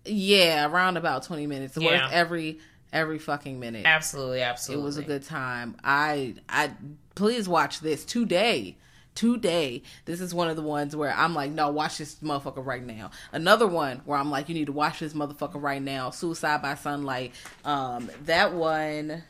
Yeah, 0.04 0.66
around 0.66 0.96
about 0.96 1.24
twenty 1.24 1.46
minutes. 1.46 1.76
Yeah. 1.76 2.02
Worth 2.04 2.12
every 2.12 2.60
every 2.92 3.18
fucking 3.18 3.58
minute. 3.60 3.86
Absolutely, 3.86 4.42
absolutely. 4.42 4.82
It 4.82 4.84
was 4.84 4.96
a 4.96 5.02
good 5.02 5.22
time. 5.22 5.76
I 5.84 6.34
I 6.48 6.72
please 7.14 7.48
watch 7.48 7.80
this 7.80 8.04
today. 8.04 8.76
Today, 9.16 9.82
this 10.04 10.20
is 10.20 10.32
one 10.32 10.48
of 10.48 10.56
the 10.56 10.62
ones 10.62 10.94
where 10.94 11.12
I'm 11.12 11.34
like, 11.34 11.50
no, 11.50 11.68
watch 11.70 11.98
this 11.98 12.14
motherfucker 12.22 12.64
right 12.64 12.82
now. 12.82 13.10
Another 13.32 13.66
one 13.66 14.00
where 14.04 14.16
I'm 14.16 14.30
like, 14.30 14.48
you 14.48 14.54
need 14.54 14.66
to 14.66 14.72
watch 14.72 15.00
this 15.00 15.14
motherfucker 15.14 15.60
right 15.60 15.82
now. 15.82 16.10
Suicide 16.10 16.62
by 16.62 16.76
Sunlight. 16.76 17.34
Um, 17.64 18.08
that 18.24 18.54
one. 18.54 19.24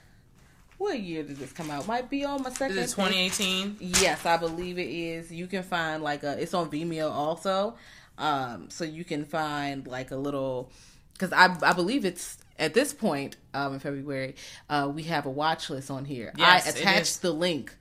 What 0.77 1.01
year 1.01 1.23
did 1.23 1.39
this 1.39 1.53
come 1.53 1.71
out? 1.71 1.87
Might 1.87 2.09
be 2.09 2.25
on 2.25 2.43
my 2.43 2.51
second. 2.51 2.79
Is 2.79 2.93
it 2.93 2.97
2018? 2.97 3.79
Yes, 3.81 4.25
I 4.25 4.37
believe 4.37 4.79
it 4.79 4.89
is. 4.89 5.33
You 5.33 5.47
can 5.47 5.63
find 5.63 6.03
like 6.03 6.23
a. 6.23 6.41
It's 6.41 6.55
on 6.55 6.71
Vimeo 6.71 7.11
also, 7.11 7.75
um, 8.21 8.71
so 8.71 8.85
you 8.85 9.05
can 9.05 9.25
find 9.25 9.87
like 9.87 10.11
a 10.13 10.17
little. 10.17 10.71
Because 11.15 11.33
I 11.33 11.57
I 11.63 11.73
believe 11.73 12.05
it's 12.05 12.39
at 12.59 12.75
this 12.75 12.93
point 12.93 13.37
um, 13.55 13.75
in 13.75 13.81
February, 13.81 14.37
uh, 14.69 14.91
we 14.95 15.03
have 15.05 15.27
a 15.27 15.31
watch 15.31 15.69
list 15.71 15.91
on 15.91 16.05
here. 16.05 16.33
Yes, 16.37 16.67
I 16.67 16.71
attached 16.71 17.23
the 17.23 17.33
link 17.33 17.75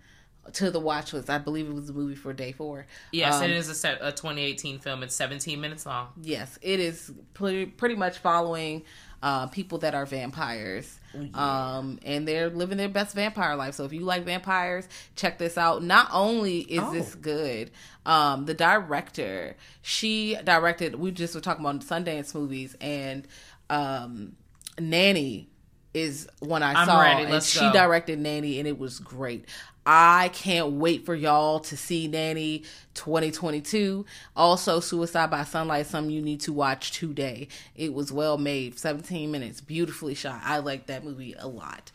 to 0.54 0.72
the 0.72 0.80
watch 0.80 1.14
list. 1.14 1.30
I 1.30 1.38
believe 1.38 1.68
it 1.68 1.74
was 1.74 1.88
the 1.88 1.94
movie 1.94 2.16
for 2.16 2.34
day 2.34 2.52
four. 2.52 2.86
Yes, 3.12 3.36
Um, 3.36 3.44
it 3.44 3.52
is 3.52 3.70
a, 3.70 3.76
set, 3.76 4.00
a 4.02 4.12
2018 4.12 4.80
film. 4.80 5.04
It's 5.04 5.16
17 5.16 5.60
minutes 5.62 5.86
long. 5.86 6.08
Yes, 6.22 6.58
it 6.62 6.80
is 6.80 7.12
pretty, 7.34 7.66
pretty 7.68 7.96
much 7.96 8.18
following 8.18 8.84
uh, 9.22 9.48
people 9.48 9.80
that 9.80 9.96
are 9.96 10.06
vampires. 10.06 11.00
Um, 11.34 12.00
and 12.06 12.28
they're 12.28 12.50
living 12.52 12.78
their 12.78 12.88
best 12.88 13.16
vampire 13.16 13.56
life. 13.56 13.74
So 13.74 13.84
if 13.84 13.94
you 13.94 14.02
like 14.02 14.26
vampires, 14.26 14.88
check 15.16 15.40
this 15.40 15.58
out. 15.58 15.84
Not 15.84 16.08
only 16.14 16.60
is 16.60 16.92
this 16.92 17.16
good, 17.16 17.72
um, 18.06 18.46
the 18.46 18.54
director, 18.54 19.56
she 19.82 20.38
directed, 20.44 20.96
we 20.96 21.12
just 21.12 21.34
were 21.34 21.42
talking 21.42 21.66
about 21.66 21.82
Sundance 21.82 22.36
movies, 22.36 22.76
and 22.80 23.28
um, 23.72 24.36
Nanny 24.80 25.50
is 25.94 26.28
one 26.40 26.62
I 26.62 26.74
I'm 26.74 26.88
saw. 26.88 27.02
ready. 27.02 27.24
And 27.24 27.32
Let's 27.32 27.50
she 27.50 27.60
go. 27.60 27.74
directed 27.74 28.20
Nanny, 28.20 28.60
and 28.60 28.68
it 28.68 28.78
was 28.78 29.00
great. 29.00 29.46
I 29.92 30.30
can't 30.34 30.74
wait 30.74 31.04
for 31.04 31.16
y'all 31.16 31.62
to 31.62 31.76
see 31.76 32.08
Nanny 32.08 32.60
2022. 32.94 34.06
Also, 34.36 34.80
Suicide 34.80 35.32
by 35.32 35.44
Sunlight, 35.44 35.88
something 35.88 36.14
you 36.14 36.22
need 36.22 36.42
to 36.42 36.54
watch 36.54 36.92
today. 36.92 37.48
It 37.76 37.96
was 37.96 38.12
well 38.12 38.38
made, 38.38 38.78
17 38.78 39.32
minutes, 39.32 39.62
beautifully 39.62 40.14
shot. 40.14 40.42
I 40.44 40.60
like 40.60 40.86
that 40.86 41.04
movie 41.04 41.34
a 41.40 41.48
lot. 41.48 41.92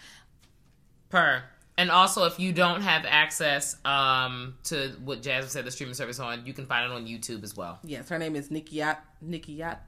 Per. 1.09 1.45
And 1.79 1.89
also, 1.89 2.25
if 2.25 2.41
you 2.41 2.53
don't 2.53 2.81
have 2.81 3.05
access 3.07 3.77
um, 3.85 4.57
to 4.65 4.97
what 5.05 5.23
Jasmine 5.23 5.51
said, 5.51 5.65
the 5.65 5.71
streaming 5.71 5.95
service 5.95 6.19
on, 6.19 6.45
you 6.45 6.53
can 6.53 6.67
find 6.67 6.91
it 6.91 6.93
on 6.93 7.07
YouTube 7.07 7.45
as 7.45 7.57
well. 7.57 7.79
Yes, 7.85 8.09
her 8.09 8.19
name 8.19 8.35
is 8.35 8.49
Nikiyat 8.49 8.97
Nikiyat 9.25 9.79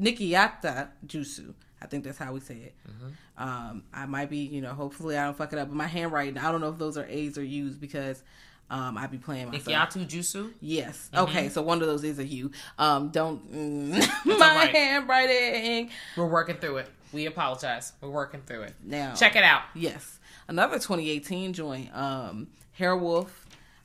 Nikiyata 0.00 0.90
Jusu. 1.04 1.54
I 1.80 1.86
think 1.86 2.04
that's 2.04 2.18
how 2.18 2.32
we 2.32 2.40
say 2.40 2.54
it. 2.54 2.74
Um, 3.36 3.84
I 3.92 4.06
might 4.06 4.30
be, 4.30 4.38
you 4.38 4.60
know, 4.60 4.72
hopefully 4.74 5.16
I 5.16 5.24
don't 5.24 5.36
fuck 5.36 5.52
it 5.52 5.58
up. 5.58 5.68
But 5.68 5.76
my 5.76 5.86
handwriting, 5.86 6.38
I 6.38 6.50
don't 6.50 6.60
know 6.60 6.70
if 6.70 6.78
those 6.78 6.98
are 6.98 7.06
A's 7.06 7.38
or 7.38 7.44
U's 7.44 7.76
because 7.76 8.22
um, 8.70 8.98
I 8.98 9.06
be 9.06 9.18
playing 9.18 9.50
myself. 9.50 9.90
Nikyatu 9.90 10.06
Jusu. 10.06 10.52
Yes. 10.60 11.08
Okay. 11.16 11.48
So 11.48 11.62
one 11.62 11.80
of 11.80 11.86
those 11.86 12.04
is 12.04 12.18
a 12.18 12.24
U. 12.26 12.50
Um, 12.78 13.08
don't 13.10 13.50
mm, 13.52 13.90
my 14.26 14.32
alright. 14.32 14.74
handwriting. 14.74 15.90
We're 16.16 16.26
working 16.26 16.56
through 16.56 16.78
it. 16.78 16.88
We 17.12 17.26
apologize. 17.26 17.92
We're 18.00 18.10
working 18.10 18.42
through 18.44 18.62
it. 18.62 18.74
Now 18.84 19.14
Check 19.14 19.36
it 19.36 19.44
out. 19.44 19.62
Yes. 19.74 20.18
Another 20.48 20.76
2018 20.76 21.52
joint. 21.54 21.96
Um, 21.96 22.48
Hairwolf. 22.78 23.28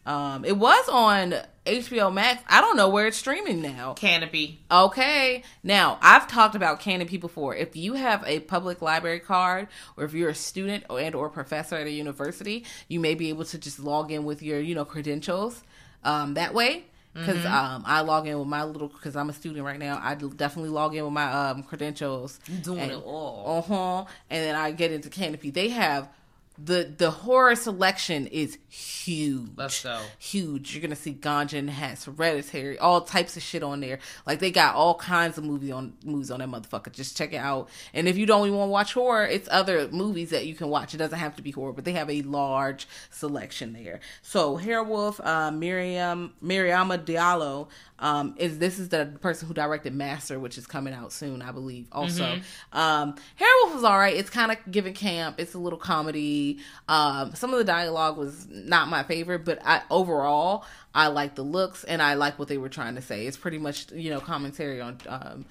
Um, 0.06 0.44
it 0.44 0.58
was 0.58 0.88
on 0.90 1.36
HBO 1.66 2.14
Max. 2.14 2.44
I 2.48 2.62
don't 2.62 2.76
know 2.76 2.90
where 2.90 3.08
it's 3.08 3.18
streaming 3.18 3.62
now. 3.62 3.94
Canopy. 3.94 4.60
Okay. 4.70 5.44
Now, 5.64 5.98
I've 6.02 6.28
talked 6.28 6.56
about 6.56 6.82
Canopy 6.82 7.18
before. 7.18 7.56
If 7.56 7.76
you 7.76 7.94
have 7.94 8.24
a 8.26 8.42
public 8.42 8.82
library 8.82 9.22
card 9.22 9.68
or 9.96 10.04
if 10.04 10.14
you're 10.14 10.30
a 10.30 10.36
student 10.36 10.84
or, 10.90 11.00
and 11.00 11.16
or 11.16 11.30
professor 11.30 11.76
at 11.76 11.88
a 11.88 11.92
university, 11.92 12.66
you 12.88 13.00
may 13.00 13.16
be 13.16 13.30
able 13.30 13.46
to 13.46 13.58
just 13.58 13.80
log 13.80 14.12
in 14.12 14.26
with 14.26 14.42
your, 14.42 14.60
you 14.60 14.76
know, 14.76 14.86
credentials 14.86 15.64
um, 16.04 16.34
that 16.34 16.54
way. 16.54 16.86
Because 17.14 17.46
um, 17.46 17.84
I 17.86 18.02
log 18.02 18.28
in 18.28 18.40
with 18.40 18.48
my 18.48 18.64
little, 18.64 18.88
because 18.88 19.16
I'm 19.16 19.30
a 19.30 19.34
student 19.34 19.64
right 19.64 19.78
now, 19.78 20.00
I 20.02 20.16
definitely 20.16 20.72
log 20.72 20.96
in 20.96 21.04
with 21.04 21.14
my 21.14 21.32
um, 21.32 21.62
credentials. 21.62 22.40
You 22.48 22.58
doing 22.58 22.80
and, 22.80 22.92
it 22.92 23.04
all. 23.06 23.60
Uh 23.60 23.62
huh. 23.62 24.06
And 24.32 24.44
then 24.44 24.56
I 24.56 24.72
get 24.72 24.92
into 24.92 25.10
Canopy. 25.12 25.52
They 25.52 25.70
have 25.70 26.10
the 26.58 26.94
the 26.98 27.10
horror 27.10 27.56
selection 27.56 28.28
is 28.28 28.58
huge. 28.70 29.50
Let's 29.56 29.84
go. 29.84 30.00
Huge. 30.20 30.74
You're 30.74 30.82
gonna 30.82 30.96
see 30.96 31.14
Ganja 31.14 31.58
and 31.58 31.70
Hess, 31.70 32.06
Hereditary, 32.06 32.78
all 32.78 33.02
types 33.02 33.36
of 33.36 33.44
shit 33.44 33.64
on 33.64 33.80
there. 33.80 34.00
Like 34.28 34.40
they 34.40 34.52
got 34.52 34.76
all 34.76 34.96
kinds 34.96 35.38
of 35.38 35.44
movie 35.44 35.72
on 35.72 35.94
movies 36.06 36.30
on 36.30 36.40
that 36.40 36.50
motherfucker. 36.50 36.92
Just 36.92 37.18
check 37.18 37.34
it 37.34 37.38
out. 37.38 37.70
And 37.94 38.08
if 38.08 38.18
you 38.18 38.26
don't 38.26 38.46
even 38.46 38.60
want 38.60 38.70
to 38.70 38.72
watch 38.72 38.94
horror, 38.94 39.26
it's 39.26 39.50
other 39.52 39.88
movies 39.90 40.30
that 40.30 40.46
you 40.46 40.54
can 40.54 40.70
watch. 40.70 40.94
It 40.94 40.98
doesn't 40.98 41.18
have 41.18 41.36
to 41.38 41.42
be 41.42 41.52
horror, 41.52 41.74
but 41.74 41.86
they 41.86 41.94
have 41.94 42.10
a 42.10 42.22
large 42.22 42.88
selection 43.10 43.74
there. 43.74 44.00
So 44.22 44.58
Hairwolf, 44.58 45.26
uh, 45.26 45.52
Miriam 45.52 46.34
Mariama 46.44 47.04
Diallo 47.04 47.68
um, 48.04 48.36
is 48.38 48.60
this 48.60 48.80
is 48.80 48.90
the 48.90 49.06
person 49.22 49.48
who 49.48 49.54
directed 49.54 49.96
Master, 49.96 50.38
which 50.38 50.58
is 50.58 50.68
coming 50.68 50.94
out 50.94 51.14
soon, 51.14 51.42
I 51.42 51.54
believe. 51.54 51.88
Also, 51.90 52.38
um, 52.74 53.16
Hairwolf 53.40 53.76
was 53.76 53.86
all 53.86 53.98
right. 53.98 54.14
It's 54.14 54.30
kind 54.30 54.52
of 54.52 54.58
giving 54.70 54.94
camp. 54.94 55.40
It's 55.40 55.54
a 55.54 55.58
little 55.58 55.80
comedy. 55.80 56.60
Um, 56.90 57.34
some 57.34 57.54
of 57.54 57.60
the 57.60 57.64
dialogue 57.64 58.18
was 58.18 58.46
not 58.50 58.90
my 58.90 59.04
favorite, 59.04 59.46
but 59.46 59.60
I, 59.64 59.84
overall, 59.90 60.66
I 60.94 61.08
like 61.08 61.36
the 61.36 61.44
looks 61.44 61.86
and 61.86 62.02
I 62.02 62.16
like 62.16 62.38
what 62.38 62.50
they 62.50 62.58
were 62.58 62.68
trying 62.68 62.96
to 62.96 63.02
say. 63.02 63.26
It's 63.26 63.38
pretty 63.38 63.58
much 63.58 63.90
you 63.94 64.10
know 64.10 64.20
commentary 64.20 64.82
on 64.82 64.98
um, 65.08 65.46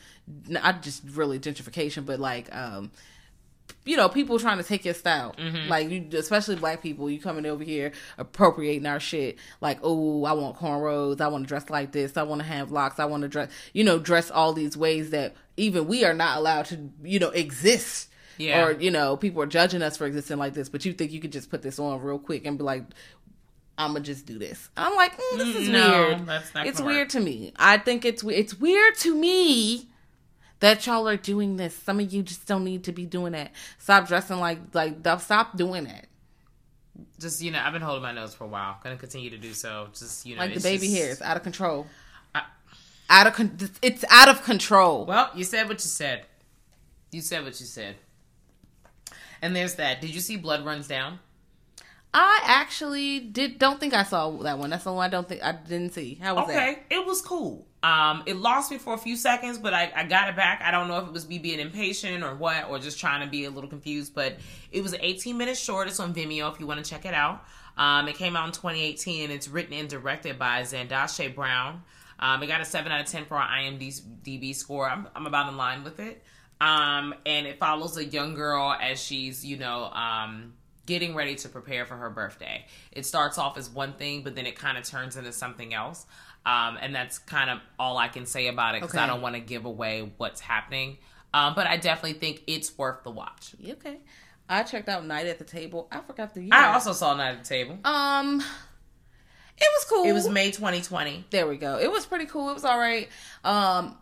not 0.46 0.82
just 0.82 1.04
really 1.14 1.40
gentrification, 1.40 2.04
but 2.04 2.20
like. 2.20 2.54
Um, 2.54 2.90
you 3.84 3.96
know, 3.96 4.08
people 4.08 4.38
trying 4.38 4.58
to 4.58 4.64
take 4.64 4.84
your 4.84 4.94
style. 4.94 5.34
Like, 5.68 5.90
you, 5.90 6.06
especially 6.12 6.56
black 6.56 6.82
people, 6.82 7.10
you 7.10 7.20
coming 7.20 7.46
over 7.46 7.64
here 7.64 7.92
appropriating 8.18 8.86
our 8.86 9.00
shit. 9.00 9.38
Like, 9.60 9.78
oh, 9.82 10.24
I 10.24 10.32
want 10.32 10.56
cornrows. 10.56 11.20
I 11.20 11.28
want 11.28 11.44
to 11.44 11.48
dress 11.48 11.68
like 11.68 11.92
this. 11.92 12.16
I 12.16 12.22
want 12.22 12.40
to 12.40 12.46
have 12.46 12.70
locks. 12.70 12.98
I 13.00 13.04
want 13.06 13.22
to 13.22 13.28
dress, 13.28 13.50
you 13.72 13.82
know, 13.84 13.98
dress 13.98 14.30
all 14.30 14.52
these 14.52 14.76
ways 14.76 15.10
that 15.10 15.34
even 15.56 15.86
we 15.88 16.04
are 16.04 16.14
not 16.14 16.38
allowed 16.38 16.66
to, 16.66 16.90
you 17.02 17.18
know, 17.18 17.30
exist. 17.30 18.08
Yeah. 18.38 18.64
Or, 18.66 18.72
you 18.72 18.90
know, 18.90 19.16
people 19.16 19.42
are 19.42 19.46
judging 19.46 19.82
us 19.82 19.96
for 19.96 20.06
existing 20.06 20.38
like 20.38 20.54
this, 20.54 20.68
but 20.68 20.84
you 20.84 20.92
think 20.92 21.12
you 21.12 21.20
could 21.20 21.32
just 21.32 21.50
put 21.50 21.62
this 21.62 21.78
on 21.78 22.00
real 22.00 22.18
quick 22.18 22.46
and 22.46 22.56
be 22.58 22.64
like, 22.64 22.84
I'm 23.78 23.92
gonna 23.92 24.00
just 24.04 24.26
do 24.26 24.38
this. 24.38 24.68
I'm 24.76 24.94
like, 24.96 25.16
mm, 25.18 25.38
this 25.38 25.56
is 25.56 25.68
No, 25.68 25.90
weird. 26.08 26.26
that's 26.26 26.54
not 26.54 26.66
it's 26.66 26.78
gonna 26.78 26.88
work. 26.88 26.94
weird 26.96 27.10
to 27.10 27.20
me. 27.20 27.52
I 27.56 27.78
think 27.78 28.04
it's 28.04 28.22
it's 28.22 28.54
weird 28.54 28.94
to 28.98 29.14
me 29.14 29.88
that 30.62 30.86
y'all 30.86 31.08
are 31.08 31.16
doing 31.16 31.56
this. 31.56 31.76
Some 31.76 31.98
of 31.98 32.12
you 32.12 32.22
just 32.22 32.46
don't 32.46 32.62
need 32.62 32.84
to 32.84 32.92
be 32.92 33.04
doing 33.04 33.32
that. 33.32 33.50
Stop 33.78 34.06
dressing 34.06 34.38
like 34.38 34.58
like 34.72 34.96
stop 35.20 35.56
doing 35.56 35.84
that. 35.84 36.06
Just 37.18 37.42
you 37.42 37.50
know, 37.50 37.58
I've 37.58 37.72
been 37.72 37.82
holding 37.82 38.02
my 38.02 38.12
nose 38.12 38.32
for 38.32 38.44
a 38.44 38.46
while. 38.46 38.78
Gonna 38.82 38.96
continue 38.96 39.28
to 39.30 39.38
do 39.38 39.52
so. 39.54 39.88
Just 39.92 40.24
you 40.24 40.36
know, 40.36 40.42
Like 40.42 40.54
the 40.54 40.60
baby 40.60 40.86
just- 40.86 40.96
hair 40.96 41.10
is 41.10 41.20
out 41.20 41.36
of 41.36 41.42
control. 41.42 41.86
I- 42.34 42.44
out 43.10 43.26
of 43.26 43.34
con- 43.34 43.58
it's 43.82 44.04
out 44.08 44.28
of 44.28 44.44
control. 44.44 45.04
Well, 45.04 45.30
you 45.34 45.42
said 45.42 45.68
what 45.68 45.78
you 45.84 45.90
said. 45.90 46.26
You 47.10 47.20
said 47.20 47.44
what 47.44 47.58
you 47.58 47.66
said. 47.66 47.96
And 49.42 49.56
there's 49.56 49.74
that. 49.74 50.00
Did 50.00 50.14
you 50.14 50.20
see 50.20 50.36
Blood 50.36 50.64
Runs 50.64 50.86
Down? 50.86 51.18
I 52.14 52.40
actually 52.44 53.18
did 53.18 53.58
don't 53.58 53.80
think 53.80 53.94
I 53.94 54.04
saw 54.04 54.30
that 54.42 54.58
one. 54.58 54.70
That's 54.70 54.84
the 54.84 54.92
one 54.92 55.04
I 55.04 55.08
don't 55.08 55.28
think 55.28 55.42
I 55.42 55.52
didn't 55.52 55.92
see. 55.94 56.20
How 56.22 56.36
was 56.36 56.44
okay, 56.44 56.54
that? 56.54 56.68
Okay, 56.70 56.82
it 56.90 57.04
was 57.04 57.20
cool. 57.20 57.66
Um, 57.82 58.22
it 58.26 58.36
lost 58.36 58.70
me 58.70 58.78
for 58.78 58.94
a 58.94 58.98
few 58.98 59.16
seconds, 59.16 59.58
but 59.58 59.74
I, 59.74 59.92
I 59.94 60.04
got 60.04 60.28
it 60.28 60.36
back. 60.36 60.62
I 60.64 60.70
don't 60.70 60.86
know 60.86 60.98
if 60.98 61.08
it 61.08 61.12
was 61.12 61.28
me 61.28 61.38
being 61.38 61.58
impatient 61.58 62.22
or 62.22 62.34
what, 62.34 62.68
or 62.70 62.78
just 62.78 63.00
trying 63.00 63.24
to 63.24 63.26
be 63.28 63.44
a 63.44 63.50
little 63.50 63.68
confused. 63.68 64.14
But 64.14 64.36
it 64.70 64.82
was 64.82 64.94
18 64.94 65.36
minutes 65.36 65.60
short. 65.60 65.88
It's 65.88 65.98
on 65.98 66.14
Vimeo 66.14 66.52
if 66.52 66.60
you 66.60 66.66
want 66.66 66.84
to 66.84 66.88
check 66.88 67.04
it 67.04 67.14
out. 67.14 67.44
Um, 67.76 68.06
it 68.06 68.16
came 68.16 68.36
out 68.36 68.46
in 68.46 68.52
2018 68.52 69.24
and 69.24 69.32
it's 69.32 69.48
written 69.48 69.72
and 69.72 69.88
directed 69.88 70.38
by 70.38 70.62
Zandashe 70.62 71.34
Brown. 71.34 71.82
Um, 72.18 72.42
it 72.42 72.46
got 72.46 72.60
a 72.60 72.64
7 72.64 72.92
out 72.92 73.00
of 73.00 73.06
10 73.06 73.24
for 73.24 73.36
our 73.36 73.48
IMDb 73.48 74.54
score. 74.54 74.88
I'm, 74.88 75.08
I'm 75.16 75.26
about 75.26 75.48
in 75.48 75.56
line 75.56 75.82
with 75.82 75.98
it. 75.98 76.22
Um, 76.60 77.14
and 77.26 77.46
it 77.46 77.58
follows 77.58 77.96
a 77.96 78.04
young 78.04 78.34
girl 78.34 78.76
as 78.80 79.02
she's, 79.02 79.44
you 79.44 79.56
know, 79.56 79.86
um, 79.86 80.52
getting 80.86 81.14
ready 81.14 81.34
to 81.36 81.48
prepare 81.48 81.84
for 81.84 81.96
her 81.96 82.10
birthday. 82.10 82.64
It 82.92 83.06
starts 83.06 83.38
off 83.38 83.56
as 83.56 83.68
one 83.68 83.94
thing, 83.94 84.22
but 84.22 84.36
then 84.36 84.46
it 84.46 84.56
kind 84.56 84.78
of 84.78 84.84
turns 84.84 85.16
into 85.16 85.32
something 85.32 85.74
else. 85.74 86.06
Um, 86.44 86.78
and 86.80 86.94
that's 86.94 87.18
kind 87.18 87.50
of 87.50 87.60
all 87.78 87.96
I 87.98 88.08
can 88.08 88.26
say 88.26 88.48
about 88.48 88.74
it 88.74 88.82
because 88.82 88.96
I 88.96 89.06
don't 89.06 89.22
want 89.22 89.36
to 89.36 89.40
give 89.40 89.64
away 89.64 90.10
what's 90.16 90.40
happening. 90.40 90.98
Um, 91.34 91.54
but 91.54 91.66
I 91.66 91.76
definitely 91.76 92.18
think 92.18 92.42
it's 92.46 92.76
worth 92.76 93.04
the 93.04 93.10
watch. 93.10 93.54
Okay. 93.66 93.98
I 94.48 94.64
checked 94.64 94.88
out 94.88 95.06
Night 95.06 95.26
at 95.26 95.38
the 95.38 95.44
Table. 95.44 95.88
I 95.90 96.00
forgot 96.00 96.34
the 96.34 96.42
year. 96.42 96.50
I 96.52 96.74
also 96.74 96.92
saw 96.92 97.14
Night 97.14 97.30
at 97.36 97.44
the 97.44 97.48
Table. 97.48 97.78
um 97.84 98.42
it 99.62 99.68
was 99.76 99.84
cool. 99.88 100.04
It 100.04 100.12
was 100.12 100.28
May 100.28 100.50
2020. 100.50 101.26
There 101.30 101.46
we 101.46 101.56
go. 101.56 101.78
It 101.78 101.90
was 101.90 102.04
pretty 102.04 102.26
cool. 102.26 102.50
It 102.50 102.54
was 102.54 102.64
all 102.64 102.78
right. 102.78 103.08
Um, 103.44 103.96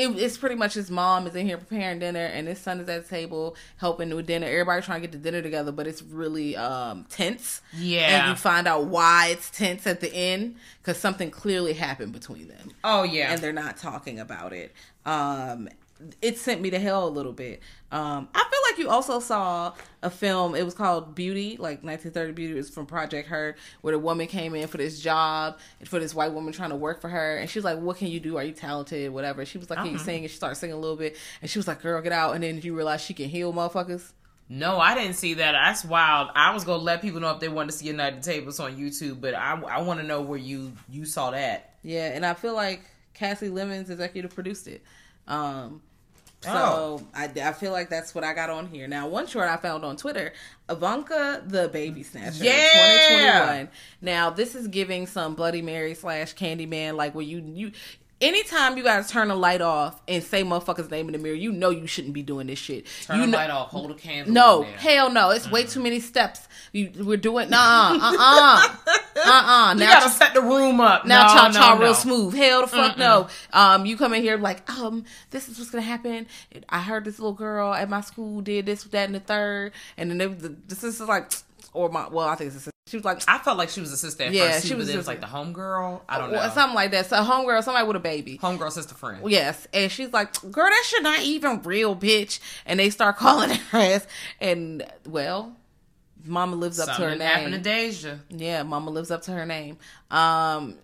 it, 0.00 0.18
it's 0.18 0.36
pretty 0.38 0.54
much 0.56 0.74
his 0.74 0.90
mom 0.90 1.26
is 1.26 1.34
in 1.34 1.46
here 1.46 1.56
preparing 1.58 1.98
dinner, 1.98 2.24
and 2.24 2.48
his 2.48 2.58
son 2.58 2.80
is 2.80 2.88
at 2.88 3.04
the 3.04 3.08
table 3.08 3.54
helping 3.76 4.14
with 4.14 4.26
dinner. 4.26 4.46
Everybody 4.46 4.82
trying 4.82 5.02
to 5.02 5.06
get 5.08 5.12
the 5.12 5.18
dinner 5.18 5.42
together, 5.42 5.72
but 5.72 5.86
it's 5.86 6.02
really 6.02 6.56
um 6.56 7.06
tense. 7.10 7.60
Yeah. 7.76 8.22
and 8.22 8.30
you 8.30 8.36
find 8.36 8.66
out 8.66 8.86
why 8.86 9.28
it's 9.32 9.50
tense 9.50 9.86
at 9.86 10.00
the 10.00 10.12
end 10.14 10.56
because 10.82 10.98
something 10.98 11.30
clearly 11.30 11.74
happened 11.74 12.12
between 12.12 12.48
them, 12.48 12.70
Oh 12.84 13.02
yeah. 13.02 13.32
and 13.32 13.40
they're 13.40 13.52
not 13.52 13.76
talking 13.76 14.18
about 14.18 14.52
it. 14.52 14.72
Um, 15.06 15.68
it 16.22 16.38
sent 16.38 16.60
me 16.60 16.70
to 16.70 16.78
hell 16.78 17.06
a 17.06 17.10
little 17.10 17.32
bit. 17.32 17.60
Um, 17.92 18.28
I 18.34 18.38
feel 18.38 18.60
like 18.70 18.78
you 18.78 18.90
also 18.90 19.20
saw 19.20 19.74
a 20.02 20.10
film. 20.10 20.54
It 20.54 20.64
was 20.64 20.74
called 20.74 21.14
Beauty, 21.14 21.50
like 21.52 21.82
1930 21.82 22.32
Beauty. 22.32 22.54
It 22.54 22.56
was 22.56 22.70
from 22.70 22.86
Project 22.86 23.28
Her, 23.28 23.56
where 23.80 23.92
the 23.92 23.98
woman 23.98 24.26
came 24.26 24.54
in 24.54 24.68
for 24.68 24.78
this 24.78 25.00
job 25.00 25.58
and 25.78 25.88
for 25.88 25.98
this 25.98 26.14
white 26.14 26.32
woman 26.32 26.52
trying 26.52 26.70
to 26.70 26.76
work 26.76 27.00
for 27.00 27.08
her, 27.08 27.36
and 27.36 27.50
she 27.50 27.58
was 27.58 27.64
like, 27.64 27.78
"What 27.78 27.96
can 27.96 28.08
you 28.08 28.20
do? 28.20 28.36
Are 28.36 28.44
you 28.44 28.52
talented? 28.52 29.12
Whatever." 29.12 29.44
She 29.44 29.58
was 29.58 29.68
like, 29.70 29.78
"Can 29.80 29.92
you 29.92 29.98
sing?" 29.98 30.22
And 30.22 30.30
she 30.30 30.36
started 30.36 30.56
singing 30.56 30.76
a 30.76 30.80
little 30.80 30.96
bit, 30.96 31.16
and 31.42 31.50
she 31.50 31.58
was 31.58 31.68
like, 31.68 31.82
"Girl, 31.82 32.00
get 32.00 32.12
out!" 32.12 32.34
And 32.34 32.44
then 32.44 32.60
you 32.62 32.74
realize 32.74 33.00
she 33.00 33.14
can 33.14 33.28
heal 33.28 33.52
motherfuckers. 33.52 34.12
No, 34.52 34.78
I 34.80 34.96
didn't 34.96 35.14
see 35.14 35.34
that. 35.34 35.52
That's 35.52 35.84
wild. 35.84 36.30
I 36.34 36.52
was 36.52 36.64
gonna 36.64 36.82
let 36.82 37.02
people 37.02 37.20
know 37.20 37.30
if 37.30 37.38
they 37.38 37.48
wanted 37.48 37.70
to 37.70 37.78
see 37.78 37.86
United 37.86 38.22
Tables 38.22 38.58
on 38.58 38.76
YouTube, 38.76 39.20
but 39.20 39.34
I 39.34 39.60
I 39.60 39.82
want 39.82 40.00
to 40.00 40.06
know 40.06 40.22
where 40.22 40.38
you 40.38 40.72
you 40.88 41.04
saw 41.04 41.30
that. 41.30 41.74
Yeah, 41.84 42.08
and 42.08 42.26
I 42.26 42.34
feel 42.34 42.54
like 42.54 42.82
Kasi 43.14 43.48
Lemmons 43.48 43.90
executive 43.90 44.34
produced 44.34 44.66
it. 44.66 44.82
Um, 45.28 45.82
so 46.42 46.50
Oh. 46.52 47.06
I, 47.14 47.24
I 47.26 47.52
feel 47.52 47.72
like 47.72 47.88
that's 47.90 48.14
what 48.14 48.24
I 48.24 48.32
got 48.34 48.48
on 48.50 48.66
here. 48.66 48.88
Now, 48.88 49.08
one 49.08 49.26
short 49.26 49.48
I 49.48 49.56
found 49.58 49.84
on 49.84 49.96
Twitter, 49.96 50.32
Ivanka 50.70 51.42
the 51.46 51.68
Baby 51.68 52.02
Snatcher, 52.02 52.44
Yeah. 52.44 53.32
2021. 53.42 53.68
Now, 54.00 54.30
this 54.30 54.54
is 54.54 54.68
giving 54.68 55.06
some 55.06 55.34
Bloody 55.34 55.62
Mary 55.62 55.94
slash 55.94 56.34
Candyman, 56.34 56.96
like 56.96 57.14
where 57.14 57.24
you 57.24 57.42
you. 57.54 57.72
Anytime 58.20 58.76
you 58.76 58.82
guys 58.82 59.10
turn 59.10 59.30
a 59.30 59.34
light 59.34 59.62
off 59.62 59.98
and 60.06 60.22
say 60.22 60.42
motherfucker's 60.44 60.90
name 60.90 61.06
in 61.08 61.12
the 61.12 61.18
mirror, 61.18 61.34
you 61.34 61.52
know 61.52 61.70
you 61.70 61.86
shouldn't 61.86 62.12
be 62.12 62.22
doing 62.22 62.48
this 62.48 62.58
shit. 62.58 62.86
Turn 63.06 63.16
you 63.18 63.26
the 63.26 63.32
know, 63.32 63.38
light 63.38 63.48
off. 63.50 63.68
Hold 63.70 63.90
a 63.90 63.94
candle. 63.94 64.34
no, 64.34 64.62
hell 64.62 65.10
no. 65.10 65.30
It's 65.30 65.50
way 65.50 65.64
too 65.64 65.80
many 65.82 66.00
steps. 66.00 66.46
You, 66.72 66.90
we're 67.02 67.16
doing 67.16 67.48
nah, 67.48 67.92
uh, 67.92 68.16
uh, 68.18 68.68
uh, 69.16 69.30
uh. 69.70 69.72
You 69.74 69.80
Now 69.80 70.00
gotta 70.00 70.10
set 70.10 70.34
the 70.34 70.42
room 70.42 70.80
up. 70.80 71.06
now 71.06 71.22
no, 71.22 71.28
cha 71.28 71.50
cha 71.50 71.74
no. 71.74 71.80
real 71.80 71.94
smooth. 71.94 72.34
Hell 72.34 72.60
the 72.60 72.66
fuck 72.66 72.98
no. 72.98 73.28
Um, 73.54 73.86
you 73.86 73.96
come 73.96 74.12
in 74.12 74.22
here 74.22 74.36
like, 74.36 74.68
um, 74.70 75.04
this 75.30 75.48
is 75.48 75.58
what's 75.58 75.70
gonna 75.70 75.82
happen. 75.82 76.26
I 76.68 76.80
heard 76.80 77.06
this 77.06 77.18
little 77.18 77.32
girl 77.32 77.72
at 77.72 77.88
my 77.88 78.02
school 78.02 78.42
did 78.42 78.66
this, 78.66 78.84
with 78.84 78.92
that, 78.92 79.06
and 79.06 79.14
the 79.14 79.20
third, 79.20 79.72
and 79.96 80.10
then 80.10 80.18
they, 80.18 80.26
the, 80.26 80.54
the 80.68 80.74
sister's 80.74 81.08
like, 81.08 81.32
or 81.72 81.88
my, 81.88 82.06
well, 82.08 82.28
I 82.28 82.34
think 82.34 82.48
it's 82.48 82.56
a 82.56 82.60
sister. 82.60 82.70
She 82.90 82.96
was 82.96 83.04
like, 83.04 83.22
I 83.28 83.38
felt 83.38 83.56
like 83.56 83.68
she 83.68 83.80
was 83.80 83.92
a 83.92 83.96
sister 83.96 84.24
at 84.24 84.32
Yeah, 84.32 84.50
first. 84.50 84.62
she 84.62 84.68
She 84.70 84.74
was 84.74 84.90
just- 84.90 85.06
like 85.06 85.20
the 85.20 85.26
homegirl. 85.28 86.00
I 86.08 86.18
don't 86.18 86.32
know. 86.32 86.50
something 86.52 86.74
like 86.74 86.90
that. 86.90 87.06
So 87.06 87.18
a 87.18 87.20
homegirl, 87.22 87.62
somebody 87.62 87.86
with 87.86 87.94
a 87.94 88.00
baby. 88.00 88.36
homegirl 88.42 88.72
sister 88.72 88.94
friend. 88.96 89.20
Yes, 89.30 89.68
and 89.72 89.92
she's 89.92 90.12
like, 90.12 90.32
"Girl, 90.50 90.68
that 90.68 90.84
shit 90.86 91.02
not 91.04 91.20
even 91.20 91.62
real, 91.62 91.94
bitch." 91.94 92.40
And 92.66 92.80
they 92.80 92.90
start 92.90 93.16
calling 93.18 93.50
her 93.50 93.78
ass, 93.78 94.06
and 94.40 94.84
well, 95.06 95.56
Mama 96.24 96.56
lives 96.56 96.80
up 96.80 96.86
to 96.86 96.92
her 97.02 97.10
Something 97.10 97.20
happened 97.26 97.52
to 97.64 97.70
name. 97.70 97.90
Deja. 97.90 98.18
Yeah, 98.28 98.62
Mama 98.64 98.90
lives 98.90 99.10
up 99.10 99.22
to 99.22 99.30
her 99.32 99.46
name. 99.46 99.78
Um, 100.10 100.74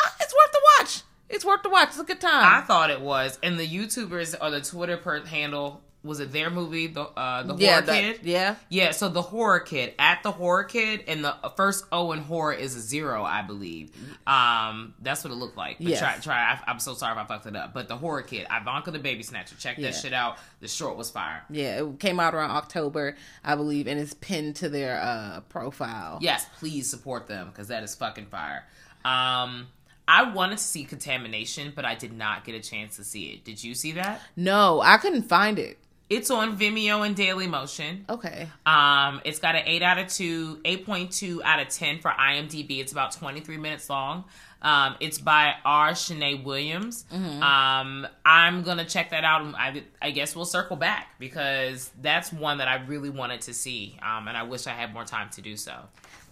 uh, 0.00 0.08
it's 0.20 0.32
worth 0.34 0.52
the 0.52 0.60
watch. 0.78 1.02
It's 1.28 1.44
worth 1.44 1.62
the 1.62 1.68
watch. 1.70 1.88
It's 1.88 1.98
a 1.98 2.04
good 2.04 2.20
time. 2.20 2.62
I 2.62 2.64
thought 2.64 2.90
it 2.90 3.00
was, 3.00 3.38
and 3.42 3.58
the 3.58 3.66
YouTubers 3.66 4.36
or 4.40 4.50
the 4.50 4.60
Twitter 4.60 4.96
per 4.96 5.24
handle 5.24 5.82
was 6.04 6.20
it 6.20 6.32
their 6.32 6.50
movie, 6.50 6.86
the 6.86 7.00
uh, 7.02 7.42
the 7.44 7.56
yeah, 7.56 7.72
horror 7.76 7.86
that- 7.86 8.00
kid. 8.00 8.20
yeah. 8.22 8.54
Yeah, 8.68 8.90
so 8.90 9.08
the 9.08 9.22
horror 9.22 9.60
kid 9.60 9.94
at 9.98 10.22
the 10.22 10.30
horror 10.30 10.64
kid, 10.64 11.02
and 11.08 11.24
the 11.24 11.34
first 11.56 11.84
O 11.90 12.12
in 12.12 12.20
horror 12.20 12.52
is 12.52 12.76
a 12.76 12.80
zero, 12.80 13.24
I 13.24 13.40
believe. 13.42 13.90
Um, 14.26 14.94
that's 15.00 15.24
what 15.24 15.32
it 15.32 15.36
looked 15.36 15.56
like. 15.56 15.78
But 15.78 15.86
Yes. 15.88 15.98
try, 16.00 16.16
try. 16.18 16.36
I, 16.52 16.70
I'm 16.70 16.78
so 16.78 16.94
sorry 16.94 17.12
if 17.12 17.18
I 17.18 17.24
fucked 17.26 17.46
it 17.46 17.56
up. 17.56 17.72
But 17.74 17.88
the 17.88 17.96
horror 17.96 18.22
kid, 18.22 18.46
Ivanka 18.50 18.90
the 18.90 18.98
baby 18.98 19.22
snatcher, 19.22 19.56
check 19.58 19.78
Yeah. 19.78 19.90
that 19.90 19.96
shit 19.96 20.12
out. 20.12 20.36
The 20.60 20.68
short 20.68 20.96
was 20.96 21.10
fire. 21.10 21.42
Yeah, 21.50 21.82
it 21.82 21.98
came 22.00 22.20
out 22.20 22.34
around 22.34 22.50
October, 22.50 23.16
I 23.42 23.54
believe, 23.56 23.86
and 23.86 23.98
it's 23.98 24.14
pinned 24.14 24.56
to 24.56 24.68
their 24.68 25.00
uh 25.00 25.40
profile. 25.48 26.18
Yes, 26.20 26.46
please 26.58 26.88
support 26.88 27.26
them 27.26 27.48
because 27.48 27.68
that 27.68 27.82
is 27.82 27.94
fucking 27.94 28.26
fire. 28.26 28.64
Um, 29.04 29.68
I 30.06 30.30
wanted 30.34 30.58
to 30.58 30.64
see 30.64 30.84
Contamination, 30.84 31.72
but 31.74 31.84
I 31.86 31.94
did 31.94 32.12
not 32.12 32.44
get 32.44 32.54
a 32.54 32.60
chance 32.60 32.96
to 32.96 33.04
see 33.04 33.30
it. 33.30 33.44
Did 33.44 33.64
you 33.64 33.74
see 33.74 33.92
that? 33.92 34.20
No, 34.36 34.80
I 34.82 34.98
couldn't 34.98 35.22
find 35.22 35.58
it. 35.58 35.78
It's 36.10 36.30
on 36.30 36.58
Vimeo 36.58 37.04
and 37.06 37.16
Daily 37.16 37.46
Motion. 37.46 38.04
Okay. 38.10 38.46
Um, 38.66 39.22
it's 39.24 39.38
got 39.38 39.54
an 39.54 39.62
eight 39.64 39.82
out 39.82 39.98
of 39.98 40.08
two, 40.08 40.60
eight 40.64 40.84
point 40.84 41.10
two 41.12 41.42
out 41.44 41.60
of 41.60 41.68
ten 41.68 41.98
for 41.98 42.10
IMDb. 42.10 42.80
It's 42.80 42.92
about 42.92 43.12
twenty 43.12 43.40
three 43.40 43.56
minutes 43.56 43.88
long. 43.88 44.24
Um, 44.60 44.96
it's 45.00 45.18
by 45.18 45.54
R. 45.64 45.90
Shanae 45.92 46.42
Williams. 46.42 47.04
Um, 47.12 48.06
I'm 48.24 48.62
gonna 48.62 48.84
check 48.84 49.10
that 49.10 49.24
out. 49.24 49.42
and 49.42 49.56
I, 49.56 49.82
I 50.00 50.10
guess 50.10 50.34
we'll 50.36 50.44
circle 50.46 50.76
back 50.76 51.08
because 51.18 51.90
that's 52.00 52.32
one 52.32 52.58
that 52.58 52.68
I 52.68 52.76
really 52.86 53.10
wanted 53.10 53.40
to 53.42 53.54
see. 53.54 53.98
Um, 54.02 54.28
and 54.28 54.36
I 54.36 54.42
wish 54.42 54.66
I 54.66 54.72
had 54.72 54.92
more 54.94 55.04
time 55.04 55.28
to 55.30 55.42
do 55.42 55.56
so. 55.56 55.74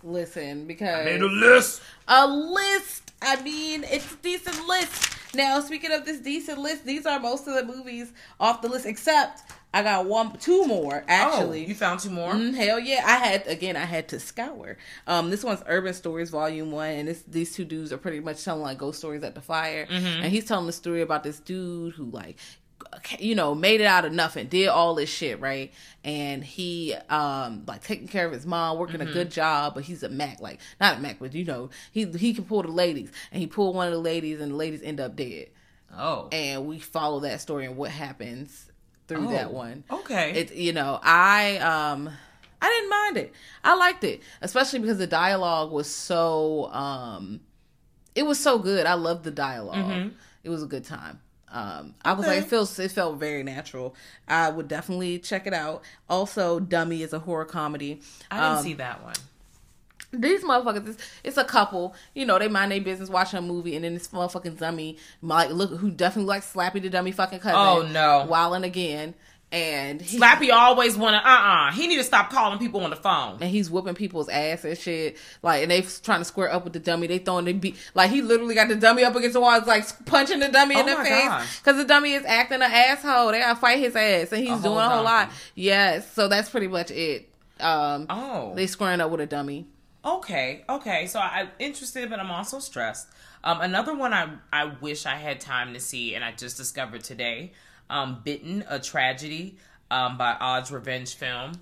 Listen, 0.04 0.66
because 0.66 1.04
made 1.04 1.22
a 1.22 1.26
list. 1.26 1.80
a 2.08 2.26
list. 2.26 3.12
I 3.22 3.40
mean, 3.42 3.84
it's 3.84 4.12
a 4.12 4.16
decent 4.16 4.66
list. 4.66 5.16
Now, 5.34 5.60
speaking 5.60 5.92
of 5.92 6.04
this 6.04 6.18
decent 6.18 6.58
list, 6.58 6.84
these 6.84 7.06
are 7.06 7.20
most 7.20 7.46
of 7.46 7.54
the 7.54 7.64
movies 7.64 8.12
off 8.40 8.60
the 8.62 8.68
list, 8.68 8.84
except 8.84 9.42
I 9.74 9.82
got 9.82 10.06
one, 10.06 10.36
two 10.38 10.66
more 10.66 11.02
actually. 11.08 11.64
oh, 11.64 11.68
you 11.68 11.74
found 11.74 12.00
two 12.00 12.10
more. 12.10 12.32
Mm, 12.32 12.54
hell 12.54 12.78
yeah! 12.78 13.02
I 13.06 13.16
had 13.16 13.46
again. 13.46 13.76
I 13.76 13.84
had 13.86 14.08
to 14.08 14.20
scour. 14.20 14.76
Um, 15.06 15.30
this 15.30 15.42
one's 15.42 15.62
Urban 15.66 15.94
Stories 15.94 16.30
Volume 16.30 16.70
One, 16.72 16.90
and 16.90 17.08
this 17.08 17.22
these 17.22 17.54
two 17.54 17.64
dudes 17.64 17.92
are 17.92 17.98
pretty 17.98 18.20
much 18.20 18.44
telling 18.44 18.62
like 18.62 18.78
ghost 18.78 18.98
stories 18.98 19.22
at 19.22 19.34
the 19.34 19.40
fire. 19.40 19.86
And 19.90 20.26
he's 20.26 20.44
telling 20.44 20.66
the 20.66 20.72
story 20.72 21.00
about 21.00 21.22
this 21.24 21.40
dude 21.40 21.94
who 21.94 22.04
like, 22.10 22.36
you 23.18 23.34
know, 23.34 23.54
made 23.54 23.80
it 23.80 23.86
out 23.86 24.04
of 24.04 24.12
nothing, 24.12 24.48
did 24.48 24.68
all 24.68 24.94
this 24.94 25.08
shit 25.08 25.40
right, 25.40 25.72
and 26.04 26.44
he 26.44 26.94
um 27.08 27.64
like 27.66 27.82
taking 27.82 28.08
care 28.08 28.26
of 28.26 28.32
his 28.32 28.44
mom, 28.44 28.78
working 28.78 29.00
a 29.00 29.06
good 29.06 29.30
job, 29.30 29.74
but 29.74 29.84
he's 29.84 30.02
a 30.02 30.08
Mac, 30.10 30.40
like 30.40 30.60
not 30.80 30.98
a 30.98 31.00
Mac, 31.00 31.18
but 31.18 31.32
you 31.34 31.44
know, 31.46 31.70
he 31.92 32.04
he 32.04 32.34
can 32.34 32.44
pull 32.44 32.62
the 32.62 32.68
ladies, 32.68 33.10
and 33.30 33.40
he 33.40 33.46
pulled 33.46 33.74
one 33.74 33.86
of 33.86 33.92
the 33.94 34.00
ladies, 34.00 34.40
and 34.40 34.52
the 34.52 34.56
ladies 34.56 34.82
end 34.82 35.00
up 35.00 35.16
dead. 35.16 35.46
Oh, 35.96 36.28
And 36.32 36.66
we 36.66 36.78
follow 36.78 37.20
that 37.20 37.40
story 37.42 37.66
and 37.66 37.76
what 37.76 37.90
happens 37.90 38.71
through 39.08 39.28
Oh, 39.28 39.32
that 39.32 39.52
one. 39.52 39.84
okay. 39.90 40.32
It 40.32 40.54
you 40.54 40.72
know, 40.72 40.98
I 41.02 41.58
um 41.58 42.10
I 42.60 42.68
didn't 42.68 42.90
mind 42.90 43.16
it. 43.18 43.32
I 43.64 43.74
liked 43.76 44.04
it, 44.04 44.22
especially 44.40 44.78
because 44.78 44.98
the 44.98 45.06
dialogue 45.06 45.72
was 45.72 45.88
so 45.90 46.70
um 46.72 47.40
it 48.14 48.24
was 48.24 48.38
so 48.38 48.58
good. 48.58 48.86
I 48.86 48.94
loved 48.94 49.24
the 49.24 49.30
dialog 49.30 50.10
It 50.44 50.50
was 50.50 50.62
a 50.62 50.66
good 50.66 50.84
time. 50.84 51.20
Um, 51.54 51.94
I 52.02 52.14
was 52.14 52.26
like, 52.26 52.38
it 52.38 52.44
feels 52.46 52.78
it 52.78 52.90
felt 52.92 53.18
very 53.18 53.42
natural. 53.42 53.94
I 54.26 54.48
would 54.48 54.68
definitely 54.68 55.18
check 55.18 55.46
it 55.46 55.52
out. 55.52 55.82
Also, 56.08 56.58
Dummy 56.58 57.02
is 57.02 57.12
a 57.12 57.18
horror 57.18 57.44
comedy. 57.44 58.00
I 58.30 58.40
didn't 58.40 58.56
Um, 58.58 58.62
see 58.64 58.74
that 58.74 59.02
one. 59.02 59.14
These 60.12 60.44
motherfuckers, 60.44 60.88
it's, 60.88 61.10
it's 61.24 61.36
a 61.36 61.44
couple. 61.44 61.94
You 62.14 62.26
know, 62.26 62.38
they 62.38 62.48
mind 62.48 62.70
their 62.72 62.80
business 62.80 63.08
watching 63.08 63.38
a 63.38 63.42
movie, 63.42 63.74
and 63.76 63.84
then 63.84 63.94
this 63.94 64.08
motherfucking 64.08 64.58
dummy, 64.58 64.98
like, 65.22 65.50
look, 65.50 65.70
who 65.70 65.90
definitely 65.90 66.28
likes 66.28 66.52
Slappy 66.52 66.82
the 66.82 66.90
dummy 66.90 67.12
fucking 67.12 67.38
cousin. 67.40 67.58
Oh, 67.58 67.82
no. 67.90 68.26
wilding 68.28 68.64
again, 68.64 69.14
and 69.50 70.00
he, 70.00 70.18
Slappy 70.18 70.50
always 70.50 70.96
wanna 70.96 71.18
uh 71.18 71.28
uh 71.28 71.72
He 71.72 71.86
need 71.86 71.96
to 71.98 72.04
stop 72.04 72.30
calling 72.30 72.58
people 72.58 72.80
on 72.84 72.88
the 72.90 72.96
phone. 72.96 73.34
and 73.42 73.50
he's 73.50 73.70
whooping 73.70 73.94
people's 73.94 74.30
ass 74.30 74.64
and 74.64 74.78
shit. 74.78 75.18
Like, 75.42 75.62
and 75.62 75.70
they 75.70 75.82
trying 75.82 76.20
to 76.20 76.24
square 76.24 76.50
up 76.50 76.64
with 76.64 76.72
the 76.72 76.78
dummy. 76.78 77.06
They 77.06 77.18
throwing 77.18 77.44
the 77.44 77.52
beat. 77.52 77.76
Like, 77.94 78.10
he 78.10 78.22
literally 78.22 78.54
got 78.54 78.68
the 78.68 78.76
dummy 78.76 79.04
up 79.04 79.14
against 79.14 79.34
the 79.34 79.40
wall, 79.40 79.58
it's 79.58 79.66
like 79.66 79.84
punching 80.06 80.38
the 80.40 80.48
dummy 80.48 80.74
in 80.78 80.88
Oh 80.88 80.96
the 80.96 81.04
face 81.04 81.24
gosh. 81.24 81.58
because 81.58 81.76
the 81.76 81.84
dummy 81.84 82.12
is 82.14 82.24
acting 82.24 82.62
an 82.62 82.70
asshole. 82.72 83.30
They 83.32 83.40
gotta 83.40 83.60
fight 83.60 83.78
his 83.78 83.94
ass, 83.94 84.32
and 84.32 84.42
he's 84.42 84.58
A 84.58 84.62
doing 84.62 84.76
a 84.78 84.88
whole 84.88 85.04
lot. 85.04 85.30
Yes, 85.54 86.10
so 86.12 86.28
that's 86.28 86.48
pretty 86.48 86.68
much 86.68 86.90
it. 86.90 87.28
Um, 87.60 88.06
Oh. 88.08 88.54
they 88.54 88.66
squaring 88.66 89.00
up 89.02 89.10
with 89.10 89.20
a 89.20 89.26
dummy. 89.26 89.66
Okay, 90.04 90.64
okay. 90.68 91.06
So 91.06 91.20
I'm 91.20 91.48
interested, 91.58 92.10
but 92.10 92.18
I'm 92.18 92.30
also 92.30 92.58
stressed. 92.58 93.08
Um, 93.44 93.60
another 93.60 93.94
one 93.94 94.12
I 94.12 94.28
I 94.52 94.64
wish 94.80 95.06
I 95.06 95.14
had 95.16 95.40
time 95.40 95.74
to 95.74 95.80
see, 95.80 96.14
and 96.14 96.24
I 96.24 96.32
just 96.32 96.56
discovered 96.56 97.04
today. 97.04 97.52
Um, 97.90 98.20
Bitten, 98.24 98.64
a 98.68 98.78
tragedy. 98.78 99.56
Um, 99.90 100.16
by 100.16 100.34
Oz 100.40 100.72
Revenge 100.72 101.16
Film. 101.16 101.52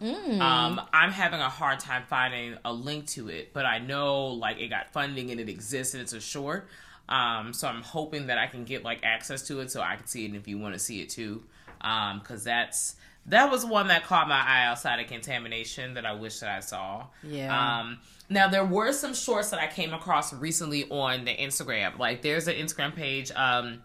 Um, 0.40 0.80
I'm 0.92 1.10
having 1.10 1.40
a 1.40 1.48
hard 1.48 1.80
time 1.80 2.04
finding 2.08 2.56
a 2.64 2.72
link 2.72 3.08
to 3.08 3.28
it, 3.28 3.52
but 3.52 3.66
I 3.66 3.78
know 3.78 4.28
like 4.28 4.60
it 4.60 4.68
got 4.68 4.92
funding 4.92 5.32
and 5.32 5.40
it 5.40 5.48
exists 5.48 5.94
and 5.94 6.00
it's 6.00 6.12
a 6.12 6.20
short. 6.20 6.68
Um, 7.08 7.52
so 7.52 7.66
I'm 7.66 7.82
hoping 7.82 8.28
that 8.28 8.38
I 8.38 8.46
can 8.46 8.62
get 8.64 8.84
like 8.84 9.00
access 9.02 9.42
to 9.48 9.58
it 9.58 9.72
so 9.72 9.80
I 9.80 9.96
can 9.96 10.06
see 10.06 10.22
it 10.22 10.28
and 10.28 10.36
if 10.36 10.46
you 10.46 10.58
want 10.58 10.74
to 10.74 10.78
see 10.78 11.00
it 11.02 11.08
too. 11.08 11.42
Um, 11.80 12.20
cause 12.20 12.44
that's 12.44 12.94
that 13.26 13.50
was 13.50 13.66
one 13.66 13.88
that 13.88 14.04
caught 14.04 14.28
my 14.28 14.40
eye 14.40 14.66
outside 14.66 15.00
of 15.00 15.08
contamination 15.08 15.94
that 15.94 16.06
I 16.06 16.12
wish 16.12 16.38
that 16.38 16.50
I 16.50 16.60
saw. 16.60 17.06
Yeah. 17.24 17.80
Um, 17.80 17.98
now 18.30 18.48
there 18.48 18.64
were 18.64 18.92
some 18.92 19.12
shorts 19.12 19.50
that 19.50 19.60
I 19.60 19.66
came 19.66 19.92
across 19.92 20.32
recently 20.32 20.88
on 20.88 21.24
the 21.24 21.36
Instagram. 21.36 21.98
Like 21.98 22.22
there's 22.22 22.48
an 22.48 22.54
Instagram 22.54 22.94
page, 22.94 23.30
um, 23.32 23.82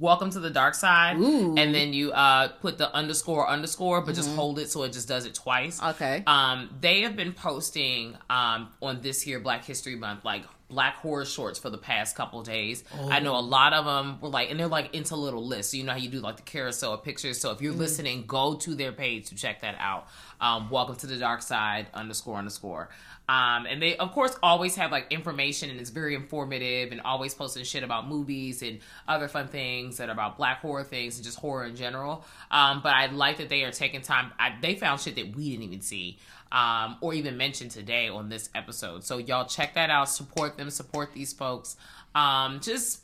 Welcome 0.00 0.30
to 0.30 0.40
the 0.40 0.48
Dark 0.48 0.74
Side, 0.74 1.18
Ooh. 1.18 1.54
and 1.58 1.74
then 1.74 1.92
you 1.92 2.12
uh 2.12 2.48
put 2.48 2.78
the 2.78 2.90
underscore 2.94 3.46
underscore, 3.46 4.00
but 4.00 4.14
just 4.14 4.34
hold 4.34 4.58
it 4.58 4.70
so 4.70 4.84
it 4.84 4.92
just 4.94 5.06
does 5.06 5.26
it 5.26 5.34
twice. 5.34 5.80
Mm-hmm. 5.80 5.90
Okay. 5.90 6.22
Um, 6.26 6.74
they 6.80 7.02
have 7.02 7.14
been 7.14 7.34
posting 7.34 8.16
um 8.30 8.70
on 8.80 9.02
this 9.02 9.26
year 9.26 9.38
Black 9.38 9.64
History 9.66 9.94
Month 9.96 10.24
like 10.24 10.44
black 10.72 10.96
horror 10.96 11.26
shorts 11.26 11.58
for 11.58 11.68
the 11.68 11.78
past 11.78 12.16
couple 12.16 12.42
days. 12.42 12.82
I 13.10 13.20
know 13.20 13.36
a 13.36 13.40
lot 13.40 13.74
of 13.74 13.84
them 13.84 14.18
were 14.20 14.30
like, 14.30 14.50
and 14.50 14.58
they're 14.58 14.66
like 14.66 14.94
into 14.94 15.14
little 15.14 15.46
lists. 15.46 15.72
So 15.72 15.76
you 15.76 15.84
know 15.84 15.92
how 15.92 15.98
you 15.98 16.08
do 16.08 16.20
like 16.20 16.36
the 16.36 16.42
carousel 16.42 16.94
of 16.94 17.04
pictures. 17.04 17.38
So 17.38 17.50
if 17.50 17.60
you're 17.60 17.74
listening, 17.74 18.24
go 18.26 18.54
to 18.54 18.74
their 18.74 18.92
page 18.92 19.28
to 19.28 19.34
check 19.34 19.60
that 19.60 19.76
out. 19.78 20.08
Um, 20.42 20.70
welcome 20.70 20.96
to 20.96 21.06
the 21.06 21.16
dark 21.18 21.40
side 21.40 21.86
underscore 21.94 22.36
underscore. 22.36 22.88
Um, 23.28 23.64
and 23.66 23.80
they 23.80 23.96
of 23.96 24.10
course 24.10 24.36
always 24.42 24.74
have 24.74 24.90
like 24.90 25.06
information 25.10 25.70
and 25.70 25.78
it's 25.80 25.90
very 25.90 26.16
informative 26.16 26.90
and 26.90 27.00
always 27.02 27.32
posting 27.32 27.62
shit 27.62 27.84
about 27.84 28.08
movies 28.08 28.60
and 28.60 28.80
other 29.06 29.28
fun 29.28 29.46
things 29.46 29.98
that 29.98 30.08
are 30.08 30.12
about 30.12 30.36
black 30.36 30.60
horror 30.60 30.82
things 30.82 31.16
and 31.16 31.24
just 31.24 31.38
horror 31.38 31.64
in 31.64 31.76
general. 31.76 32.24
Um, 32.50 32.80
but 32.82 32.92
I 32.92 33.06
like 33.06 33.38
that 33.38 33.48
they 33.48 33.62
are 33.62 33.70
taking 33.70 34.02
time. 34.02 34.32
I, 34.36 34.56
they 34.60 34.74
found 34.74 35.00
shit 35.00 35.14
that 35.14 35.36
we 35.36 35.50
didn't 35.50 35.62
even 35.62 35.80
see 35.80 36.18
um, 36.50 36.96
or 37.00 37.14
even 37.14 37.36
mention 37.36 37.68
today 37.68 38.08
on 38.08 38.28
this 38.28 38.50
episode. 38.52 39.04
So 39.04 39.18
y'all 39.18 39.46
check 39.46 39.74
that 39.74 39.90
out. 39.90 40.08
Support 40.08 40.58
them. 40.58 40.70
Support 40.70 41.14
these 41.14 41.32
folks. 41.32 41.76
Um, 42.16 42.58
just 42.60 43.00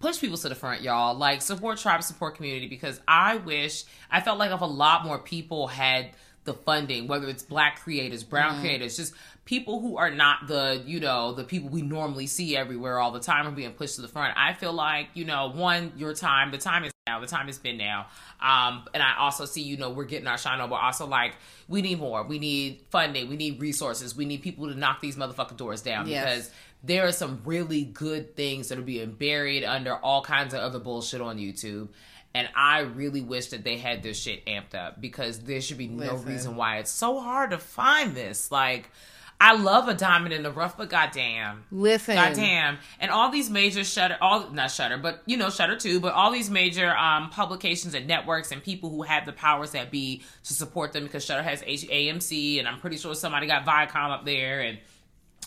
push 0.00 0.20
people 0.20 0.36
to 0.36 0.48
the 0.48 0.54
front, 0.56 0.82
y'all. 0.82 1.14
Like 1.14 1.40
support 1.40 1.78
tribe, 1.78 2.02
support 2.02 2.34
community 2.34 2.66
because 2.66 3.00
I 3.06 3.36
wish 3.36 3.84
I 4.10 4.20
felt 4.20 4.38
like 4.38 4.50
if 4.50 4.60
a 4.60 4.66
lot 4.66 5.06
more 5.06 5.18
people 5.18 5.68
had 5.68 6.10
the 6.44 6.54
funding, 6.54 7.06
whether 7.06 7.28
it's 7.28 7.42
black 7.42 7.80
creators, 7.80 8.24
brown 8.24 8.60
creators, 8.60 8.96
just 8.96 9.14
people 9.44 9.80
who 9.80 9.96
are 9.96 10.10
not 10.10 10.48
the, 10.48 10.82
you 10.86 10.98
know, 11.00 11.32
the 11.34 11.44
people 11.44 11.68
we 11.68 11.82
normally 11.82 12.26
see 12.26 12.56
everywhere 12.56 12.98
all 12.98 13.12
the 13.12 13.20
time 13.20 13.46
are 13.46 13.52
being 13.52 13.72
pushed 13.72 13.96
to 13.96 14.02
the 14.02 14.08
front. 14.08 14.36
I 14.36 14.52
feel 14.52 14.72
like, 14.72 15.08
you 15.14 15.24
know, 15.24 15.50
one, 15.50 15.92
your 15.96 16.14
time, 16.14 16.50
the 16.50 16.58
time 16.58 16.84
is 16.84 16.92
now, 17.06 17.20
the 17.20 17.26
time 17.26 17.46
has 17.46 17.58
been 17.58 17.76
now. 17.78 18.06
Um, 18.40 18.84
and 18.94 19.02
I 19.02 19.16
also 19.18 19.44
see, 19.44 19.62
you 19.62 19.76
know, 19.76 19.90
we're 19.90 20.04
getting 20.04 20.26
our 20.28 20.38
shine 20.38 20.60
on, 20.60 20.68
but 20.70 20.76
also 20.76 21.06
like 21.06 21.34
we 21.68 21.82
need 21.82 21.98
more. 21.98 22.24
We 22.24 22.38
need 22.38 22.82
funding, 22.90 23.28
we 23.28 23.36
need 23.36 23.60
resources, 23.60 24.16
we 24.16 24.24
need 24.24 24.42
people 24.42 24.68
to 24.68 24.74
knock 24.74 25.00
these 25.00 25.16
motherfucking 25.16 25.56
doors 25.56 25.82
down 25.82 26.06
Yes. 26.08 26.24
because 26.24 26.50
there 26.84 27.06
are 27.06 27.12
some 27.12 27.40
really 27.44 27.84
good 27.84 28.34
things 28.36 28.68
that 28.68 28.78
are 28.78 28.82
being 28.82 29.12
buried 29.12 29.62
under 29.64 29.94
all 29.96 30.22
kinds 30.22 30.54
of 30.54 30.60
other 30.60 30.80
bullshit 30.80 31.20
on 31.20 31.38
YouTube. 31.38 31.88
And 32.34 32.48
I 32.56 32.80
really 32.80 33.20
wish 33.20 33.48
that 33.48 33.62
they 33.62 33.76
had 33.76 34.02
this 34.02 34.20
shit 34.20 34.46
amped 34.46 34.74
up 34.74 35.00
because 35.00 35.40
there 35.40 35.60
should 35.60 35.78
be 35.78 35.88
no 35.88 36.12
Listen. 36.14 36.28
reason 36.28 36.56
why 36.56 36.78
it's 36.78 36.90
so 36.90 37.20
hard 37.20 37.50
to 37.50 37.58
find 37.58 38.14
this. 38.14 38.50
Like, 38.50 38.90
I 39.38 39.54
love 39.54 39.88
a 39.88 39.94
diamond 39.94 40.32
in 40.32 40.42
the 40.44 40.52
rough, 40.52 40.76
but 40.78 40.88
goddamn, 40.88 41.64
Listen. 41.72 42.14
goddamn, 42.14 42.78
and 43.00 43.10
all 43.10 43.28
these 43.30 43.50
major 43.50 43.82
Shudder, 43.82 44.16
all 44.20 44.48
not 44.50 44.70
Shudder, 44.70 44.98
but 44.98 45.20
you 45.26 45.36
know 45.36 45.50
Shudder 45.50 45.76
too, 45.76 45.98
but 45.98 46.14
all 46.14 46.30
these 46.30 46.48
major 46.48 46.96
um, 46.96 47.28
publications 47.28 47.92
and 47.94 48.06
networks 48.06 48.52
and 48.52 48.62
people 48.62 48.88
who 48.88 49.02
have 49.02 49.26
the 49.26 49.32
powers 49.32 49.72
that 49.72 49.90
be 49.90 50.22
to 50.44 50.54
support 50.54 50.92
them 50.92 51.02
because 51.02 51.24
Shudder 51.24 51.42
has 51.42 51.60
H- 51.66 51.88
AMC, 51.88 52.60
and 52.60 52.68
I'm 52.68 52.78
pretty 52.78 52.96
sure 52.96 53.16
somebody 53.16 53.48
got 53.48 53.66
Viacom 53.66 54.10
up 54.12 54.24
there 54.24 54.60
and 54.60 54.78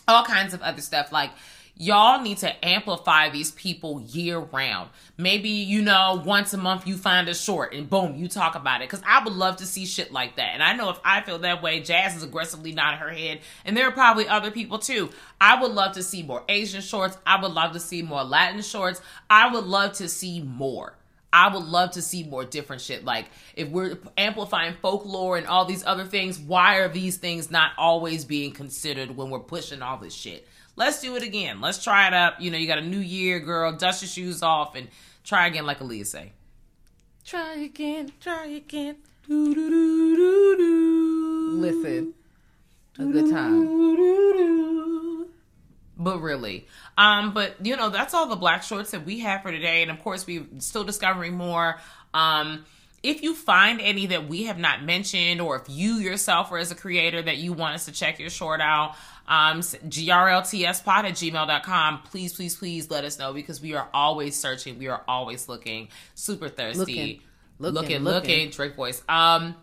all 0.10 0.26
kinds 0.26 0.54
of 0.54 0.62
other 0.62 0.82
stuff 0.82 1.12
like 1.14 1.32
y'all 1.78 2.21
need 2.21 2.38
to 2.38 2.65
amplify 2.65 3.30
these 3.30 3.51
people 3.51 4.01
year 4.01 4.39
round. 4.39 4.89
Maybe 5.17 5.49
you 5.49 5.82
know 5.82 6.21
once 6.26 6.53
a 6.53 6.57
month 6.57 6.88
you 6.88 6.97
find 6.97 7.28
a 7.28 7.36
short 7.36 7.73
and 7.73 7.89
boom 7.89 8.15
you 8.15 8.28
talk 8.28 8.55
about 8.55 8.82
it. 8.82 8.89
Because 8.89 9.03
i 9.07 9.23
would 9.23 9.34
love 9.34 9.57
to 9.57 9.65
see 9.65 9.86
shit 9.86 10.11
like 10.11 10.38
that. 10.38 10.53
And 10.53 10.63
i 10.63 10.76
know 10.76 10.89
if 10.89 10.99
i 11.03 11.21
feel 11.21 11.39
that 11.39 11.61
way 11.61 11.82
jazz 11.82 12.15
is 12.15 12.23
aggressively 12.23 12.71
nodding 12.71 12.99
her 12.99 13.09
head. 13.09 13.41
And 13.65 13.76
there 13.76 13.88
are 13.88 13.91
probably 13.91 14.28
other 14.28 14.51
people 14.51 14.80
too. 14.80 15.09
I 15.39 15.61
would 15.61 15.71
love 15.71 15.93
to 15.95 16.03
see 16.03 16.23
more 16.23 16.43
asian 16.47 16.82
shorts. 16.82 17.17
I 17.26 17.41
would 17.41 17.51
love 17.51 17.73
to 17.73 17.80
see 17.80 18.01
more 18.01 18.23
latin 18.23 18.61
shorts. 18.61 19.01
I 19.30 19.53
would 19.53 19.65
love 19.65 19.93
to 19.93 20.07
see 20.07 20.41
more. 20.41 20.95
I 21.34 21.53
would 21.53 21.65
love 21.65 21.91
to 21.91 22.01
see 22.01 22.23
more 22.23 22.45
different 22.45 22.82
shit. 22.82 23.03
Like, 23.03 23.26
if 23.57 23.67
we're 23.67 23.97
amplifying 24.17 24.73
folklore 24.82 25.36
and 25.36 25.45
all 25.45 25.65
these 25.65 25.86
other 25.86 26.05
things, 26.05 26.39
why 26.39 26.78
are 26.78 26.88
these 26.88 27.17
things 27.17 27.51
not 27.51 27.71
always 27.78 28.23
being 28.23 28.53
considered 28.53 29.17
when 29.17 29.30
we're 29.30 29.39
pushing 29.39 29.82
all 29.82 29.97
this 29.97 30.13
shit? 30.13 30.47
Let's 30.76 31.01
do 31.01 31.15
it 31.15 31.23
again. 31.23 31.61
Let's 31.61 31.84
try 31.84 32.07
it 32.07 32.13
up. 32.13 32.41
You 32.41 32.51
know, 32.51 32.57
you 32.57 32.67
got 32.67 32.80
a 32.80 32.86
new 32.86 32.99
year, 32.99 33.39
girl. 33.39 33.71
Dust 33.71 34.01
your 34.01 34.09
shoes 34.09 34.43
off 34.43 34.76
and 34.76 34.89
try 35.23 35.47
again, 35.47 35.65
like 35.65 35.80
Aaliyah 35.80 36.05
say. 36.05 36.34
Try 37.23 37.55
again, 37.55 38.11
try 38.19 38.45
again. 38.45 38.97
Do, 39.28 39.55
do, 39.55 39.69
do, 39.69 40.15
do, 40.15 40.57
do. 40.57 41.57
Listen, 41.59 42.13
a 42.99 43.05
good 43.05 43.32
time. 43.32 43.65
Do, 43.65 43.97
do, 43.97 44.34
do, 44.38 45.30
But 45.97 46.19
really, 46.19 46.67
um, 46.97 47.34
but 47.34 47.55
you 47.65 47.76
know, 47.76 47.89
that's 47.89 48.13
all 48.13 48.28
the 48.28 48.36
black 48.36 48.61
shorts 48.61 48.91
that 48.91 49.05
we 49.05 49.19
have 49.21 49.41
for 49.41 49.51
today, 49.51 49.82
and 49.82 49.89
of 49.89 50.03
course, 50.03 50.28
we're 50.28 50.45
still 50.59 50.84
discovering 50.84 51.34
more. 51.36 51.80
Um, 52.13 52.65
if 53.01 53.21
you 53.21 53.36
find 53.36 53.82
any 53.82 54.07
that 54.07 54.28
we 54.28 54.43
have 54.43 54.57
not 54.57 54.84
mentioned, 54.84 55.39
or 55.39 55.55
if 55.55 55.63
you 55.67 55.95
yourself 55.95 56.51
or 56.51 56.57
as 56.57 56.71
a 56.71 56.76
creator 56.76 57.21
that 57.21 57.38
you 57.38 57.53
want 57.53 57.76
us 57.76 57.86
to 57.86 57.91
check 57.91 58.19
your 58.19 58.30
short 58.30 58.61
out, 58.61 58.95
um, 59.28 59.59
grltspod 59.59 60.88
at 60.88 61.13
gmail.com, 61.13 62.01
please, 62.03 62.34
please, 62.34 62.55
please 62.55 62.89
let 62.89 63.03
us 63.03 63.17
know 63.19 63.34
because 63.34 63.61
we 63.61 63.73
are 63.73 63.89
always 63.93 64.36
searching. 64.36 64.78
We 64.78 64.88
are 64.88 65.03
always 65.07 65.49
looking 65.49 65.89
super 66.13 66.49
thirsty. 66.49 66.80
Looking. 66.80 67.21
Looking, 67.57 67.73
Looking, 67.73 68.03
looking, 68.03 68.03
looking. 68.03 68.49
Drake 68.49 68.76
voice. 68.76 69.01
Um, 69.07 69.55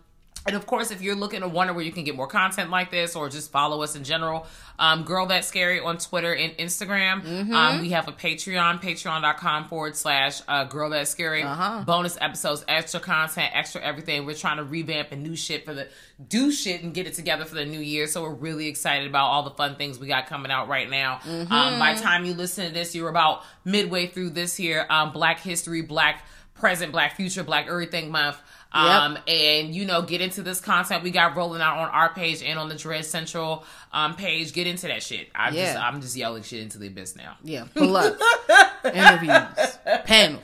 and 0.45 0.55
of 0.55 0.65
course, 0.65 0.91
if 0.91 1.01
you're 1.01 1.15
looking 1.15 1.41
to 1.41 1.47
wonder 1.47 1.73
where 1.73 1.83
you 1.83 1.91
can 1.91 2.03
get 2.03 2.15
more 2.15 2.27
content 2.27 2.69
like 2.69 2.91
this 2.91 3.15
or 3.15 3.29
just 3.29 3.51
follow 3.51 3.81
us 3.81 3.95
in 3.95 4.03
general, 4.03 4.45
um, 4.77 5.03
Girl 5.03 5.25
That's 5.25 5.47
Scary 5.47 5.79
on 5.79 5.97
Twitter 5.97 6.33
and 6.33 6.51
Instagram. 6.57 7.21
Mm-hmm. 7.21 7.53
Um, 7.53 7.81
we 7.81 7.91
have 7.91 8.07
a 8.07 8.11
Patreon, 8.11 8.81
patreon.com 8.81 9.67
forward 9.69 9.95
slash 9.95 10.41
uh, 10.47 10.65
Girl 10.65 10.89
That's 10.89 11.09
Scary. 11.09 11.43
Uh-huh. 11.43 11.83
Bonus 11.85 12.17
episodes, 12.19 12.65
extra 12.67 12.99
content, 12.99 13.51
extra 13.53 13.81
everything. 13.81 14.25
We're 14.25 14.35
trying 14.35 14.57
to 14.57 14.63
revamp 14.63 15.11
and 15.11 15.23
new 15.23 15.35
shit 15.35 15.63
for 15.63 15.73
the, 15.73 15.87
do 16.27 16.51
shit 16.51 16.83
and 16.83 16.93
get 16.93 17.07
it 17.07 17.13
together 17.13 17.45
for 17.45 17.55
the 17.55 17.65
new 17.65 17.79
year. 17.79 18.07
So 18.07 18.23
we're 18.23 18.33
really 18.33 18.67
excited 18.67 19.07
about 19.07 19.27
all 19.27 19.43
the 19.43 19.51
fun 19.51 19.75
things 19.75 19.97
we 19.97 20.07
got 20.07 20.27
coming 20.27 20.51
out 20.51 20.67
right 20.67 20.89
now. 20.89 21.19
Mm-hmm. 21.23 21.53
Um, 21.53 21.79
by 21.79 21.93
the 21.93 22.01
time 22.01 22.25
you 22.25 22.33
listen 22.33 22.67
to 22.67 22.73
this, 22.73 22.93
you're 22.93 23.09
about 23.09 23.43
midway 23.63 24.07
through 24.07 24.31
this 24.31 24.57
here, 24.57 24.85
um, 24.89 25.13
Black 25.13 25.39
History, 25.39 25.81
Black 25.81 26.25
Present, 26.53 26.91
Black 26.91 27.15
Future, 27.15 27.43
Black 27.43 27.67
Everything 27.67 28.11
Month. 28.11 28.37
Um, 28.73 29.17
and 29.27 29.75
you 29.75 29.85
know, 29.85 30.01
get 30.01 30.21
into 30.21 30.41
this 30.41 30.59
content 30.59 31.03
we 31.03 31.11
got 31.11 31.35
rolling 31.35 31.61
out 31.61 31.77
on 31.77 31.89
our 31.89 32.13
page 32.13 32.41
and 32.41 32.57
on 32.57 32.69
the 32.69 32.75
Dread 32.75 33.05
Central 33.05 33.65
um 33.91 34.15
page. 34.15 34.53
Get 34.53 34.65
into 34.67 34.87
that 34.87 35.03
shit. 35.03 35.27
I'm 35.35 35.53
just 35.53 35.77
I'm 35.77 36.01
just 36.01 36.15
yelling 36.15 36.43
shit 36.43 36.61
into 36.61 36.79
the 36.79 36.87
abyss 36.87 37.15
now. 37.15 37.37
Yeah, 37.43 37.65
pull 37.73 37.95
up. 37.95 38.17
Interviews, 38.85 39.77
panels, 40.05 40.41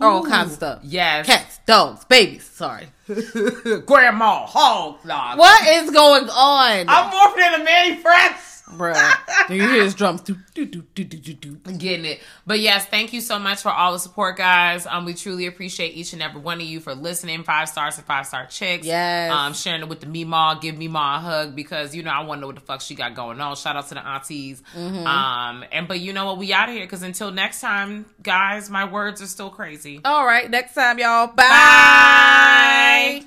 all 0.00 0.24
kinds 0.24 0.50
of 0.50 0.56
stuff. 0.56 0.80
Yes. 0.82 1.26
Cats, 1.26 1.60
dogs, 1.66 2.04
babies. 2.04 2.44
Sorry. 2.44 2.86
Grandma, 3.06 4.46
hog 4.46 4.98
dog. 5.06 5.38
What 5.38 5.66
is 5.68 5.90
going 5.90 6.28
on? 6.28 6.86
I'm 6.88 7.10
more 7.10 7.38
than 7.38 7.60
a 7.60 7.64
Mannie 7.64 7.96
Fresh. 7.96 8.40
Bruh. 8.70 9.14
Do 9.48 9.54
you 9.54 9.68
hear 9.68 9.82
his 9.82 9.94
drums? 9.94 10.22
Do, 10.22 10.36
do, 10.54 10.64
do, 10.64 10.82
do, 10.94 11.04
do, 11.04 11.18
do, 11.18 11.34
do. 11.34 11.72
getting 11.72 12.06
it. 12.06 12.22
But 12.46 12.60
yes, 12.60 12.86
thank 12.86 13.12
you 13.12 13.20
so 13.20 13.38
much 13.38 13.60
for 13.60 13.70
all 13.70 13.92
the 13.92 13.98
support, 13.98 14.38
guys. 14.38 14.86
Um, 14.86 15.04
we 15.04 15.12
truly 15.12 15.46
appreciate 15.46 15.94
each 15.94 16.14
and 16.14 16.22
every 16.22 16.40
one 16.40 16.62
of 16.62 16.66
you 16.66 16.80
for 16.80 16.94
listening. 16.94 17.42
Five 17.44 17.68
stars 17.68 17.98
and 17.98 18.06
five 18.06 18.26
star 18.26 18.46
chicks. 18.46 18.86
Yes. 18.86 19.30
Um, 19.30 19.52
sharing 19.52 19.82
it 19.82 19.88
with 19.88 20.00
the 20.00 20.06
Meemaw. 20.06 20.62
Give 20.62 20.76
Meemaw 20.76 21.16
a 21.16 21.20
hug 21.20 21.54
because 21.54 21.94
you 21.94 22.02
know 22.02 22.10
I 22.10 22.24
want 22.24 22.38
to 22.38 22.40
know 22.40 22.46
what 22.46 22.56
the 22.56 22.62
fuck 22.62 22.80
she 22.80 22.94
got 22.94 23.14
going 23.14 23.38
on. 23.38 23.54
Shout 23.56 23.76
out 23.76 23.86
to 23.88 23.94
the 23.94 24.06
aunties. 24.06 24.62
Mm-hmm. 24.74 25.06
Um, 25.06 25.64
and 25.70 25.86
but 25.86 26.00
you 26.00 26.14
know 26.14 26.24
what? 26.24 26.38
We 26.38 26.54
out 26.54 26.70
of 26.70 26.74
here 26.74 26.84
because 26.84 27.02
until 27.02 27.30
next 27.30 27.60
time, 27.60 28.06
guys, 28.22 28.70
my 28.70 28.86
words 28.86 29.20
are 29.20 29.26
still 29.26 29.50
crazy. 29.50 30.00
All 30.06 30.24
right, 30.24 30.50
next 30.50 30.72
time, 30.72 30.98
y'all. 30.98 31.26
Bye. 31.26 31.34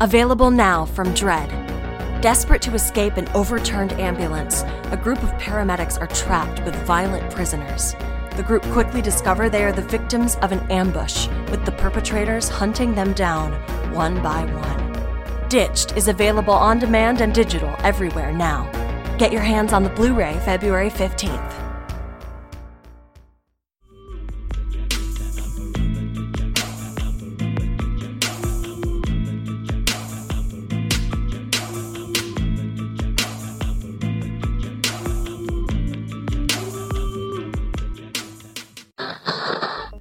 Available 0.00 0.50
now 0.50 0.86
from 0.86 1.14
Dread. 1.14 1.69
Desperate 2.20 2.60
to 2.60 2.74
escape 2.74 3.16
an 3.16 3.26
overturned 3.28 3.94
ambulance, 3.94 4.62
a 4.90 5.00
group 5.02 5.22
of 5.22 5.30
paramedics 5.38 5.98
are 5.98 6.06
trapped 6.08 6.62
with 6.66 6.76
violent 6.84 7.32
prisoners. 7.32 7.94
The 8.36 8.42
group 8.42 8.62
quickly 8.64 9.00
discover 9.00 9.48
they 9.48 9.64
are 9.64 9.72
the 9.72 9.80
victims 9.80 10.36
of 10.42 10.52
an 10.52 10.60
ambush, 10.70 11.28
with 11.50 11.64
the 11.64 11.72
perpetrators 11.72 12.50
hunting 12.50 12.94
them 12.94 13.14
down 13.14 13.54
one 13.94 14.22
by 14.22 14.44
one. 14.44 15.48
Ditched 15.48 15.96
is 15.96 16.08
available 16.08 16.52
on 16.52 16.78
demand 16.78 17.22
and 17.22 17.34
digital 17.34 17.74
everywhere 17.78 18.32
now. 18.32 18.70
Get 19.16 19.32
your 19.32 19.40
hands 19.40 19.72
on 19.72 19.82
the 19.82 19.88
Blu 19.88 20.12
ray 20.12 20.38
February 20.44 20.90
15th. 20.90 21.59